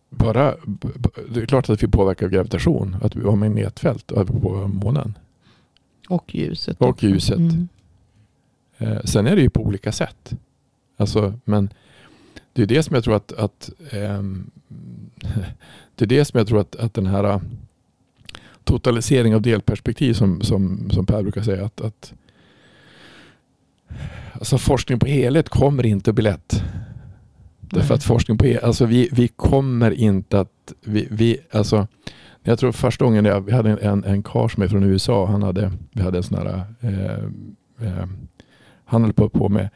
bara, 0.09 0.55
det 1.29 1.41
är 1.41 1.45
klart 1.45 1.69
att 1.69 1.83
vi 1.83 1.87
påverkar 1.87 2.29
gravitation, 2.29 2.95
att 3.01 3.15
vi 3.15 3.23
har 3.23 3.35
magnetfält 3.35 4.11
över 4.11 4.39
på 4.39 4.67
månen. 4.67 5.17
Och 6.09 6.35
ljuset. 6.35 6.81
Och 6.81 7.03
ljuset. 7.03 7.37
Mm. 7.37 7.67
Eh, 8.77 9.01
sen 9.03 9.27
är 9.27 9.35
det 9.35 9.41
ju 9.41 9.49
på 9.49 9.61
olika 9.61 9.91
sätt. 9.91 10.33
Alltså, 10.97 11.33
men 11.45 11.69
det 12.53 12.61
är 12.61 12.65
det 12.65 12.83
som 12.83 12.95
jag 12.95 13.03
tror 13.03 13.15
att, 13.15 13.31
att 13.31 13.69
ehm, 13.91 14.51
det 15.95 16.05
är 16.05 16.07
det 16.07 16.25
som 16.25 16.37
jag 16.37 16.47
tror 16.47 16.59
att, 16.59 16.75
att 16.75 16.93
den 16.93 17.05
här 17.05 17.23
äh, 17.23 17.41
totalisering 18.63 19.35
av 19.35 19.41
delperspektiv 19.41 20.13
som, 20.13 20.41
som, 20.41 20.89
som 20.91 21.05
Per 21.05 21.21
brukar 21.21 21.41
säga 21.41 21.65
att, 21.65 21.81
att 21.81 22.13
alltså 24.41 24.57
forskning 24.57 24.99
på 24.99 25.05
helhet 25.05 25.49
kommer 25.49 25.85
inte 25.85 26.09
att 26.09 26.15
bli 26.15 26.23
lätt. 26.23 26.63
Därför 27.59 27.93
att 27.93 28.03
forskning 28.03 28.37
på 28.37 28.45
helhet, 28.45 28.63
alltså 28.63 28.85
vi, 28.85 29.09
vi 29.11 29.27
kommer 29.27 29.91
inte 29.91 30.39
att, 30.39 30.73
vi, 30.85 31.07
vi, 31.11 31.37
alltså 31.51 31.87
jag 32.43 32.59
tror 32.59 32.71
första 32.71 33.05
gången 33.05 33.25
jag, 33.25 33.41
vi 33.41 33.51
hade 33.51 33.69
en, 33.69 34.03
en 34.03 34.23
karl 34.23 34.49
som 34.49 34.63
är 34.63 34.67
från 34.67 34.83
USA, 34.83 35.25
han 35.25 35.43
hade, 35.43 35.71
vi 35.91 36.01
hade 36.01 36.17
en 36.17 36.23
sån 36.23 36.37
här, 36.37 36.65
eh, 36.81 37.23
eh, 37.87 38.07
han 38.85 39.03
höll 39.03 39.13
på, 39.13 39.29
på 39.29 39.49
med 39.49 39.69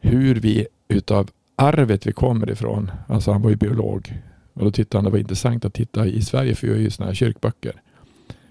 hur 0.00 0.34
vi 0.34 0.66
utav 0.88 1.30
arvet 1.56 2.06
vi 2.06 2.12
kommer 2.12 2.50
ifrån, 2.50 2.90
alltså 3.08 3.32
han 3.32 3.42
var 3.42 3.50
ju 3.50 3.56
biolog, 3.56 4.22
och 4.54 4.64
då 4.64 4.70
tittade 4.70 4.98
han, 4.98 5.04
det 5.04 5.10
var 5.10 5.18
intressant 5.18 5.64
att 5.64 5.74
titta 5.74 6.06
i 6.06 6.22
Sverige, 6.22 6.54
för 6.54 6.66
vi 6.66 6.72
har 6.72 6.80
ju 6.80 6.90
sådana 6.90 7.10
här 7.10 7.14
kyrkböcker. 7.14 7.80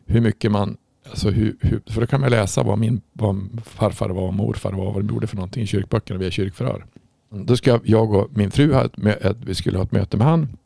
Hur 0.05 0.21
mycket 0.21 0.51
man, 0.51 0.77
alltså 1.13 1.29
hur, 1.29 1.55
hur, 1.59 1.81
för 1.85 2.01
då 2.01 2.07
kan 2.07 2.21
man 2.21 2.29
läsa 2.29 2.63
vad 2.63 2.77
min 2.77 3.01
vad 3.13 3.61
farfar 3.65 4.09
var 4.09 4.27
och 4.27 4.33
morfar 4.33 4.71
var, 4.71 4.93
vad 4.93 5.03
de 5.03 5.13
gjorde 5.13 5.27
för 5.27 5.35
någonting 5.35 5.63
i 5.63 5.67
kyrkböckerna 5.67 6.19
via 6.19 6.31
kyrkförhör. 6.31 6.85
Då 7.29 7.57
ska 7.57 7.79
jag 7.83 8.13
och 8.13 8.37
min 8.37 8.51
fru 8.51 8.73
ha 8.73 8.85
ett, 8.85 9.37
vi 9.45 9.55
skulle 9.55 9.77
ha 9.77 9.85
ett 9.85 9.91
möte 9.91 10.17
med 10.17 10.27
han. 10.27 10.57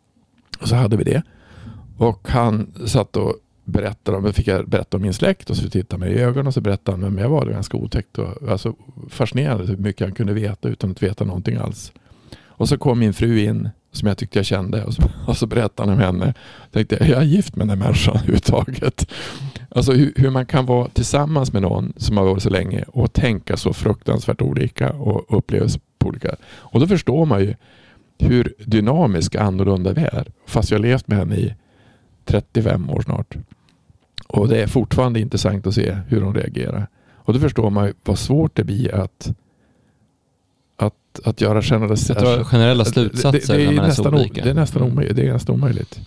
Och 0.59 0.67
så 0.67 0.75
hade 0.75 0.97
vi 0.97 1.03
det. 1.03 1.23
Och 1.97 2.27
han 2.27 2.73
satt 2.85 3.17
och 3.17 3.35
berättade 3.63 4.17
om, 4.17 4.33
fick 4.33 4.47
jag 4.47 4.69
berätta 4.69 4.97
om 4.97 5.03
min 5.03 5.13
släkt 5.13 5.49
och 5.49 5.57
så 5.57 5.69
tittade 5.69 5.99
mig 5.99 6.13
i 6.13 6.19
ögonen 6.19 6.47
och 6.47 6.53
så 6.53 6.61
berättade 6.61 6.97
han 6.97 7.01
vem 7.01 7.17
jag 7.17 7.29
var. 7.29 7.39
Det 7.39 7.45
var 7.45 7.53
ganska 7.53 7.77
otäckt 7.77 8.17
och 8.17 8.49
alltså, 8.49 8.75
fascinerande 9.09 9.65
hur 9.65 9.77
mycket 9.77 10.07
han 10.07 10.15
kunde 10.15 10.33
veta 10.33 10.69
utan 10.69 10.91
att 10.91 11.03
veta 11.03 11.25
någonting 11.25 11.57
alls. 11.57 11.91
Och 12.45 12.69
så 12.69 12.77
kom 12.77 12.99
min 12.99 13.13
fru 13.13 13.39
in 13.39 13.69
som 13.91 14.07
jag 14.07 14.17
tyckte 14.17 14.39
jag 14.39 14.45
kände 14.45 14.83
och 14.83 14.93
så, 14.93 15.01
och 15.27 15.37
så 15.37 15.47
berättade 15.47 15.89
han 15.89 15.97
om 15.97 16.03
henne. 16.03 16.33
Jag 16.63 16.71
tänkte, 16.71 16.95
är 16.95 17.09
jag 17.09 17.25
gift 17.25 17.55
med 17.55 17.67
den 17.67 17.79
här 17.79 17.85
människan 17.85 18.15
överhuvudtaget? 18.17 19.11
Alltså 19.69 19.91
hur, 19.91 20.13
hur, 20.15 20.29
man 20.29 20.45
kan 20.45 20.65
vara 20.65 20.87
tillsammans 20.87 21.53
med 21.53 21.61
någon 21.61 21.93
som 21.97 22.17
har 22.17 22.25
varit 22.25 22.43
så 22.43 22.49
länge 22.49 22.83
och 22.87 23.13
tänka 23.13 23.57
så 23.57 23.73
fruktansvärt 23.73 24.41
olika 24.41 24.93
och 24.93 25.37
upplevas 25.37 25.79
på 25.99 26.07
olika. 26.07 26.35
Och 26.45 26.79
då 26.79 26.87
förstår 26.87 27.25
man 27.25 27.39
ju 27.41 27.55
hur 28.19 28.53
dynamiska 28.65 29.41
annorlunda 29.41 29.93
vi 29.93 30.01
är. 30.01 30.27
Fast 30.45 30.71
jag 30.71 30.77
har 30.77 30.83
levt 30.83 31.07
med 31.07 31.17
henne 31.17 31.35
i 31.35 31.55
35 32.25 32.89
år 32.89 33.01
snart. 33.01 33.35
Och 34.27 34.47
det 34.47 34.61
är 34.61 34.67
fortfarande 34.67 35.19
intressant 35.19 35.67
att 35.67 35.73
se 35.73 35.97
hur 36.07 36.21
hon 36.21 36.35
reagerar. 36.35 36.87
Och 37.13 37.33
då 37.33 37.39
förstår 37.39 37.69
man 37.69 37.85
ju 37.85 37.93
vad 38.03 38.19
svårt 38.19 38.55
det 38.55 38.63
blir 38.63 38.95
att 38.95 39.31
att, 41.19 41.27
att 41.27 41.41
göra 41.41 42.43
generella, 42.43 42.85
slutsatser 42.85 43.31
det, 43.31 43.57
det, 43.57 43.57
det 43.57 43.69
när 43.69 43.75
man 43.75 43.85
är 43.85 43.91
så 43.91 44.03
nästan, 44.03 44.13
olika. 44.19 44.43
Det 44.43 44.49
är 44.49 44.53
nästan 44.53 44.81
Mm. 44.81 44.93
omöjligt. 44.93 45.15
Det 45.15 45.27
är 45.27 45.33
nästan 45.33 45.55
omöjligt. 45.55 45.99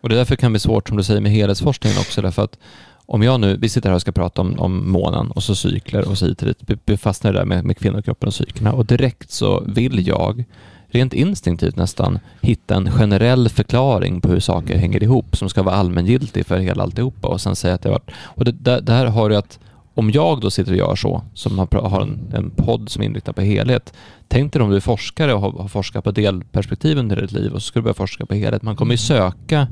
Och 0.00 0.08
det 0.08 0.14
är 0.14 0.16
därför 0.16 0.36
kan 0.36 0.52
bli 0.52 0.60
svårt, 0.60 0.88
som 0.88 0.96
du 0.96 1.02
säger, 1.02 1.20
med 1.20 1.32
helhetsforskningen 1.32 1.98
också. 1.98 2.22
Därför 2.22 2.42
att 2.44 2.58
om 3.06 3.22
jag 3.22 3.40
nu, 3.40 3.56
vi 3.56 3.68
sitter 3.68 3.88
här 3.88 3.94
och 3.94 4.00
ska 4.00 4.12
prata 4.12 4.40
om, 4.42 4.60
om 4.60 4.90
månen 4.90 5.30
och 5.30 5.42
så 5.42 5.54
cykler 5.54 6.08
och 6.08 6.18
så 6.18 6.26
hit 6.26 6.42
och 6.42 6.48
dit. 6.48 6.80
Vi- 6.84 6.96
fastnar 6.96 7.32
där 7.32 7.44
med, 7.44 7.64
med 7.64 7.78
kvinnokroppen 7.78 8.26
och 8.26 8.34
cyklerna 8.34 8.72
och 8.72 8.86
direkt 8.86 9.30
så 9.30 9.60
vill 9.66 10.06
jag, 10.06 10.44
rent 10.88 11.12
instinktivt 11.14 11.76
nästan, 11.76 12.18
hitta 12.40 12.74
en 12.74 12.90
generell 12.90 13.48
förklaring 13.48 14.20
på 14.20 14.28
hur 14.28 14.40
saker 14.40 14.76
hänger 14.78 15.02
ihop 15.02 15.36
som 15.36 15.48
ska 15.48 15.62
vara 15.62 15.74
allmängiltig 15.74 16.46
för 16.46 16.58
hela 16.58 16.82
alltihopa 16.82 17.28
och 17.28 17.40
sen 17.40 17.56
säga 17.56 17.74
att 17.74 17.82
det 17.82 17.88
varit... 17.90 18.10
Och 18.24 18.44
det, 18.44 18.52
där, 18.52 18.80
där 18.80 19.06
har 19.06 19.28
du 19.28 19.36
att 19.36 19.58
om 19.94 20.10
jag 20.10 20.40
då 20.40 20.50
sitter 20.50 20.72
och 20.72 20.78
gör 20.78 20.96
så, 20.96 21.22
som 21.34 21.58
har, 21.58 22.00
en, 22.02 22.32
en 22.34 22.50
podd 22.50 22.88
som 22.88 23.02
är 23.02 23.06
inriktad 23.06 23.32
på 23.32 23.40
helhet, 23.40 23.94
tänk 24.28 24.52
dig 24.52 24.62
om 24.62 24.70
du 24.70 24.76
är 24.76 24.80
forskare 24.80 25.34
och 25.34 25.40
har, 25.40 25.52
har 25.52 25.68
forskat 25.68 26.04
på 26.04 26.10
delperspektiv 26.10 26.98
under 26.98 27.22
ditt 27.22 27.32
liv 27.32 27.52
och 27.52 27.62
så 27.62 27.66
ska 27.66 27.78
du 27.78 27.82
börja 27.82 27.94
forska 27.94 28.26
på 28.26 28.34
helhet. 28.34 28.62
Man 28.62 28.76
kommer 28.76 28.94
ju 28.94 28.98
söka 28.98 29.68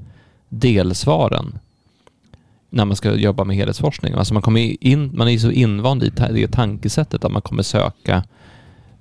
delsvaren 0.48 1.58
när 2.70 2.84
man 2.84 2.96
ska 2.96 3.14
jobba 3.14 3.44
med 3.44 3.56
helhetsforskning. 3.56 4.14
Alltså 4.14 4.34
man, 4.34 4.42
kommer 4.42 4.84
in, 4.84 5.10
man 5.14 5.28
är 5.28 5.38
så 5.38 5.50
invand 5.50 6.02
i 6.02 6.12
det 6.30 6.48
tankesättet 6.48 7.24
att 7.24 7.32
man 7.32 7.42
kommer 7.42 7.62
söka, 7.62 8.24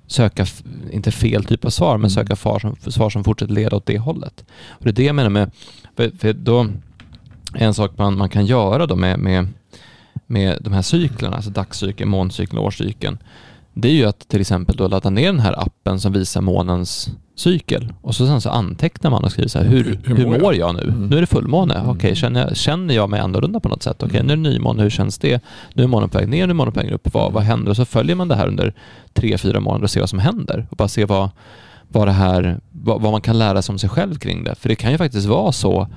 söka 0.06 0.46
inte 0.90 1.10
fel 1.12 1.44
typ 1.44 1.64
av 1.64 1.70
svar, 1.70 1.92
men 1.92 1.98
Mm. 1.98 2.10
söka 2.10 2.36
svar 2.36 2.58
som, 2.58 2.76
svar 2.92 3.10
som 3.10 3.24
fortsätter 3.24 3.54
leda 3.54 3.76
åt 3.76 3.86
det 3.86 3.98
hållet. 3.98 4.44
Och 4.68 4.84
det 4.84 4.90
är 4.90 4.92
det 4.92 5.04
jag 5.04 5.14
menar 5.14 5.30
med, 5.30 5.50
för, 5.96 6.10
för 6.18 6.32
då, 6.32 6.66
en 7.54 7.74
sak 7.74 7.98
man, 7.98 8.16
man 8.18 8.28
kan 8.28 8.46
göra 8.46 8.86
då 8.86 8.96
med, 8.96 9.18
med, 9.18 9.48
med 10.32 10.58
de 10.60 10.72
här 10.72 10.82
cyklerna, 10.82 11.36
alltså 11.36 11.50
dagscykeln, 11.50 12.10
måncykeln 12.10 12.58
och 12.58 12.64
årscykeln, 12.64 13.18
det 13.74 13.88
är 13.88 13.92
ju 13.92 14.04
att 14.04 14.28
till 14.28 14.40
exempel 14.40 14.76
då 14.76 14.88
ladda 14.88 15.10
ner 15.10 15.26
den 15.26 15.40
här 15.40 15.62
appen 15.66 16.00
som 16.00 16.12
visar 16.12 16.40
månens 16.40 17.10
cykel 17.34 17.92
och 18.02 18.14
så 18.14 18.26
sen 18.26 18.40
så 18.40 18.50
antecknar 18.50 19.10
man 19.10 19.24
och 19.24 19.30
skriver 19.32 19.48
så 19.48 19.58
här, 19.58 19.66
hur, 19.66 19.84
Hur- 20.04 20.16
hur, 20.16 20.38
mår 20.40 20.54
jag? 20.54 20.74
nu? 20.74 20.82
Mm. 20.82 21.06
Nu 21.06 21.16
är 21.16 21.20
det 21.20 21.26
fullmåne, 21.26 21.74
Mm. 21.74 21.88
okej, 21.90 22.14
känner, 22.16 22.40
jag, 22.40 22.56
känner 22.56 22.94
jag 22.94 23.10
mig 23.10 23.20
annorlunda 23.20 23.60
på 23.60 23.68
något 23.68 23.82
sätt? 23.82 24.02
Okej, 24.02 24.20
Mm. 24.20 24.26
nu 24.26 24.32
är 24.32 24.36
det 24.36 24.42
nymåne, 24.58 24.82
hur 24.82 24.90
känns 24.90 25.18
det? 25.18 25.42
Nu 25.74 25.82
är 25.82 25.86
månen 25.86 26.08
på 26.08 26.18
väg 26.18 26.28
ner, 26.28 26.46
nu 26.46 26.50
är 26.50 26.54
månen 26.54 26.72
på 26.72 26.80
väg 26.80 26.90
upp, 26.92 27.14
vad, 27.14 27.32
vad 27.32 27.42
händer? 27.42 27.70
Och 27.70 27.76
så 27.76 27.84
följer 27.84 28.16
man 28.16 28.28
det 28.28 28.36
här 28.36 28.48
under 28.48 28.74
tre, 29.12 29.38
fyra 29.38 29.60
månader 29.60 29.84
och 29.84 29.90
ser 29.90 30.00
vad 30.00 30.10
som 30.10 30.18
händer 30.18 30.66
och 30.70 30.76
bara 30.76 30.88
se 30.88 31.04
vad, 31.04 31.30
vad 31.88 32.08
det 32.08 32.12
här, 32.12 32.60
vad, 32.72 33.00
vad 33.00 33.12
man 33.12 33.20
kan 33.20 33.38
lära 33.38 33.62
sig 33.62 33.72
om 33.72 33.78
sig 33.78 33.90
själv 33.90 34.14
kring 34.14 34.44
det. 34.44 34.54
För 34.54 34.68
det 34.68 34.74
kan 34.74 34.92
ju 34.92 34.98
faktiskt 34.98 35.26
vara 35.26 35.52
så 35.52 35.88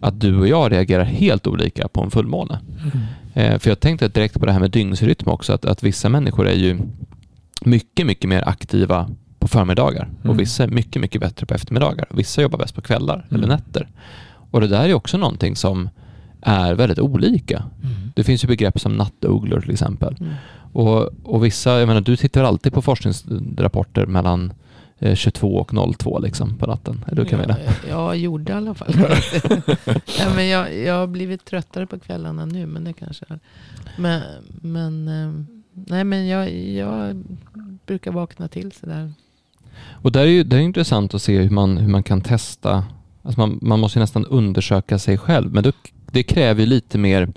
att 0.00 0.20
du 0.20 0.38
och 0.38 0.48
jag 0.48 0.72
reagerar 0.72 1.04
helt 1.04 1.46
olika 1.46 1.88
på 1.88 2.00
en 2.02 2.10
fullmåne. 2.10 2.58
Eh, 2.84 3.00
för 3.34 3.68
jag 3.68 3.80
tänkte 3.80 4.08
direkt 4.08 4.40
på 4.40 4.46
det 4.46 4.52
här 4.52 4.60
med 4.60 4.70
dygnsrytm 4.70 5.28
också, 5.28 5.52
att, 5.52 5.64
att 5.64 5.82
vissa 5.82 6.08
människor 6.08 6.48
är 6.48 6.54
ju 6.54 6.78
mycket, 7.64 8.06
mycket 8.06 8.28
mer 8.30 8.48
aktiva 8.48 9.10
på 9.38 9.48
förmiddagar 9.48 10.04
Mm. 10.04 10.30
och 10.30 10.40
vissa 10.40 10.62
är 10.64 10.68
mycket, 10.68 11.02
mycket 11.02 11.20
bättre 11.20 11.46
på 11.46 11.54
eftermiddagar. 11.54 12.06
Vissa 12.10 12.42
jobbar 12.42 12.58
bäst 12.58 12.74
på 12.74 12.80
kvällar 12.80 13.26
eller 13.30 13.38
Mm. 13.44 13.48
nätter. 13.48 13.88
Och 14.50 14.60
det 14.60 14.66
där 14.66 14.88
är 14.88 14.94
också 14.94 15.16
någonting 15.16 15.56
som 15.56 15.88
är 16.40 16.74
väldigt 16.74 16.98
olika. 16.98 17.64
Det 18.14 18.24
finns 18.24 18.44
ju 18.44 18.48
begrepp 18.48 18.80
som 18.80 18.92
nattugglor 18.96 19.60
till 19.60 19.70
exempel. 19.70 20.16
Mm. 20.20 20.32
Och, 20.72 21.08
och 21.24 21.44
vissa, 21.44 21.78
jag 21.78 21.86
menar 21.86 22.00
du 22.00 22.16
tittar 22.16 22.44
alltid 22.44 22.72
på 22.72 22.82
forskningsrapporter 22.82 24.06
mellan 24.06 24.44
eh, 24.44 24.56
22 25.14 25.56
och 25.56 25.96
02 25.98 26.18
liksom 26.18 26.58
på 26.58 26.66
natten. 26.66 27.04
Är 27.06 27.14
du 27.14 27.24
Camilla? 27.24 27.56
Ja, 27.66 27.74
jag 27.88 28.16
gjorde 28.16 28.52
i 28.52 28.54
alla 28.54 28.74
fall. 28.74 28.94
ja, 30.18 30.34
men 30.36 30.48
jag, 30.48 30.76
jag 30.76 30.94
har 30.94 31.06
blivit 31.06 31.44
tröttare 31.44 31.86
på 31.86 31.98
kvällarna 31.98 32.46
nu, 32.46 32.66
men 32.66 32.84
det 32.84 32.92
kanske 32.92 33.24
är. 33.28 33.40
Men, 33.98 34.22
men, 34.60 35.08
eh, 35.08 35.44
nej, 35.72 36.04
men 36.04 36.26
jag, 36.26 36.54
jag 36.54 37.24
brukar 37.86 38.12
vakna 38.12 38.48
till 38.48 38.72
sådär. 38.72 39.12
Och 39.90 40.12
där 40.12 40.20
är 40.20 40.26
ju, 40.26 40.44
det 40.44 40.56
är 40.56 40.60
intressant 40.60 41.14
att 41.14 41.22
se 41.22 41.38
hur 41.38 41.50
man, 41.50 41.76
hur 41.76 41.88
man 41.88 42.02
kan 42.02 42.20
testa. 42.20 42.84
Alltså 43.22 43.40
man, 43.40 43.58
man 43.62 43.80
måste 43.80 43.98
ju 43.98 44.00
nästan 44.00 44.26
undersöka 44.26 44.98
sig 44.98 45.18
själv. 45.18 45.52
Men 45.52 45.62
det, 45.62 45.72
det 46.10 46.22
kräver 46.22 46.60
ju 46.60 46.66
lite 46.66 46.98
mer 46.98 47.32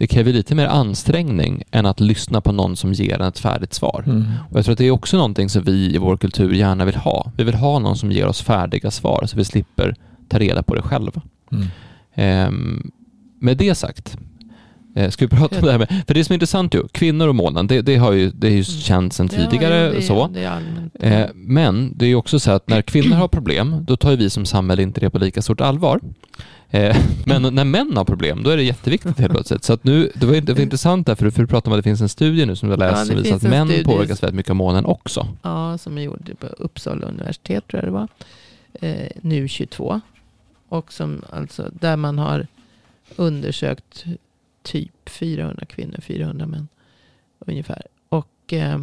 det 0.00 0.06
kräver 0.06 0.32
lite 0.32 0.54
mer 0.54 0.66
ansträngning 0.66 1.62
än 1.70 1.86
att 1.86 2.00
lyssna 2.00 2.40
på 2.40 2.52
någon 2.52 2.76
som 2.76 2.92
ger 2.92 3.14
en 3.14 3.28
ett 3.28 3.38
färdigt 3.38 3.74
svar. 3.74 4.02
Mm. 4.06 4.24
Och 4.50 4.58
jag 4.58 4.64
tror 4.64 4.72
att 4.72 4.78
det 4.78 4.84
är 4.84 4.90
också 4.90 5.16
någonting 5.16 5.48
som 5.48 5.62
vi 5.62 5.94
i 5.94 5.98
vår 5.98 6.16
kultur 6.16 6.52
gärna 6.52 6.84
vill 6.84 6.96
ha. 6.96 7.32
Vi 7.36 7.44
vill 7.44 7.54
ha 7.54 7.78
någon 7.78 7.96
som 7.96 8.12
ger 8.12 8.26
oss 8.26 8.42
färdiga 8.42 8.90
svar 8.90 9.26
så 9.26 9.36
vi 9.36 9.44
slipper 9.44 9.94
ta 10.28 10.38
reda 10.38 10.62
på 10.62 10.74
det 10.74 10.82
själva. 10.82 11.22
Mm. 11.52 11.66
Ehm, 12.14 12.90
med 13.40 13.56
det 13.56 13.74
sagt, 13.74 14.18
ska 15.10 15.26
vi 15.26 15.36
prata 15.36 15.56
om 15.56 15.62
det 15.66 15.72
här 15.72 15.78
med, 15.78 16.02
för 16.06 16.14
det 16.14 16.24
som 16.24 16.32
är 16.32 16.34
intressant 16.34 16.74
ju, 16.74 16.88
kvinnor 16.88 17.28
och 17.28 17.34
månen, 17.34 17.66
det, 17.66 17.82
det, 17.82 17.96
har 17.96 18.12
ju, 18.12 18.30
det 18.30 18.46
är 18.46 18.52
ju 18.52 18.64
känt 18.64 19.12
sedan 19.12 19.28
tidigare. 19.28 19.74
Ja, 19.74 19.92
det, 19.92 20.02
så. 20.02 20.26
Det. 20.26 20.44
Eh, 21.00 21.28
men 21.34 21.92
det 21.96 22.04
är 22.04 22.08
ju 22.08 22.14
också 22.14 22.40
så 22.40 22.50
att 22.50 22.68
när 22.68 22.82
kvinnor 22.82 23.16
har 23.16 23.28
problem, 23.28 23.84
då 23.86 23.96
tar 23.96 24.10
ju 24.10 24.16
vi 24.16 24.30
som 24.30 24.46
samhälle 24.46 24.82
inte 24.82 25.00
det 25.00 25.10
på 25.10 25.18
lika 25.18 25.42
stort 25.42 25.60
allvar. 25.60 26.00
Eh, 26.70 26.96
men 27.26 27.54
när 27.54 27.64
män 27.64 27.96
har 27.96 28.04
problem, 28.04 28.42
då 28.42 28.50
är 28.50 28.56
det 28.56 28.62
jätteviktigt 28.62 29.18
helt 29.18 29.32
plötsligt. 29.32 29.64
Så 29.64 29.72
att 29.72 29.84
nu, 29.84 30.12
det 30.14 30.26
var, 30.26 30.40
det 30.40 30.52
var 30.52 30.60
intressant 30.60 31.06
där, 31.06 31.14
för, 31.14 31.24
du 31.24 31.46
pratade 31.46 31.66
om 31.66 31.72
att 31.72 31.84
det 31.84 31.88
finns 31.88 32.00
en 32.00 32.08
studie 32.08 32.46
nu 32.46 32.56
som 32.56 32.68
du 32.68 32.72
har 32.72 32.78
läst 32.78 32.98
Ja, 32.98 33.04
som 33.04 33.16
visar 33.16 33.36
att 33.36 33.42
män 33.42 33.68
studie. 33.68 33.84
påverkas 33.84 34.22
väldigt 34.22 34.36
mycket 34.36 34.50
av 34.50 34.56
månen 34.56 34.84
också. 34.84 35.28
Ja, 35.42 35.78
som 35.78 35.98
är 35.98 36.02
gjord 36.02 36.30
på 36.38 36.46
Uppsala 36.46 37.06
universitet 37.06 37.68
tror 37.68 37.82
jag 37.82 37.88
det 37.88 37.92
var. 37.92 38.08
Eh, 38.72 39.08
nu 39.22 39.48
22. 39.48 40.00
Och 40.68 40.92
som 40.92 41.22
alltså, 41.30 41.70
där 41.80 41.96
man 41.96 42.18
har 42.18 42.46
undersökt 43.16 44.04
typ 44.62 45.08
400 45.08 45.66
kvinnor, 45.66 46.00
400 46.00 46.46
män 46.46 46.68
ungefär. 47.38 47.82
Och 48.08 48.52
eh, 48.52 48.78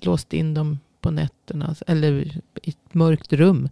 låste 0.00 0.36
in 0.36 0.54
dem 0.54 0.78
på 1.00 1.10
nätterna. 1.10 1.66
Alltså, 1.66 1.84
eller 1.88 2.12
i 2.62 2.70
ett 2.70 2.94
mörkt 2.94 3.32
rum. 3.32 3.68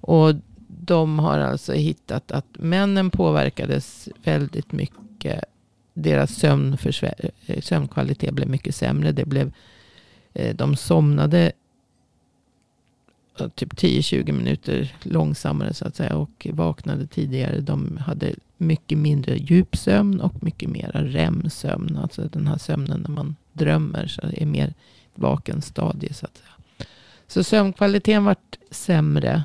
Och 0.00 0.34
de 0.68 1.18
har 1.18 1.38
alltså 1.38 1.72
hittat 1.72 2.32
att 2.32 2.46
männen 2.52 3.10
påverkades 3.10 4.08
väldigt 4.24 4.72
mycket. 4.72 5.44
Deras 5.94 6.34
sömn 6.34 6.76
eh, 7.46 7.60
sömnkvalitet 7.60 8.34
blev 8.34 8.48
mycket 8.48 8.74
sämre. 8.74 9.12
Det 9.12 9.24
blev, 9.24 9.52
eh, 10.32 10.56
de 10.56 10.76
somnade 10.76 11.52
Eh, 13.38 13.48
typ 13.48 13.72
10-20 13.72 14.32
minuter 14.32 14.96
långsammare 15.02 15.74
så 15.74 15.86
att 15.86 15.96
säga. 15.96 16.16
Och 16.16 16.46
vaknade 16.50 17.06
tidigare. 17.06 17.60
De 17.60 17.96
hade 17.96 18.34
mycket 18.56 18.98
mindre 18.98 19.36
djupsömn 19.36 20.20
och 20.20 20.42
mycket 20.42 20.68
mera 20.70 21.04
REM-sömn. 21.04 21.96
Alltså 21.96 22.28
den 22.32 22.46
här 22.46 22.58
sömnen 22.58 23.00
när 23.00 23.10
man 23.10 23.36
drömmer. 23.52 24.06
Så 24.06 24.20
det 24.20 24.42
är 24.42 24.46
mer 24.46 24.74
vaken 25.14 25.62
stadie 25.62 26.14
så 26.14 26.26
att 26.26 26.36
säga. 26.36 26.88
Så 27.26 27.44
sömnkvaliteten 27.44 28.24
vart 28.24 28.58
sämre. 28.70 29.44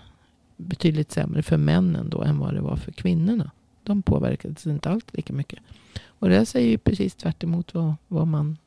Betydligt 0.58 1.12
sämre 1.12 1.44
för 1.44 1.58
männen 1.58 2.10
då 2.10 2.22
än 2.22 2.40
vad 2.40 2.54
det 2.54 2.62
var 2.62 2.76
för 2.76 2.92
kvinnorna. 2.92 3.52
De 3.84 4.02
påverkades 4.02 4.68
inte 4.68 4.90
alls 4.90 5.04
lika 5.12 5.34
mycket. 5.34 5.60
Och 6.06 6.30
det 6.30 6.46
säger 6.46 6.70
ju 6.70 6.78
precis 6.78 7.16
tvärt 7.16 7.44
emot 7.44 7.74
vad, 7.74 7.96
vad 8.08 8.28
man 8.28 8.58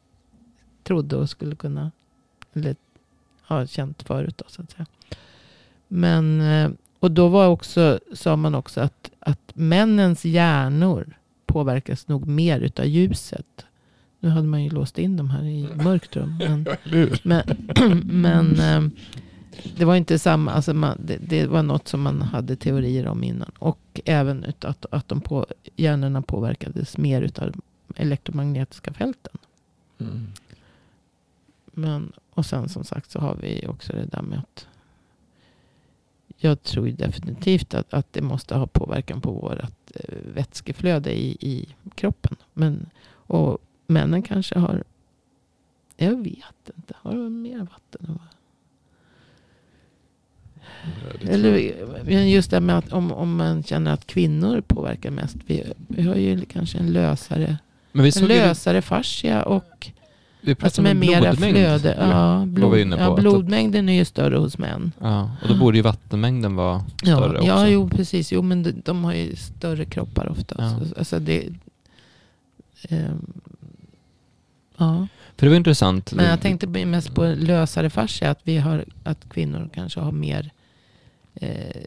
trodde 0.82 1.16
och 1.16 1.30
skulle 1.30 1.56
kunna 1.56 1.90
eller 2.52 2.76
ha 3.42 3.66
känt 3.66 4.02
förut. 4.02 4.38
Då, 4.38 4.44
så 4.48 4.62
att 4.62 4.70
säga. 4.70 4.86
Men, 5.94 6.40
eh, 6.40 6.70
och 6.98 7.10
då 7.10 7.28
var 7.28 7.48
också, 7.48 8.00
sa 8.12 8.36
man 8.36 8.54
också 8.54 8.80
att, 8.80 9.10
att 9.18 9.52
männens 9.54 10.24
hjärnor 10.24 11.16
påverkas 11.46 12.08
nog 12.08 12.26
mer 12.26 12.60
utav 12.60 12.86
ljuset. 12.86 13.66
Nu 14.20 14.28
hade 14.28 14.46
man 14.46 14.64
ju 14.64 14.70
låst 14.70 14.98
in 14.98 15.16
dem 15.16 15.30
här 15.30 15.44
i 15.44 15.68
mörkt 15.74 16.16
rum. 16.16 16.38
Men, 16.38 16.66
men, 17.22 17.42
men 18.20 18.60
eh, 18.60 18.90
det 19.76 19.84
var 19.84 19.96
inte 19.96 20.18
samma. 20.18 20.52
Alltså 20.52 20.74
man, 20.74 20.98
det, 21.04 21.16
det 21.16 21.46
var 21.46 21.62
något 21.62 21.88
som 21.88 22.02
man 22.02 22.22
hade 22.22 22.56
teorier 22.56 23.06
om 23.06 23.24
innan. 23.24 23.50
Och 23.58 24.00
även 24.04 24.44
att, 24.60 24.86
att 24.90 25.08
de 25.08 25.20
på, 25.20 25.46
hjärnorna 25.76 26.22
påverkades 26.22 26.98
mer 26.98 27.22
utav 27.22 27.54
elektromagnetiska 27.96 28.92
fälten. 28.92 29.38
Mm. 29.98 30.26
Men, 31.72 32.12
och 32.34 32.46
sen 32.46 32.68
som 32.68 32.84
sagt 32.84 33.10
så 33.10 33.18
har 33.18 33.36
vi 33.42 33.66
också 33.68 33.92
det 33.92 34.06
där 34.06 34.22
med 34.22 34.38
att 34.38 34.66
jag 36.44 36.62
tror 36.62 36.86
definitivt 36.88 37.74
att, 37.74 37.94
att 37.94 38.12
det 38.12 38.22
måste 38.22 38.54
ha 38.54 38.66
påverkan 38.66 39.20
på 39.20 39.30
vårt 39.32 39.58
eh, 39.94 40.14
vätskeflöde 40.34 41.12
i, 41.20 41.36
i 41.40 41.68
kroppen. 41.94 42.36
Men, 42.52 42.90
och 43.10 43.58
männen 43.86 44.22
kanske 44.22 44.58
har, 44.58 44.84
jag 45.96 46.22
vet 46.24 46.70
inte, 46.76 46.94
har 46.96 47.12
de 47.12 47.42
mer 47.42 47.58
vatten? 47.58 48.06
än 48.08 48.12
vad- 48.14 48.28
Ja. 51.22 51.30
Eller 51.30 51.74
men 52.04 52.30
just 52.30 52.50
det 52.50 52.60
med 52.60 52.78
att 52.78 52.92
om, 52.92 53.12
om 53.12 53.36
man 53.36 53.62
känner 53.62 53.92
att 53.92 54.06
kvinnor 54.06 54.60
påverkar 54.60 55.10
mest. 55.10 55.36
Vi, 55.46 55.72
vi 55.88 56.02
har 56.02 56.14
ju 56.14 56.40
kanske 56.44 56.78
en 56.78 56.92
lösare, 56.92 57.58
Men 57.92 58.04
vi 58.04 58.12
en 58.20 58.26
lösare 58.28 58.82
fascia 58.82 59.42
och 59.42 59.90
vi 60.42 60.50
alltså 60.50 60.82
pratade 60.82 60.94
med 60.94 61.16
om 61.16 61.22
mera 61.22 61.36
flöde. 61.36 61.96
Ja, 62.00 62.38
var 62.38 62.46
blod, 62.46 62.74
vi 62.74 62.96
ja, 62.96 63.16
blodmängden 63.16 63.88
är 63.88 63.92
ju 63.92 64.04
större 64.04 64.36
hos 64.36 64.58
män. 64.58 64.92
Ja, 65.00 65.30
och 65.42 65.48
då 65.48 65.54
borde 65.56 65.76
ju 65.76 65.82
vattenmängden 65.82 66.56
vara 66.56 66.84
Ja, 67.02 67.16
större 67.16 67.38
också. 67.38 67.48
ja 67.48 67.68
jo 67.68 67.88
precis. 67.88 68.32
Jo 68.32 68.42
men 68.42 68.62
de, 68.62 68.72
de 68.84 69.04
har 69.04 69.12
ju 69.12 69.36
större 69.36 69.84
kroppar 69.84 70.28
ofta. 70.28 70.54
Ja. 70.58 70.70
Så, 70.70 70.98
alltså 70.98 71.18
det, 71.18 71.48
ehm, 72.88 73.32
ja. 74.76 75.06
För 75.36 75.46
det 75.46 75.50
var 75.50 75.56
intressant. 75.56 76.12
Men 76.12 76.26
jag 76.26 76.40
tänkte 76.40 76.66
mest 76.66 77.14
på 77.14 77.34
lösare 77.38 77.90
fascia. 77.90 78.30
Att, 78.30 78.40
vi 78.42 78.58
har, 78.58 78.84
att 79.04 79.28
kvinnor 79.28 79.70
kanske 79.74 80.00
har 80.00 80.12
mer 80.12 80.50
eh, 81.34 81.82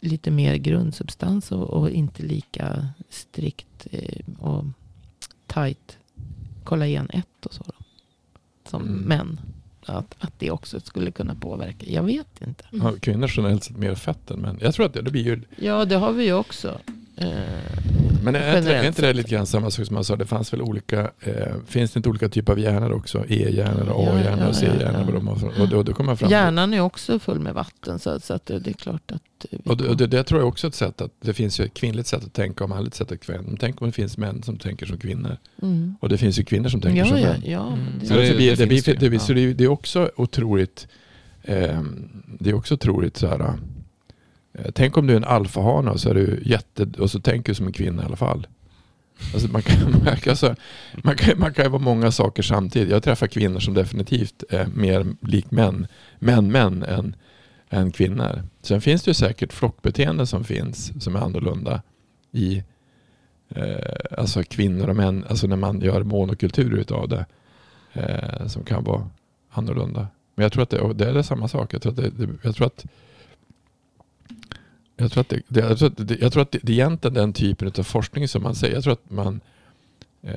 lite 0.00 0.30
mer 0.30 0.54
grundsubstans 0.54 1.52
och, 1.52 1.70
och 1.70 1.90
inte 1.90 2.22
lika 2.22 2.88
strikt 3.10 3.86
eh, 3.90 4.24
och 4.38 4.64
tight 5.46 5.98
kollagen 6.68 7.10
1 7.12 7.26
och 7.46 7.54
så. 7.54 7.62
Då, 7.66 7.72
som 8.70 8.82
Mm. 8.82 8.94
män. 9.00 9.40
Att, 9.86 10.14
att 10.18 10.32
det 10.38 10.50
också 10.50 10.80
skulle 10.80 11.10
kunna 11.10 11.34
påverka. 11.34 11.86
Jag 11.88 12.02
vet 12.02 12.42
inte. 12.46 12.64
Har 12.80 12.96
kvinnor 12.96 13.30
generellt 13.36 13.64
sett 13.64 13.76
mer 13.76 13.94
fett 13.94 14.30
än 14.30 14.40
män? 14.40 14.58
Jag 14.60 14.74
tror 14.74 14.86
att 14.86 14.92
det, 14.94 15.02
det 15.02 15.10
blir 15.10 15.24
ju... 15.24 15.42
Ja, 15.56 15.84
det 15.84 15.96
har 15.96 16.12
vi 16.12 16.24
ju 16.24 16.32
också. 16.32 16.78
Eh, 17.20 17.28
Men 18.22 18.34
är, 18.34 18.58
inte- 18.58 18.76
är 18.76 18.86
inte 18.86 19.02
det 19.02 19.12
lite 19.12 19.30
grann 19.30 19.46
samma 19.46 19.70
sak 19.70 19.86
som 19.86 19.96
jag 19.96 20.06
sa? 20.06 20.16
Det 20.16 20.26
fanns 20.26 20.52
väl 20.52 20.62
olika... 20.62 21.10
Eh, 21.20 21.32
finns 21.66 21.92
det 21.92 21.98
inte 21.98 22.08
olika 22.08 22.28
typer 22.28 22.52
av 22.52 22.58
hjärnor 22.60 22.92
också? 22.92 23.24
E-hjärnor, 23.28 23.88
och 23.88 24.04
Ja, 24.04 24.10
A-hjärnor 24.12 24.42
ja, 24.42 24.48
och 24.48 24.56
C-hjärnor. 24.56 25.22
ja. 25.26 25.36
för- 25.36 25.62
Och 25.62 25.68
då, 25.68 25.82
då 25.82 25.92
kommer 25.92 26.06
man 26.06 26.16
fram 26.16 26.30
hjärnan 26.30 26.74
är 26.74 26.80
också 26.80 27.18
full 27.18 27.38
med 27.40 27.54
vatten. 27.54 27.98
Så, 27.98 28.20
så 28.20 28.34
att 28.34 28.46
det, 28.46 28.58
det 28.58 28.70
är 28.70 28.74
klart 28.74 29.12
att... 29.12 29.22
Och 29.64 29.76
det, 29.76 29.94
det, 29.94 30.06
det 30.06 30.22
tror 30.24 30.40
jag 30.40 30.48
också 30.48 30.66
är 30.66 30.68
ett 30.68 30.74
sätt 30.74 31.00
att 31.00 31.10
det 31.20 31.34
finns 31.34 31.60
ju 31.60 31.64
ett 31.64 31.74
kvinnligt 31.74 32.06
sätt 32.06 32.24
att 32.24 32.32
tänka 32.32 32.64
och 32.64 32.70
manligt 32.70 32.94
sätt 32.94 33.12
att 33.12 33.20
tänka. 33.20 33.44
Tänk 33.60 33.82
om 33.82 33.88
det 33.88 33.92
finns 33.92 34.18
män 34.18 34.42
som 34.42 34.56
tänker 34.56 34.86
som 34.86 34.98
kvinnor. 34.98 35.36
mm. 35.62 35.94
Och 36.00 36.08
det 36.08 36.18
finns 36.18 36.38
ju 36.38 36.44
kvinnor 36.44 36.68
som 36.68 36.80
tänker 36.80 36.98
ja, 36.98 37.06
som 37.08 37.18
ja, 37.20 37.28
män. 37.28 37.42
ja, 37.44 37.66
Mm. 37.72 38.06
Så 38.06 38.14
Ja, 38.14 38.18
det, 38.18 38.26
ja. 38.26 38.52
är- 38.52 39.54
det 39.54 39.64
är 39.64 39.68
också 39.68 40.10
otroligt 40.16 40.88
eh, 41.42 41.82
Det 42.38 42.50
är 42.50 42.54
också 42.54 42.74
otroligt 42.74 43.16
så 43.16 43.26
här 43.26 43.52
Eh, 44.58 44.70
tänk 44.74 44.96
om 44.96 45.06
du 45.06 45.12
är 45.12 45.16
en 45.16 45.24
alfahane 45.24 45.90
och 45.90 46.00
så 46.00 46.10
är 46.10 46.14
du 46.14 46.42
jätte 46.44 46.86
och 46.98 47.10
så 47.10 47.20
tänker 47.20 47.50
du 47.50 47.54
som 47.54 47.66
en 47.66 47.72
kvinna 47.72 48.02
i 48.02 48.06
alla 48.06 48.16
fall. 48.16 48.46
Alltså 49.34 49.48
man, 49.48 49.62
kan, 49.62 49.90
man, 50.04 50.16
kan, 50.16 50.30
alltså, 50.30 50.54
man, 51.02 51.16
kan, 51.16 51.38
man 51.38 51.54
kan 51.54 51.64
ju 51.64 51.70
vara 51.70 51.82
många 51.82 52.10
saker 52.10 52.42
samtidigt. 52.42 52.90
Jag 52.90 53.02
träffar 53.02 53.26
kvinnor 53.26 53.60
som 53.60 53.74
definitivt 53.74 54.44
är 54.50 54.66
mer 54.66 55.06
lik 55.20 55.50
män, 55.50 55.86
män, 56.18 56.52
män 56.52 56.82
än, 56.82 57.16
än 57.70 57.90
kvinnor. 57.90 58.42
Sen 58.62 58.80
finns 58.80 59.02
det 59.02 59.10
ju 59.10 59.14
säkert 59.14 59.52
flockbeteende 59.52 60.26
som 60.26 60.44
finns 60.44 61.02
som 61.04 61.16
är 61.16 61.20
annorlunda 61.20 61.82
i 62.32 62.62
eh, 63.48 64.18
alltså 64.18 64.42
kvinnor 64.42 64.88
och 64.88 64.96
män, 64.96 65.24
alltså 65.28 65.46
när 65.46 65.56
man 65.56 65.80
gör 65.80 66.02
monokulturer 66.02 66.76
utav 66.78 67.08
det 67.08 67.26
eh, 67.92 68.46
som 68.46 68.64
kan 68.64 68.84
vara 68.84 69.10
annorlunda. 69.50 70.06
Men 70.34 70.42
jag 70.42 70.52
tror 70.52 70.62
att 70.62 70.70
det, 70.70 70.92
det 70.94 71.18
är 71.18 71.22
samma 71.22 71.48
sak. 71.48 71.74
Jag 71.74 71.82
tror 71.82 71.92
att 71.92 71.96
det, 71.96 72.10
det, 72.10 72.28
jag 72.42 72.54
tror 72.54 72.66
att 72.66 72.86
jag 74.98 75.12
tror 75.12 75.20
att, 75.20 75.28
det, 75.28 75.42
det, 75.48 75.60
jag 75.60 75.78
tror 75.78 75.88
att, 75.88 76.08
det, 76.08 76.20
jag 76.20 76.32
tror 76.32 76.42
att 76.42 76.52
det, 76.52 76.58
det 76.62 76.72
är 76.72 76.74
egentligen 76.74 77.14
den 77.14 77.32
typen 77.32 77.72
av 77.78 77.82
forskning 77.82 78.28
som 78.28 78.42
man 78.42 78.54
säger. 78.54 78.74
Jag 78.74 78.84
tror 78.84 78.92
att 78.92 79.10
man 79.10 79.40
eh, 80.22 80.34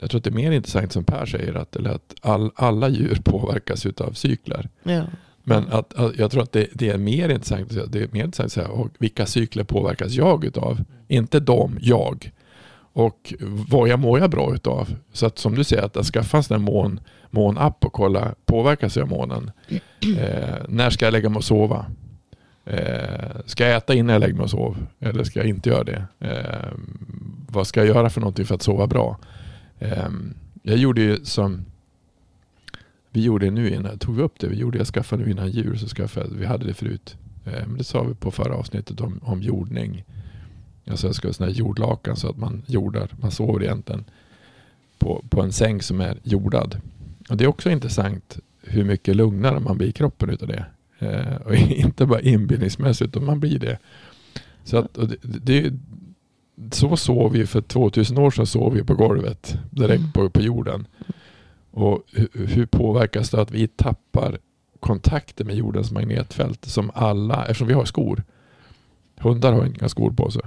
jag 0.00 0.10
tror 0.10 0.18
att 0.18 0.24
det 0.24 0.30
är 0.30 0.34
mer 0.34 0.52
intressant 0.52 0.92
som 0.92 1.04
Per 1.04 1.26
säger 1.26 1.54
att, 1.54 1.76
eller 1.76 1.90
att 1.90 2.14
all, 2.20 2.50
alla 2.54 2.88
djur 2.88 3.20
påverkas 3.24 3.86
utav 3.86 4.12
cykler. 4.12 4.68
ja. 4.82 5.04
Men 5.48 5.68
att, 5.68 5.94
att, 5.94 6.18
jag 6.18 6.30
tror 6.30 6.42
att 6.42 6.52
det, 6.52 6.68
det 6.72 6.88
är 6.88 6.98
mer 6.98 7.28
intressant 7.28 7.66
att 7.66 7.72
säga, 7.72 7.86
det 7.86 8.02
är 8.02 8.08
mer 8.12 8.24
intressant 8.24 8.46
att 8.46 8.52
säga 8.52 8.68
och 8.68 8.88
vilka 8.98 9.26
cykler 9.26 9.64
påverkas 9.64 10.12
jag 10.12 10.44
utav? 10.44 10.84
Inte 11.08 11.40
dem, 11.40 11.78
jag. 11.80 12.32
Och 12.92 13.34
vad 13.68 13.88
jag 13.88 13.98
mår 13.98 14.18
jag 14.18 14.30
bra 14.30 14.54
utav? 14.54 14.94
Så 15.12 15.26
att 15.26 15.38
som 15.38 15.54
du 15.54 15.64
säger, 15.64 15.82
att 15.82 16.06
skaffa 16.06 16.36
en 16.36 16.42
sån 16.42 16.62
mån, 16.62 17.00
månapp 17.30 17.84
och 17.84 17.92
kolla, 17.92 18.34
påverkas 18.44 18.96
jag 18.96 19.02
av 19.02 19.08
månen? 19.08 19.50
Eh, 20.18 20.54
när 20.68 20.90
ska 20.90 21.04
jag 21.04 21.12
lägga 21.12 21.28
mig 21.28 21.36
och 21.36 21.44
sova? 21.44 21.86
Eh, 22.66 23.36
ska 23.46 23.66
jag 23.66 23.76
äta 23.76 23.94
innan 23.94 24.12
jag 24.12 24.20
lägger 24.20 24.34
mig 24.34 24.44
och 24.44 24.50
sov? 24.50 24.86
Eller 25.00 25.24
ska 25.24 25.38
jag 25.38 25.48
inte 25.48 25.68
göra 25.68 25.84
det? 25.84 26.04
Eh, 26.20 26.72
vad 27.48 27.66
ska 27.66 27.80
jag 27.80 27.86
göra 27.86 28.10
för 28.10 28.20
någonting 28.20 28.46
för 28.46 28.54
att 28.54 28.62
sova 28.62 28.86
bra? 28.86 29.18
Eh, 29.78 30.08
jag 30.62 30.76
gjorde 30.76 31.00
ju 31.00 31.24
som 31.24 31.64
vi 33.10 33.22
gjorde 33.22 33.50
nu 33.50 33.70
innan, 33.70 33.98
tog 33.98 34.16
vi 34.16 34.22
upp 34.22 34.38
det? 34.38 34.48
Vi 34.48 34.56
gjorde, 34.56 34.78
jag 34.78 34.86
skaffade 34.86 35.24
nu 35.24 35.30
innan 35.30 35.50
jul, 35.50 35.78
så 35.78 35.88
skaffade 35.88 36.34
vi 36.34 36.46
hade 36.46 36.66
det 36.66 36.74
förut. 36.74 37.16
Eh, 37.44 37.66
men 37.66 37.78
det 37.78 37.84
sa 37.84 38.02
vi 38.02 38.14
på 38.14 38.30
förra 38.30 38.54
avsnittet 38.54 39.00
om, 39.00 39.20
om 39.22 39.42
jordning. 39.42 40.04
Alltså 40.90 41.06
jag 41.06 41.14
ska 41.14 41.28
ha 41.28 41.32
sådana 41.32 41.52
här 41.52 41.58
jordlakan 41.58 42.16
så 42.16 42.30
att 42.30 42.36
man 42.36 42.62
jordar, 42.66 43.08
man 43.20 43.30
sover 43.30 43.62
egentligen 43.62 44.04
på, 44.98 45.24
på 45.28 45.42
en 45.42 45.52
säng 45.52 45.82
som 45.82 46.00
är 46.00 46.18
jordad. 46.22 46.80
Och 47.28 47.36
det 47.36 47.44
är 47.44 47.48
också 47.48 47.70
intressant 47.70 48.38
hur 48.62 48.84
mycket 48.84 49.16
lugnare 49.16 49.60
man 49.60 49.78
blir 49.78 49.88
i 49.88 49.92
kroppen 49.92 50.30
utav 50.30 50.48
det. 50.48 50.64
Eh, 50.98 51.36
och 51.44 51.54
inte 51.70 52.06
bara 52.06 52.20
inbildningsmässigt, 52.20 53.08
utan 53.08 53.24
man 53.24 53.40
blir 53.40 53.58
det. 53.58 53.78
Så 54.64 54.76
att, 54.78 54.94
det, 54.94 55.16
det, 55.22 55.72
så 56.72 56.96
sov 56.96 57.32
vi 57.32 57.46
för 57.46 57.60
2000 57.60 58.18
år 58.18 58.30
sedan 58.30 58.46
sov 58.46 58.74
vi 58.74 58.82
på 58.84 58.94
golvet 58.94 59.58
direkt 59.70 60.00
Mm. 60.00 60.12
på, 60.12 60.30
på 60.30 60.40
jorden. 60.42 60.86
Och 61.70 62.02
hur, 62.12 62.46
hur 62.46 62.66
påverkas 62.66 63.30
det 63.30 63.40
att 63.40 63.50
vi 63.50 63.68
tappar 63.68 64.38
kontakten 64.80 65.46
med 65.46 65.56
jordens 65.56 65.92
magnetfält 65.92 66.64
som 66.64 66.90
alla, 66.94 67.42
eftersom 67.42 67.68
vi 67.68 67.74
har 67.74 67.84
skor. 67.84 68.22
Hundar 69.18 69.52
har 69.52 69.66
inga 69.66 69.88
skor 69.88 70.10
på 70.10 70.30
sig. 70.30 70.42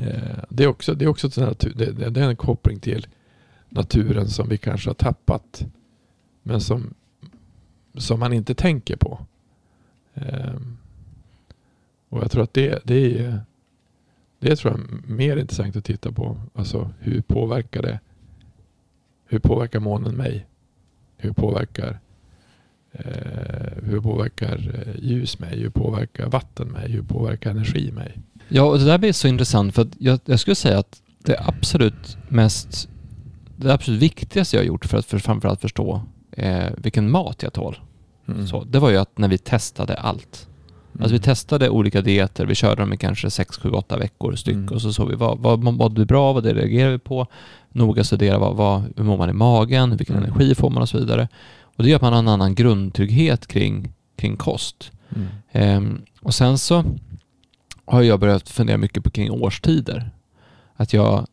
Eh, 0.00 0.38
Det 0.48 0.64
är 0.64 0.68
också, 0.68 0.94
det 0.94 1.04
är 1.04 1.08
också 1.08 1.40
natur, 1.40 1.72
det 2.10 2.20
är 2.20 2.28
en 2.28 2.36
koppling 2.36 2.80
till 2.80 3.06
naturen 3.68 4.28
som 4.28 4.48
vi 4.48 4.58
kanske 4.58 4.90
har 4.90 4.94
tappat. 4.94 5.66
Men 6.42 6.60
som, 6.60 6.94
som 7.96 8.20
man 8.20 8.32
inte 8.32 8.54
tänker 8.54 8.96
på. 8.96 9.26
Ehm, 10.14 10.78
och 12.08 12.22
jag 12.22 12.30
tror 12.30 12.42
att 12.42 12.54
det, 12.54 12.80
det 12.84 13.18
är 13.18 13.40
det 14.38 14.56
tror 14.56 14.72
jag 14.72 14.80
är 14.80 15.12
mer 15.12 15.36
intressant 15.36 15.76
att 15.76 15.84
titta 15.84 16.12
på. 16.12 16.40
Alltså 16.54 16.90
hur 16.98 17.20
påverkar 17.20 17.82
det 17.82 18.00
hur 19.28 19.38
påverkar 19.38 19.80
månen 19.80 20.14
mig? 20.14 20.46
Hur 21.16 21.32
påverkar 21.32 22.00
Eh, 22.98 23.82
hur 23.82 24.00
påverkar 24.00 24.84
eh, 24.86 25.04
ljus 25.04 25.38
mig? 25.38 25.60
Hur 25.60 25.70
påverkar 25.70 26.26
vatten 26.26 26.68
mig? 26.68 26.90
Hur 26.90 27.02
påverkar 27.02 27.50
energi 27.50 27.92
mig? 27.92 28.18
Ja, 28.48 28.62
och 28.62 28.78
det 28.78 28.84
där 28.84 28.98
blir 28.98 29.12
så 29.12 29.28
intressant 29.28 29.74
för 29.74 29.82
att 29.82 29.96
jag, 29.98 30.20
jag 30.24 30.40
skulle 30.40 30.54
säga 30.54 30.78
att 30.78 31.02
det 31.18 31.40
absolut 31.40 32.16
mest, 32.28 32.88
det 33.56 33.74
absolut 33.74 34.02
viktigaste 34.02 34.56
jag 34.56 34.62
har 34.62 34.66
gjort 34.66 34.84
för 34.84 34.98
att 34.98 35.06
för, 35.06 35.18
framförallt 35.18 35.60
förstå 35.60 36.02
eh, 36.36 36.66
vilken 36.76 37.10
mat 37.10 37.42
jag 37.42 37.52
tål. 37.52 37.78
Mm. 38.28 38.46
Så, 38.46 38.64
det 38.64 38.78
var 38.78 38.90
ju 38.90 38.96
att 38.96 39.18
när 39.18 39.28
vi 39.28 39.38
testade 39.38 39.94
allt. 39.94 40.48
Alltså 41.00 41.12
vi 41.12 41.20
testade 41.20 41.68
olika 41.70 42.00
dieter, 42.00 42.46
vi 42.46 42.54
körde 42.54 42.82
dem 42.82 42.92
i 42.92 42.96
kanske 42.96 43.30
6, 43.30 43.56
7, 43.58 43.70
8 43.70 43.96
veckor 43.96 44.34
styck 44.34 44.54
Mm. 44.54 44.68
och 44.74 44.82
så 44.82 44.92
såg 44.92 45.08
vi 45.08 45.14
vad, 45.14 45.38
vad 45.38 45.58
mådde 45.62 46.00
vi 46.00 46.04
bra, 46.06 46.32
vad 46.32 46.42
det 46.42 46.54
reagerade 46.54 46.92
vi 46.92 46.98
på. 46.98 47.26
Noga 47.72 48.04
studera 48.04 48.38
vad, 48.38 48.56
vad, 48.56 48.82
hur 48.96 49.04
mår 49.04 49.16
man 49.16 49.30
i 49.30 49.32
magen, 49.32 49.96
vilken 49.96 50.16
Mm. 50.16 50.28
energi 50.28 50.54
får 50.54 50.70
man 50.70 50.82
och 50.82 50.88
så 50.88 50.98
vidare. 50.98 51.28
Och 51.62 51.82
det 51.84 51.88
gör 51.90 51.96
att 51.96 52.02
man 52.02 52.12
har 52.12 52.18
en 52.20 52.28
annan 52.28 52.54
grundtrygghet 52.54 53.46
kring, 53.46 53.92
kring 54.16 54.36
kost. 54.36 54.92
Mm. 55.16 55.26
Ehm, 55.52 56.02
och 56.20 56.34
sen 56.34 56.58
så 56.58 56.84
har 57.84 58.02
jag 58.02 58.20
börjat 58.20 58.48
fundera 58.48 58.76
mycket 58.76 59.04
på 59.04 59.10
kring 59.10 59.30
årstider. 59.30 60.10
Att 60.76 60.92
jag, 60.92 61.26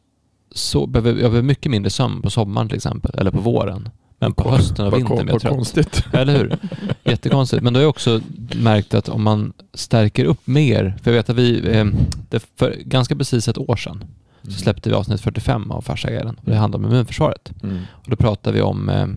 så, 0.52 0.88
behöver, 0.88 1.10
jag 1.10 1.18
behöver 1.32 1.42
mycket 1.42 1.72
mindre 1.72 1.90
sömn 1.90 2.22
på 2.22 2.30
sommaren 2.30 2.68
till 2.68 2.76
exempel, 2.78 3.12
eller 3.18 3.32
på 3.32 3.40
våren. 3.40 3.90
Men 4.24 4.34
på 4.34 4.52
hösten 4.52 4.88
och 4.88 4.98
vintern 4.98 5.18
blir 5.18 5.34
jag 5.34 5.42
trött. 5.42 5.54
konstigt. 5.54 6.06
Eller 6.14 6.38
hur? 6.38 6.58
Jättekonstigt. 7.04 7.64
Men 7.64 7.74
då 7.74 7.78
har 7.78 7.82
jag 7.82 7.90
också 7.90 8.22
märkt 8.56 8.94
att 8.94 9.10
om 9.10 9.24
man 9.24 9.54
stärker 9.74 10.26
upp 10.26 10.48
mer, 10.48 10.98
för 11.04 11.12
jag 11.12 11.18
vet 11.18 11.30
att 11.30 11.36
vi, 11.36 11.78
eh, 11.78 11.86
det 12.30 12.46
för 12.56 12.76
ganska 12.86 13.16
precis 13.16 13.48
ett 13.48 13.58
år 13.58 13.76
sedan, 13.76 14.04
så 14.44 14.52
släppte 14.52 14.90
vi 14.90 14.96
avsnitt 14.96 15.22
45 15.22 15.72
av 15.72 15.82
Farsägaren 15.82 16.36
och 16.36 16.52
det 16.52 16.56
handlar 16.56 16.80
om 16.80 16.86
immunförsvaret. 16.86 17.52
Mm. 17.64 17.80
Och 17.92 18.10
då 18.10 18.16
pratar 18.16 18.52
vi 18.52 18.62
om 18.62 18.90
eh, 18.90 19.08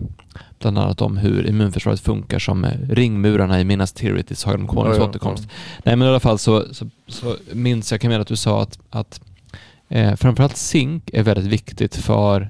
bland 0.59 0.77
annat 0.77 1.01
om 1.01 1.17
hur 1.17 1.47
immunförsvaret 1.47 1.99
funkar 1.99 2.39
som 2.39 2.63
eh, 2.63 2.71
ringmurarna 2.89 3.61
i 3.61 3.63
Minas 3.63 3.93
Tirith 3.93 4.31
i 4.31 4.35
Sagan 4.35 4.61
om 4.61 4.67
Konungens 4.67 4.97
Ja, 4.97 5.03
ja, 5.03 5.09
återkomst. 5.09 5.47
Nej 5.83 5.95
men 5.95 6.07
i 6.07 6.09
alla 6.09 6.19
fall 6.19 6.37
så, 6.37 6.65
så, 6.73 6.89
så 7.07 7.35
minns 7.53 7.91
jag 7.91 8.01
Camilla 8.01 8.21
att 8.21 8.27
du 8.27 8.35
sa 8.35 8.61
att, 8.61 8.79
att 8.89 9.21
eh, 9.89 10.15
framförallt 10.15 10.57
zink 10.57 11.09
är 11.13 11.23
väldigt 11.23 11.45
viktigt 11.45 11.95
för 11.95 12.49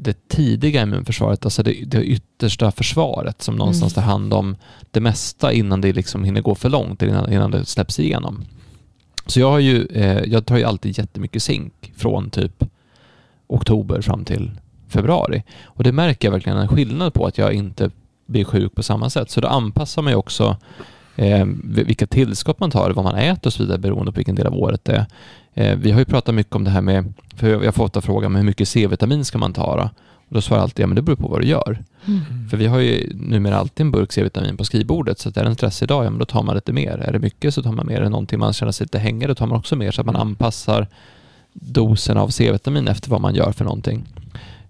det 0.00 0.28
tidiga 0.28 0.82
immunförsvaret, 0.82 1.44
alltså 1.44 1.62
det, 1.62 1.72
det 1.86 2.04
yttersta 2.04 2.70
försvaret 2.70 3.42
som 3.42 3.56
någonstans 3.56 3.94
tar 3.94 4.02
Mm. 4.02 4.10
hand 4.10 4.34
om 4.34 4.56
det 4.90 5.00
mesta 5.00 5.52
innan 5.52 5.80
det 5.80 5.92
liksom 5.92 6.24
hinner 6.24 6.40
gå 6.40 6.54
för 6.54 6.68
långt, 6.68 7.02
innan, 7.02 7.32
innan 7.32 7.50
det 7.50 7.64
släpps 7.64 7.98
igenom. 7.98 8.44
Så 9.26 9.40
jag 9.40 9.50
har 9.50 9.58
ju, 9.58 9.86
eh, 9.86 10.22
jag 10.24 10.46
tar 10.46 10.56
ju 10.56 10.64
alltid 10.64 10.98
jättemycket 10.98 11.42
zink 11.42 11.92
från 11.96 12.30
typ 12.30 12.64
oktober 13.46 14.00
fram 14.00 14.24
till 14.24 14.50
februari. 14.88 15.42
Och 15.64 15.84
det 15.84 15.92
märker 15.92 16.28
jag 16.28 16.32
verkligen 16.32 16.58
en 16.58 16.68
skillnad 16.68 17.14
på 17.14 17.26
att 17.26 17.38
jag 17.38 17.52
inte 17.52 17.90
blir 18.26 18.44
sjuk 18.44 18.74
på 18.74 18.82
samma 18.82 19.10
sätt. 19.10 19.30
Så 19.30 19.40
då 19.40 19.48
anpassar 19.48 20.02
man 20.02 20.12
ju 20.12 20.16
också 20.16 20.56
eh, 21.16 21.46
vilka 21.64 22.06
tillskott 22.06 22.60
man 22.60 22.70
tar, 22.70 22.90
vad 22.90 23.04
man 23.04 23.14
äter 23.14 23.46
och 23.46 23.52
så 23.52 23.62
vidare 23.62 23.78
beroende 23.78 24.12
på 24.12 24.16
vilken 24.16 24.34
del 24.34 24.46
av 24.46 24.54
året 24.54 24.84
det 24.84 24.92
är. 24.92 25.06
Eh, 25.58 25.76
vi 25.76 25.90
har 25.90 25.98
ju 25.98 26.04
pratat 26.04 26.34
mycket 26.34 26.56
om 26.56 26.64
det 26.64 26.70
här 26.70 26.80
med, 26.80 27.12
för 27.36 27.64
jag 27.64 27.74
får 27.74 27.84
ofta 27.84 28.00
frågan 28.00 28.36
hur 28.36 28.42
mycket 28.42 28.68
C-vitamin 28.68 29.24
ska 29.24 29.38
man 29.38 29.52
ta 29.52 29.76
då? 29.76 29.90
Och 30.28 30.34
då 30.34 30.40
svarar 30.40 30.60
jag 30.60 30.64
alltid, 30.64 30.82
ja 30.82 30.86
men 30.86 30.96
det 30.96 31.02
beror 31.02 31.16
på 31.16 31.28
vad 31.28 31.40
du 31.40 31.46
gör. 31.46 31.82
Mm. 32.06 32.48
För 32.50 32.56
vi 32.56 32.66
har 32.66 32.78
ju 32.78 33.12
numera 33.14 33.56
alltid 33.56 33.86
en 33.86 33.90
burk 33.90 34.12
C-vitamin 34.12 34.56
på 34.56 34.64
skrivbordet, 34.64 35.18
så 35.18 35.28
att 35.28 35.36
är 35.36 35.42
det 35.42 35.48
en 35.48 35.54
stressig 35.54 35.88
dag, 35.88 36.04
ja 36.04 36.10
men 36.10 36.18
då 36.18 36.24
tar 36.24 36.42
man 36.42 36.54
lite 36.54 36.72
mer. 36.72 36.98
Är 36.98 37.12
det 37.12 37.18
mycket 37.18 37.54
så 37.54 37.62
tar 37.62 37.72
man 37.72 37.86
mer. 37.86 37.96
Är 37.96 38.02
det 38.02 38.08
någonting 38.08 38.38
man 38.38 38.52
känner 38.52 38.72
sig 38.72 38.84
lite 38.84 38.98
hängig, 38.98 39.28
då 39.28 39.34
tar 39.34 39.46
man 39.46 39.58
också 39.58 39.76
mer, 39.76 39.90
så 39.90 40.00
att 40.00 40.06
man 40.06 40.16
anpassar 40.16 40.86
dosen 41.52 42.16
av 42.16 42.28
C-vitamin 42.28 42.88
efter 42.88 43.10
vad 43.10 43.20
man 43.20 43.34
gör 43.34 43.52
för 43.52 43.64
någonting. 43.64 44.04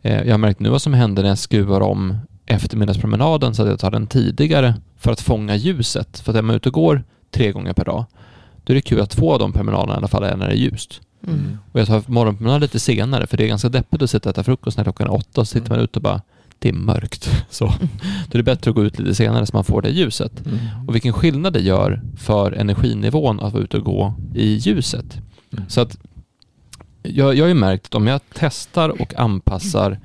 Eh, 0.03 0.23
jag 0.23 0.33
har 0.33 0.39
märkt 0.39 0.61
nu 0.61 0.69
vad 0.69 0.83
som 0.83 0.95
händer 0.95 1.23
när 1.23 1.29
jag 1.29 1.39
skruvar 1.39 1.81
om 1.81 2.19
eftermiddagspromenaden 2.47 3.55
så 3.55 3.63
att 3.63 3.69
jag 3.69 3.79
tar 3.79 3.91
den 3.91 4.07
tidigare 4.07 4.75
för 4.99 5.13
att 5.13 5.21
fånga 5.21 5.57
ljuset. 5.57 6.19
För 6.19 6.33
att 6.33 6.39
är 6.39 6.43
man 6.43 6.57
ute 6.57 6.69
och 6.69 6.75
går 6.75 7.03
tre 7.31 7.53
gånger 7.53 7.73
per 7.73 7.85
dag, 7.85 8.05
då 8.69 8.73
är 8.73 8.75
det 8.75 8.81
kul 8.81 9.01
att 9.01 9.11
två 9.11 9.33
av 9.33 9.39
de 9.39 9.53
promenaderna 9.53 9.95
i 9.95 9.97
alla 9.97 10.09
fall 10.09 10.25
är 10.25 10.37
när 10.37 10.47
det 10.47 10.53
är 10.53 10.57
ljust. 10.57 11.01
Mm. 11.27 11.59
Och 11.73 11.81
jag 11.81 11.87
tar 11.87 12.03
morgonpromenad 12.07 12.61
lite 12.61 12.81
senare 12.81 13.27
för 13.27 13.37
det 13.37 13.45
är 13.45 13.49
ganska 13.49 13.69
deppigt 13.69 14.03
att 14.03 14.11
sitta 14.11 14.29
och 14.29 14.35
äta 14.35 14.45
frukost 14.45 14.77
när 14.77 14.85
klockan 14.85 15.07
är 15.07 15.15
åtta 15.15 15.41
och 15.41 15.49
så 15.49 15.53
sitter 15.53 15.71
man 15.71 15.81
ute 15.81 15.99
och 15.99 16.03
bara 16.03 16.21
det 16.59 16.69
är 16.69 16.73
mörkt. 16.73 17.31
Så. 17.51 17.65
Då 18.29 18.33
är 18.33 18.37
det 18.37 18.43
bättre 18.43 18.71
att 18.71 18.75
gå 18.75 18.85
ut 18.85 18.99
lite 18.99 19.15
senare 19.15 19.47
så 19.47 19.57
man 19.57 19.65
får 19.65 19.83
det 19.83 19.91
ljuset. 19.91 20.47
Mm. 20.47 20.59
Och 20.87 20.95
vilken 20.95 21.13
skillnad 21.13 21.53
det 21.53 21.61
gör 21.61 22.03
för 22.17 22.53
energinivån 22.53 23.41
att 23.41 23.53
vara 23.53 23.63
ute 23.63 23.77
och 23.77 23.85
gå 23.85 24.15
i 24.35 24.55
ljuset. 24.55 25.19
Mm. 25.53 25.65
Så 25.69 25.81
att 25.81 25.99
jag, 27.03 27.35
jag 27.35 27.45
har 27.45 27.49
ju 27.49 27.55
märkt 27.55 27.87
att 27.87 27.95
om 27.95 28.07
jag 28.07 28.21
testar 28.35 29.03
och 29.03 29.15
anpassar 29.15 30.01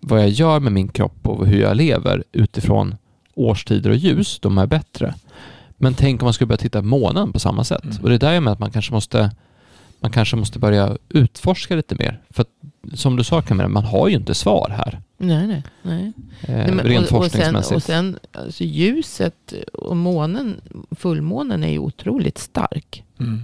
vad 0.00 0.20
jag 0.20 0.28
gör 0.28 0.60
med 0.60 0.72
min 0.72 0.88
kropp 0.88 1.28
och 1.28 1.46
hur 1.46 1.60
jag 1.60 1.76
lever 1.76 2.24
utifrån 2.32 2.94
årstider 3.34 3.90
och 3.90 3.96
ljus, 3.96 4.40
mår 4.44 4.62
jag 4.62 4.68
bättre. 4.68 5.14
Men 5.76 5.94
tänk 5.94 6.22
om 6.22 6.26
man 6.26 6.32
skulle 6.32 6.46
börja 6.48 6.58
titta 6.58 6.80
på 6.80 6.86
månen 6.86 7.32
på 7.32 7.38
samma 7.38 7.64
sätt. 7.64 7.84
Mm. 7.84 7.96
Och 8.02 8.08
det 8.08 8.14
är 8.14 8.18
där 8.18 8.32
jag 8.32 8.42
menar 8.42 8.52
att 8.52 8.58
man 8.58 8.70
kanske 8.70 8.92
måste 8.92 9.30
man 10.00 10.10
kanske 10.10 10.36
måste 10.36 10.58
börja 10.58 10.96
utforska 11.08 11.76
lite 11.76 11.94
mer. 11.94 12.20
För 12.30 12.42
att, 12.42 12.98
som 12.98 13.16
du 13.16 13.24
sa 13.24 13.42
Camilla, 13.42 13.68
man 13.68 13.84
har 13.84 14.08
ju 14.08 14.16
inte 14.16 14.34
svar 14.34 14.68
här. 14.76 15.00
Nej, 15.16 15.46
nej, 15.46 15.62
nej. 15.82 16.12
Eh, 16.40 16.56
Nej, 16.56 16.72
men- 16.74 16.86
rent 16.86 17.12
och, 17.12 17.18
och 17.18 17.24
sen, 17.24 17.30
forskningsmässigt. 17.30 17.76
och 17.76 17.82
sen 17.82 18.18
alltså 18.32 18.64
ljuset 18.64 19.54
och 19.72 19.96
månen, 19.96 20.60
fullmånen 20.90 21.64
är 21.64 21.72
ju 21.72 21.78
otroligt 21.78 22.38
stark. 22.38 23.04
Mm. 23.18 23.42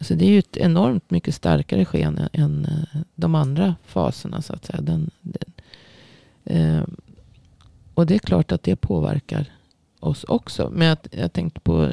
Alltså 0.00 0.14
det 0.14 0.24
är 0.24 0.30
ju 0.30 0.38
ett 0.38 0.56
enormt 0.56 1.10
mycket 1.10 1.34
starkare 1.34 1.84
sken 1.84 2.20
än 2.32 2.64
eh, 2.64 3.00
de 3.14 3.34
andra 3.34 3.74
faserna 3.86 4.42
så 4.42 4.52
att 4.52 4.64
säga. 4.64 4.80
Den, 4.80 5.10
den, 5.20 5.52
eh, 6.44 6.82
och 7.94 8.06
det 8.06 8.14
är 8.14 8.18
klart 8.18 8.52
att 8.52 8.62
det 8.62 8.76
påverkar 8.76 9.46
oss 10.04 10.24
också. 10.24 10.70
Men 10.72 10.88
jag, 10.88 10.98
jag 11.10 11.32
tänkte 11.32 11.60
på 11.60 11.88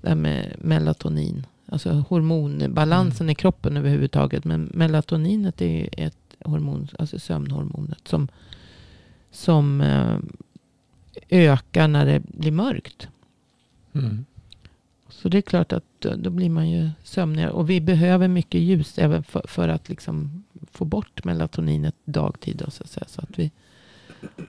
det 0.00 0.08
här 0.08 0.14
med 0.14 0.56
melatonin. 0.58 1.46
Alltså 1.66 1.90
hormonbalansen 1.90 3.30
i 3.30 3.34
kroppen 3.34 3.76
överhuvudtaget. 3.76 4.44
Men 4.44 4.70
melatoninet 4.74 5.60
är 5.62 5.66
ju 5.66 5.88
ett 5.92 6.16
hormon, 6.44 6.88
alltså 6.98 7.18
sömnhormonet. 7.18 8.08
Som, 8.08 8.28
som 9.30 9.80
eh, 9.80 10.16
ökar 11.28 11.88
när 11.88 12.06
det 12.06 12.20
blir 12.20 12.52
mörkt. 12.52 13.08
Mm. 13.92 14.24
Så 15.08 15.28
det 15.28 15.38
är 15.38 15.42
klart 15.42 15.72
att 15.72 15.84
då, 15.98 16.14
då 16.16 16.30
blir 16.30 16.50
man 16.50 16.70
ju 16.70 16.90
sömnigare. 17.02 17.50
Och 17.50 17.70
vi 17.70 17.80
behöver 17.80 18.28
mycket 18.28 18.60
ljus 18.60 18.98
även 18.98 19.22
för, 19.22 19.44
för 19.48 19.68
att 19.68 19.88
liksom 19.88 20.44
få 20.72 20.84
bort 20.84 21.24
melatoninet 21.24 21.94
dagtid. 22.04 22.56
Då, 22.56 22.70
så 22.70 22.82
att 22.82 22.90
säga, 22.90 23.06
så 23.08 23.20
att 23.20 23.38
vi, 23.38 23.50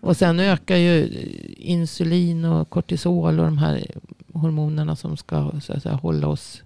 och 0.02 0.18
sen 0.18 0.40
ökar 0.40 0.76
ju 0.76 1.10
insulin 1.58 2.46
och 2.46 2.70
kortisol 2.70 3.40
och 3.40 3.46
de 3.46 3.58
här 3.58 3.86
hormonerna 4.34 4.96
som 4.96 5.18
ska 5.18 5.52
så 5.62 5.74
att 5.74 5.84
säga, 5.84 5.96
hålla 5.96 6.28
oss 6.28 6.64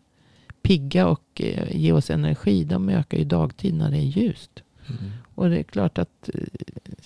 pigga 0.61 1.07
och 1.07 1.41
eh, 1.41 1.75
ge 1.77 1.91
oss 1.91 2.09
energi. 2.09 2.63
De 2.63 2.89
ökar 2.89 3.17
ju 3.17 3.23
dagtid 3.23 3.73
när 3.73 3.91
det 3.91 3.97
är 3.97 4.01
ljust. 4.01 4.51
Mm. 4.87 5.11
Och 5.35 5.49
det 5.49 5.59
är 5.59 5.63
klart 5.63 5.97
att 5.97 6.29
eh, 6.33 6.41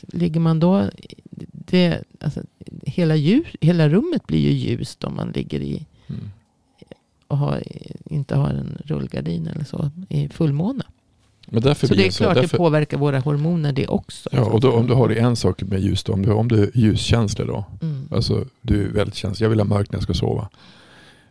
ligger 0.08 0.40
man 0.40 0.60
då... 0.60 0.90
Det, 1.52 2.04
alltså, 2.20 2.42
hela, 2.84 3.16
ljus, 3.16 3.48
hela 3.62 3.90
rummet 3.90 4.28
blir 4.28 4.40
ju 4.40 4.52
ljust 4.52 5.04
om 5.04 5.16
man 5.16 5.32
ligger 5.32 5.60
i 5.60 5.86
Mm. 6.08 6.30
och 7.28 7.38
har, 7.38 7.64
inte 8.06 8.36
har 8.36 8.50
en 8.50 8.78
rullgardin 8.86 9.48
eller 9.48 9.64
så 9.64 9.92
i 10.10 10.30
fullmåne. 10.30 10.84
Men 11.54 11.62
därför 11.64 11.88
Så 11.88 11.94
det 11.94 12.08
är 12.08 12.12
klart 12.12 12.36
därför, 12.36 12.58
det 12.58 12.58
påverkar 12.58 12.98
våra 12.98 13.20
hormoner 13.20 13.72
det 13.74 13.88
också. 13.88 14.30
Ja, 14.32 14.42
och 14.46 14.62
då, 14.62 14.72
om 14.72 14.88
du 14.88 14.94
har 14.94 15.08
det 15.10 15.16
en 15.16 15.36
sak 15.36 15.64
med 15.64 15.80
ljus 15.82 16.04
då, 16.04 16.14
om 16.14 16.22
du, 16.26 16.32
om 16.32 16.48
du 16.48 16.64
är 16.64 16.70
ljuskänslig 16.74 17.48
då, 17.48 17.66
Mm. 17.82 18.08
alltså 18.12 18.46
du 18.62 18.84
är 18.84 18.90
väldigt 18.90 19.16
känslig, 19.16 19.46
jag 19.46 19.50
vill 19.50 19.60
ha 19.60 19.66
mörkt 19.66 19.92
när 19.92 19.98
jag 19.98 20.04
ska 20.04 20.14
sova. 20.14 20.50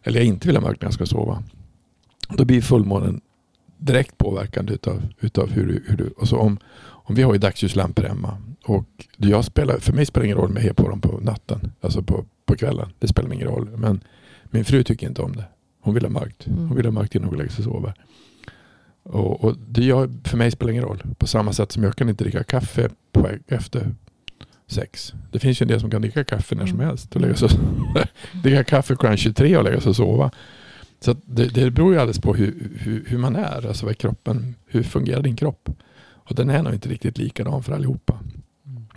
Eller 0.02 0.18
jag 0.18 0.26
inte 0.26 0.46
vill 0.46 0.56
ha 0.56 0.62
mörkt 0.62 0.82
när 0.82 0.86
jag 0.86 0.94
ska 0.94 1.06
sova. 1.06 1.42
Då 2.28 2.44
blir 2.44 2.60
fullmånen 2.62 3.20
direkt 3.78 4.18
påverkande 4.18 4.72
utav, 4.74 5.02
utav 5.20 5.50
hur 5.50 5.66
du, 5.66 5.84
hur 5.86 5.96
du 5.96 6.14
alltså 6.20 6.36
om, 6.36 6.58
om 6.82 7.14
vi 7.14 7.22
har 7.22 7.32
ju 7.32 7.38
dagsljuslampor 7.38 8.02
hemma 8.02 8.36
och 8.64 8.86
jag 9.16 9.44
spelar, 9.44 9.78
för 9.78 9.92
mig 9.92 10.06
spelar 10.06 10.22
det 10.22 10.26
ingen 10.26 10.38
roll 10.38 10.50
om 10.50 10.56
jag 10.56 10.62
har 10.62 10.72
på 10.72 10.88
dem 10.88 11.00
på 11.00 11.18
natten, 11.22 11.72
alltså 11.80 12.02
på, 12.02 12.24
på 12.46 12.56
kvällen. 12.56 12.88
Det 12.98 13.08
spelar 13.08 13.32
ingen 13.32 13.48
roll. 13.48 13.68
Men 13.76 14.00
min 14.50 14.64
fru 14.64 14.82
tycker 14.82 15.06
inte 15.08 15.22
om 15.22 15.36
det. 15.36 15.44
Hon 15.82 15.94
vill 15.94 16.04
ha 16.04 16.10
mörkt. 16.10 16.44
Hon 16.46 16.58
Mm. 16.58 16.76
vill 16.76 16.84
ha 16.86 16.92
mörkt 16.92 17.14
innan 17.14 17.28
hon 17.28 17.38
lägger 17.38 17.50
sig 17.50 17.66
och 17.66 17.72
sover. 17.72 17.94
Och, 19.12 19.44
och 19.44 19.56
det 19.68 19.84
gör, 19.84 20.10
för 20.24 20.36
mig 20.36 20.50
spelar 20.50 20.72
ingen 20.72 20.84
roll. 20.84 21.02
På 21.18 21.26
samma 21.26 21.52
sätt 21.52 21.72
som 21.72 21.82
jag 21.82 21.96
kan 21.96 22.08
inte 22.08 22.24
dricka 22.24 22.44
kaffe 22.44 22.90
på, 23.12 23.28
efter 23.46 23.94
sex. 24.66 25.14
Det 25.30 25.38
finns 25.38 25.60
ju 25.60 25.64
en 25.64 25.68
del 25.68 25.80
som 25.80 25.90
kan 25.90 26.02
dricka 26.02 26.24
kaffe 26.24 26.54
när 26.54 26.66
som 26.66 26.74
Mm. 26.76 26.86
helst. 26.88 27.14
Och 27.14 27.20
lägga 27.20 27.34
sig, 27.34 27.48
dricka 28.42 28.64
kaffe 28.64 28.96
klockan 28.96 29.16
23 29.16 29.56
och 29.56 29.64
lägga 29.64 29.80
sig 29.80 29.90
och 29.90 29.96
sova. 29.96 30.30
Så 31.00 31.16
det, 31.24 31.54
det 31.54 31.70
beror 31.70 31.92
ju 31.92 32.00
alldeles 32.00 32.20
på 32.20 32.34
hur, 32.34 32.70
hur, 32.78 33.04
hur 33.06 33.18
man 33.18 33.36
är. 33.36 33.66
Alltså 33.68 33.86
vad 33.86 33.98
kroppen, 33.98 34.54
hur 34.66 34.82
fungerar 34.82 35.22
din 35.22 35.36
kropp? 35.36 35.68
Och 36.02 36.34
den 36.34 36.50
är 36.50 36.62
nog 36.62 36.74
inte 36.74 36.88
riktigt 36.88 37.18
likadan 37.18 37.62
för 37.62 37.72
allihopa. 37.72 38.20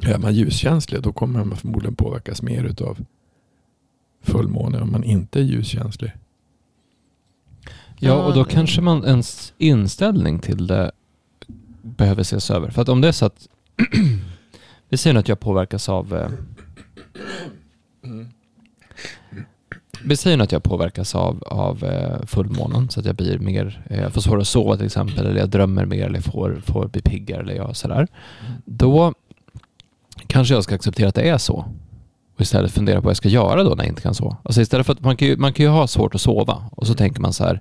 Är 0.02 0.18
man 0.18 0.34
ljuskänslig 0.34 1.02
då 1.02 1.14
kommer 1.14 1.44
man 1.44 1.58
förmodligen 1.58 1.96
påverkas 1.96 2.42
mer 2.42 2.64
utav 2.64 3.06
fullmåne 4.22 4.82
om 4.82 4.92
man 4.92 5.04
inte 5.04 5.40
är 5.40 5.44
ljuskänslig. 5.44 6.12
Ja, 8.04 8.26
och 8.26 8.34
då 8.34 8.44
kanske 8.44 8.82
man 8.82 9.06
ens 9.06 9.54
inställning 9.58 10.40
till 10.40 10.68
det 10.68 10.92
behöver 11.82 12.22
ses 12.22 12.52
över. 12.52 12.70
För 12.70 12.82
att 12.82 12.90
om 12.90 13.02
det 13.02 13.08
är 13.08 13.12
så 13.12 13.26
att 13.26 13.48
vi 14.90 14.98
säger 14.98 15.14
nu 15.14 15.20
att 15.20 15.28
jag 15.28 15.40
påverkas 15.40 15.90
av 15.90 16.16
eh, 16.16 16.30
vi 20.04 20.16
säger 20.16 20.38
nu 20.38 20.44
att 20.44 20.52
jag 20.52 20.64
påverkas 20.64 21.16
av, 21.16 21.44
av 21.44 21.84
eh, 21.84 22.26
fullmånen 22.26 22.90
så 22.90 23.00
att 23.00 23.06
jag 23.06 23.16
blir 23.16 23.40
mer, 23.40 23.86
eh, 23.90 24.02
jag 24.02 24.14
får 24.14 24.22
svårare 24.22 24.42
att 24.42 24.48
sova 24.48 24.78
till 24.78 24.86
exempel, 24.86 25.26
eller 25.26 25.40
jag 25.40 25.50
drömmer 25.50 25.86
mer, 25.86 26.06
eller 26.06 26.22
får, 26.22 26.62
får 26.66 26.88
bli 26.88 27.02
piggare, 27.02 27.42
eller 27.42 27.54
jag 27.54 27.76
sådär. 27.76 28.08
Då 28.66 29.14
kanske 30.28 30.54
jag 30.54 30.64
ska 30.64 30.76
acceptera 30.76 31.10
att 31.10 31.16
det 31.16 31.30
är 31.30 31.38
så. 31.38 31.66
Och 32.36 32.42
istället 32.42 32.72
fundera 32.72 32.96
på 32.96 33.02
vad 33.04 33.10
jag 33.10 33.18
ska 33.18 33.30
göra 33.30 33.64
då 33.64 33.70
när 33.70 33.84
jag 33.84 33.92
inte 33.92 34.02
kan 34.02 34.14
sova. 34.14 34.38
Alltså 34.44 34.62
istället 34.62 34.86
för 34.86 34.94
att 34.94 35.02
man 35.02 35.18
kan 35.18 35.28
ju, 35.28 35.38
man 35.38 35.54
kan 35.54 35.66
ju 35.66 35.70
ha 35.70 35.88
svårt 35.88 36.16
att 36.16 36.22
sova 36.22 36.64
och 36.72 36.88
så 36.88 36.94
tänker 36.94 37.22
man 37.22 37.34
så 37.34 37.44
här, 37.44 37.60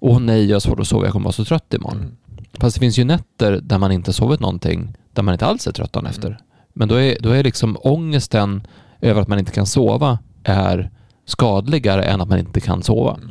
åh 0.00 0.18
nej, 0.20 0.46
jag 0.46 0.54
har 0.54 0.60
svårt 0.60 0.80
att 0.80 0.86
sova, 0.88 1.04
jag 1.04 1.12
kommer 1.12 1.24
vara 1.24 1.32
så 1.32 1.44
trött 1.44 1.74
imorgon. 1.74 1.98
Mm. 1.98 2.16
Fast 2.52 2.76
det 2.76 2.80
finns 2.80 2.98
ju 2.98 3.04
nätter 3.04 3.60
där 3.62 3.78
man 3.78 3.92
inte 3.92 4.12
sovit 4.12 4.40
någonting, 4.40 4.96
där 5.12 5.22
man 5.22 5.34
inte 5.34 5.46
alls 5.46 5.66
är 5.66 5.72
trött 5.72 5.92
dagen 5.92 6.06
Mm. 6.06 6.10
efter. 6.10 6.38
Men 6.72 6.88
då 6.88 6.94
är, 6.94 7.16
då 7.20 7.30
är 7.30 7.44
liksom 7.44 7.76
ångesten 7.80 8.66
över 9.00 9.22
att 9.22 9.28
man 9.28 9.38
inte 9.38 9.52
kan 9.52 9.66
sova 9.66 10.18
är 10.44 10.90
skadligare 11.26 12.02
än 12.04 12.20
att 12.20 12.28
man 12.28 12.38
inte 12.38 12.60
kan 12.60 12.82
sova. 12.82 13.14
Mm. 13.14 13.30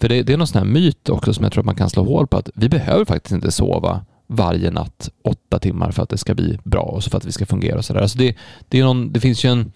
För 0.00 0.08
det, 0.08 0.22
det 0.22 0.32
är 0.32 0.36
någon 0.36 0.46
sån 0.46 0.58
här 0.58 0.66
myt 0.68 1.08
också 1.08 1.34
som 1.34 1.44
jag 1.44 1.52
tror 1.52 1.62
att 1.62 1.66
man 1.66 1.74
kan 1.74 1.90
slå 1.90 2.04
hål 2.04 2.26
på 2.26 2.36
att 2.36 2.50
vi 2.54 2.68
behöver 2.68 3.04
faktiskt 3.04 3.32
inte 3.32 3.50
sova 3.52 4.04
varje 4.26 4.70
natt 4.70 5.10
åtta 5.22 5.58
timmar 5.58 5.90
för 5.90 6.02
att 6.02 6.08
det 6.08 6.18
ska 6.18 6.34
bli 6.34 6.58
bra 6.64 6.82
och 6.82 7.04
så 7.04 7.10
för 7.10 7.18
att 7.18 7.24
vi 7.24 7.32
ska 7.32 7.46
fungera 7.46 7.78
och 7.78 7.84
sådär. 7.84 8.00
Alltså 8.00 8.18
det, 8.18 8.36
det, 8.68 8.78
är 8.78 8.84
någon, 8.84 9.12
det 9.12 9.20
finns 9.20 9.44
ju 9.44 9.50
en, 9.50 9.72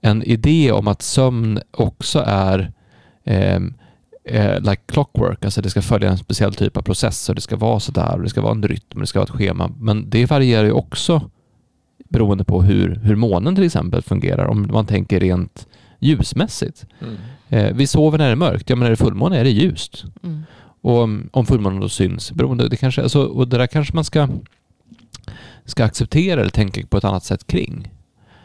en 0.00 0.22
idé 0.22 0.72
om 0.72 0.88
att 0.88 1.02
sömn 1.02 1.60
också 1.70 2.24
är 2.26 2.72
ehm, 3.24 3.74
eh, 4.24 4.60
like 4.60 4.82
clockwork, 4.86 5.44
alltså 5.44 5.62
det 5.62 5.70
ska 5.70 5.82
följa 5.82 6.10
en 6.10 6.18
speciell 6.18 6.54
typ 6.54 6.76
av 6.76 6.82
process 6.82 7.28
och 7.28 7.34
det 7.34 7.40
ska 7.40 7.56
vara 7.56 7.80
sådär 7.80 8.16
och 8.16 8.22
det 8.22 8.28
ska 8.28 8.40
vara 8.40 8.52
en 8.52 8.62
rytm 8.62 8.94
och 8.94 9.00
det 9.00 9.06
ska 9.06 9.18
vara 9.18 9.28
ett 9.28 9.36
schema. 9.36 9.72
Men 9.78 10.10
det 10.10 10.30
varierar 10.30 10.64
ju 10.64 10.72
också 10.72 11.30
beroende 12.08 12.44
på 12.44 12.62
hur, 12.62 12.94
hur 12.94 13.16
månen 13.16 13.54
till 13.54 13.64
exempel 13.64 14.02
fungerar. 14.02 14.46
Om 14.46 14.68
man 14.72 14.86
tänker 14.86 15.20
rent 15.20 15.66
ljusmässigt. 15.98 16.86
Mm. 17.00 17.16
Eh, 17.48 17.76
vi 17.76 17.86
sover 17.86 18.18
när 18.18 18.26
det 18.26 18.32
är 18.32 18.36
mörkt, 18.36 18.70
ja 18.70 18.76
men 18.76 18.80
när 18.80 18.90
det 18.90 18.94
är 18.94 19.04
fullmåne 19.04 19.38
är 19.38 19.44
det 19.44 19.50
ljust. 19.50 20.04
Mm. 20.22 20.42
Och 20.86 21.02
om- 21.32 21.46
fullmånen 21.46 21.80
då 21.80 21.88
syns, 21.88 22.32
beroende, 22.32 22.68
det 22.68 22.76
kanske, 22.76 23.02
alltså, 23.02 23.22
och 23.22 23.48
det 23.48 23.58
där 23.58 23.66
kanske 23.66 23.94
man 23.94 24.04
ska, 24.04 24.28
ska 25.64 25.84
acceptera 25.84 26.40
eller 26.40 26.50
tänka 26.50 26.86
på 26.86 26.96
ett 26.96 27.04
annat 27.04 27.24
sätt 27.24 27.46
kring. 27.46 27.90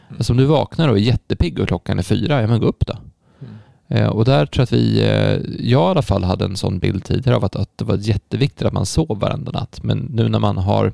Alltså 0.08 0.32
om 0.32 0.36
du 0.36 0.44
vaknar 0.44 0.88
och 0.88 0.96
är 0.96 1.00
jättepigg 1.00 1.58
och 1.58 1.68
klockan 1.68 1.98
är 1.98 2.02
fyra, 2.02 2.40
ja 2.40 2.46
men 2.46 2.60
gå 2.60 2.66
upp 2.66 2.86
då. 2.86 2.94
Mm. 3.40 4.02
Eh, 4.02 4.08
och 4.08 4.24
där 4.24 4.46
tror 4.46 4.60
jag 4.60 4.64
att 4.64 4.72
vi, 4.72 5.00
eh, 5.00 5.66
jag 5.68 5.88
i 5.88 5.90
alla 5.90 6.02
fall 6.02 6.24
hade 6.24 6.44
en 6.44 6.56
sån 6.56 6.78
bild 6.78 7.04
tidigare 7.04 7.36
av 7.36 7.44
att, 7.44 7.56
att 7.56 7.78
det 7.78 7.84
var 7.84 7.96
jätteviktigt 7.96 8.66
att 8.66 8.72
man 8.72 8.86
sov 8.86 9.18
varenda 9.20 9.52
natt. 9.52 9.80
Men 9.82 9.98
nu 9.98 10.28
när 10.28 10.38
man 10.38 10.58
har 10.58 10.92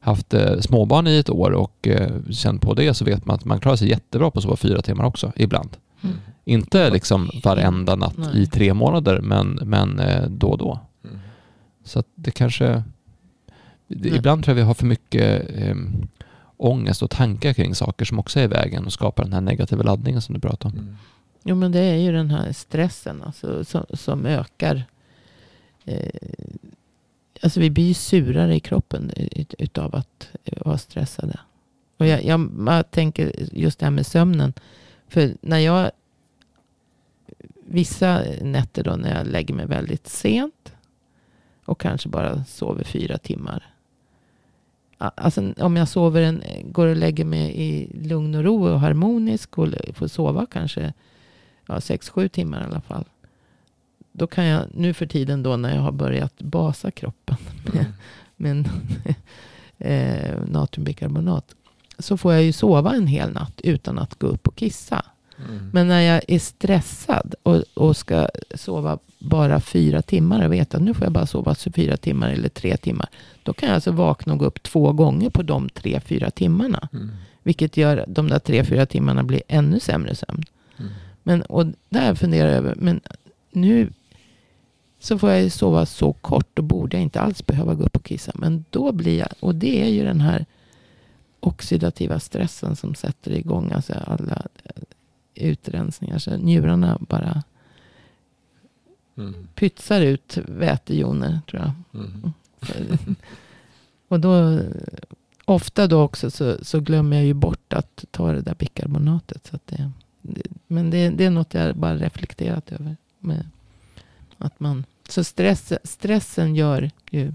haft 0.00 0.34
eh, 0.34 0.60
småbarn 0.60 1.06
i 1.06 1.18
ett 1.18 1.30
år 1.30 1.50
och 1.50 1.88
eh, 1.88 2.10
känt 2.30 2.62
på 2.62 2.74
det 2.74 2.94
så 2.94 3.04
vet 3.04 3.26
man 3.26 3.36
att 3.36 3.44
man 3.44 3.60
klarar 3.60 3.76
sig 3.76 3.88
jättebra 3.88 4.30
på 4.30 4.38
att 4.38 4.42
sova 4.42 4.56
fyra 4.56 4.82
timmar 4.82 5.04
också, 5.04 5.32
ibland. 5.36 5.76
Mm. 6.02 6.16
Inte 6.44 6.90
liksom 6.90 7.30
varenda 7.44 7.96
natt 7.96 8.16
Nej. 8.16 8.42
i 8.42 8.46
tre 8.46 8.74
månader, 8.74 9.20
men, 9.20 9.58
men 9.62 9.98
eh, 9.98 10.28
då 10.28 10.48
och 10.48 10.58
då. 10.58 10.80
Mm. 11.04 11.18
Så 11.84 11.98
att 11.98 12.06
det 12.14 12.30
kanske... 12.30 12.82
Det, 13.88 14.08
Nej. 14.10 14.18
ibland 14.18 14.44
tror 14.44 14.56
jag 14.56 14.62
vi 14.62 14.66
har 14.66 14.74
för 14.74 14.86
mycket 14.86 15.50
eh, 15.54 15.76
ångest 16.56 17.02
och 17.02 17.10
tankar 17.10 17.52
kring 17.52 17.74
saker 17.74 18.04
som 18.04 18.18
också 18.18 18.40
är 18.40 18.44
i 18.44 18.46
vägen 18.46 18.86
och 18.86 18.92
skapar 18.92 19.24
den 19.24 19.32
här 19.32 19.40
negativa 19.40 19.82
laddningen 19.82 20.22
som 20.22 20.34
du 20.34 20.40
pratade 20.40 20.74
om. 20.74 20.82
Mm. 20.82 20.96
Jo 21.44 21.56
men 21.56 21.72
det 21.72 21.80
är 21.80 21.96
ju 21.96 22.12
den 22.12 22.30
här 22.30 22.52
stressen 22.52 23.22
alltså, 23.22 23.64
som, 23.64 23.84
som 23.94 24.26
ökar. 24.26 24.84
Eh, 25.84 26.08
alltså 27.42 27.60
vi 27.60 27.70
blir 27.70 27.88
ju 27.88 27.94
surare 27.94 28.54
i 28.54 28.60
kroppen 28.60 29.10
ut- 29.16 29.54
utav 29.58 29.94
att 29.94 30.28
vara 30.60 30.78
stressade. 30.78 31.40
Och 31.96 32.06
jag, 32.06 32.24
jag, 32.24 32.50
jag 32.66 32.90
tänker 32.90 33.32
just 33.52 33.78
det 33.78 33.86
här 33.86 33.90
med 33.90 34.06
sömnen. 34.06 34.52
För 35.12 35.34
när 35.40 35.58
jag 35.58 35.90
vissa 37.66 38.22
nätter 38.40 38.84
då 38.84 38.96
när 38.96 39.18
jag 39.18 39.26
lägger 39.26 39.54
mig 39.54 39.66
väldigt 39.66 40.06
sent 40.06 40.72
och 41.64 41.80
kanske 41.80 42.08
bara 42.08 42.44
sover 42.44 42.84
fyra 42.84 43.18
timmar. 43.18 43.74
Alltså 44.98 45.52
om 45.58 45.76
jag 45.76 45.88
sover 45.88 46.22
en, 46.22 46.42
går 46.64 46.86
och 46.86 46.96
lägger 46.96 47.24
mig 47.24 47.60
i 47.60 47.90
lugn 48.08 48.34
och 48.34 48.44
ro 48.44 48.68
och 48.68 48.80
harmonisk 48.80 49.58
och 49.58 49.68
får 49.94 50.08
sova 50.08 50.46
kanske 50.46 50.92
ja, 51.66 51.80
sex, 51.80 52.08
sju 52.08 52.28
timmar 52.28 52.60
i 52.60 52.64
alla 52.64 52.80
fall. 52.80 53.04
Då 54.12 54.26
kan 54.26 54.44
jag 54.44 54.66
nu 54.74 54.94
för 54.94 55.06
tiden 55.06 55.42
då 55.42 55.56
när 55.56 55.74
jag 55.74 55.82
har 55.82 55.92
börjat 55.92 56.42
basa 56.42 56.90
kroppen 56.90 57.36
med, 57.72 57.92
med 58.36 58.50
en, 58.50 58.66
eh, 59.78 60.38
natriumbikarbonat. 60.46 61.54
Så 62.02 62.16
får 62.16 62.32
jag 62.32 62.42
ju 62.42 62.52
sova 62.52 62.94
en 62.94 63.06
hel 63.06 63.32
natt 63.32 63.60
utan 63.64 63.98
att 63.98 64.18
gå 64.18 64.26
upp 64.26 64.48
och 64.48 64.56
kissa. 64.56 65.04
Mm. 65.48 65.70
Men 65.72 65.88
när 65.88 66.00
jag 66.00 66.22
är 66.28 66.38
stressad 66.38 67.34
och, 67.42 67.62
och 67.74 67.96
ska 67.96 68.28
sova 68.54 68.98
bara 69.18 69.60
fyra 69.60 70.02
timmar 70.02 70.46
och 70.46 70.52
vet 70.52 70.74
att 70.74 70.82
nu 70.82 70.94
får 70.94 71.04
jag 71.04 71.12
bara 71.12 71.26
sova 71.26 71.54
fyra 71.54 71.96
timmar 71.96 72.30
eller 72.30 72.48
tre 72.48 72.76
timmar. 72.76 73.08
Då 73.42 73.52
kan 73.52 73.68
jag 73.68 73.74
alltså 73.74 73.90
vakna 73.90 74.32
och 74.32 74.38
gå 74.38 74.44
upp 74.44 74.62
två 74.62 74.92
gånger 74.92 75.30
på 75.30 75.42
de 75.42 75.68
tre, 75.68 76.00
fyra 76.00 76.30
timmarna. 76.30 76.88
Mm. 76.92 77.10
Vilket 77.42 77.76
gör 77.76 78.04
de 78.08 78.28
där 78.28 78.38
tre, 78.38 78.64
fyra 78.64 78.86
timmarna 78.86 79.22
blir 79.22 79.42
ännu 79.48 79.80
sämre 79.80 80.14
sömn. 80.14 80.44
Mm. 80.78 80.92
Men, 81.22 81.42
och 81.42 81.66
där 81.88 82.14
funderar 82.14 82.48
jag 82.48 82.56
över, 82.56 82.74
men 82.74 83.00
nu 83.50 83.92
så 85.00 85.18
får 85.18 85.30
jag 85.30 85.42
ju 85.42 85.50
sova 85.50 85.86
så 85.86 86.12
kort. 86.12 86.48
Då 86.54 86.62
borde 86.62 86.96
jag 86.96 87.02
inte 87.02 87.20
alls 87.20 87.46
behöva 87.46 87.74
gå 87.74 87.84
upp 87.84 87.96
och 87.96 88.04
kissa. 88.04 88.32
Men 88.34 88.64
då 88.70 88.92
blir 88.92 89.18
jag, 89.18 89.28
och 89.40 89.54
det 89.54 89.82
är 89.82 89.88
ju 89.88 90.04
den 90.04 90.20
här 90.20 90.46
oxidativa 91.42 92.20
stressen 92.20 92.76
som 92.76 92.94
sätter 92.94 93.30
igång 93.32 93.72
alltså 93.72 93.92
alla 93.92 94.46
eh, 94.64 94.82
utrensningar. 95.34 96.18
Så 96.18 96.36
njurarna 96.36 96.98
bara 97.00 97.42
Mm. 99.16 99.48
pytsar 99.54 100.00
ut 100.00 100.36
vätejoner 100.36 101.40
tror 101.50 101.62
jag. 101.62 101.72
Mm. 102.02 102.32
Och 104.08 104.20
då, 104.20 104.60
ofta 105.44 105.86
då 105.86 106.02
också 106.02 106.30
så, 106.30 106.64
så 106.64 106.80
glömmer 106.80 107.16
jag 107.16 107.26
ju 107.26 107.34
bort 107.34 107.72
att 107.72 108.04
ta 108.10 108.32
det 108.32 108.40
där 108.40 108.54
bikarbonatet. 108.54 109.46
Så 109.46 109.58
det, 109.64 109.90
det, 110.22 110.42
men 110.66 110.90
det, 110.90 111.10
det 111.10 111.24
är 111.24 111.30
något 111.30 111.54
jag 111.54 111.76
bara 111.76 111.96
reflekterat 111.96 112.72
över. 112.72 112.96
Med 113.18 113.48
att 114.38 114.60
man, 114.60 114.84
så 115.08 115.24
stress, 115.24 115.72
stressen 115.84 116.56
gör 116.56 116.90
ju 117.10 117.32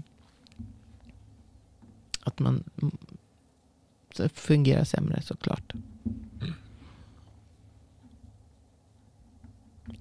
att 2.22 2.38
man 2.38 2.64
mm, 4.20 4.30
fungerar 4.34 4.84
sämre 4.84 5.22
såklart. 5.22 5.72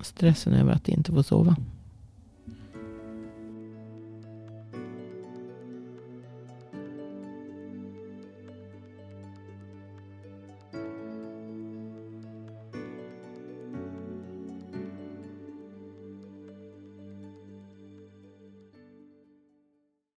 Stressen 0.01 0.53
över 0.53 0.71
att 0.71 0.87
inte 0.87 1.11
få 1.11 1.23
sova. 1.23 1.55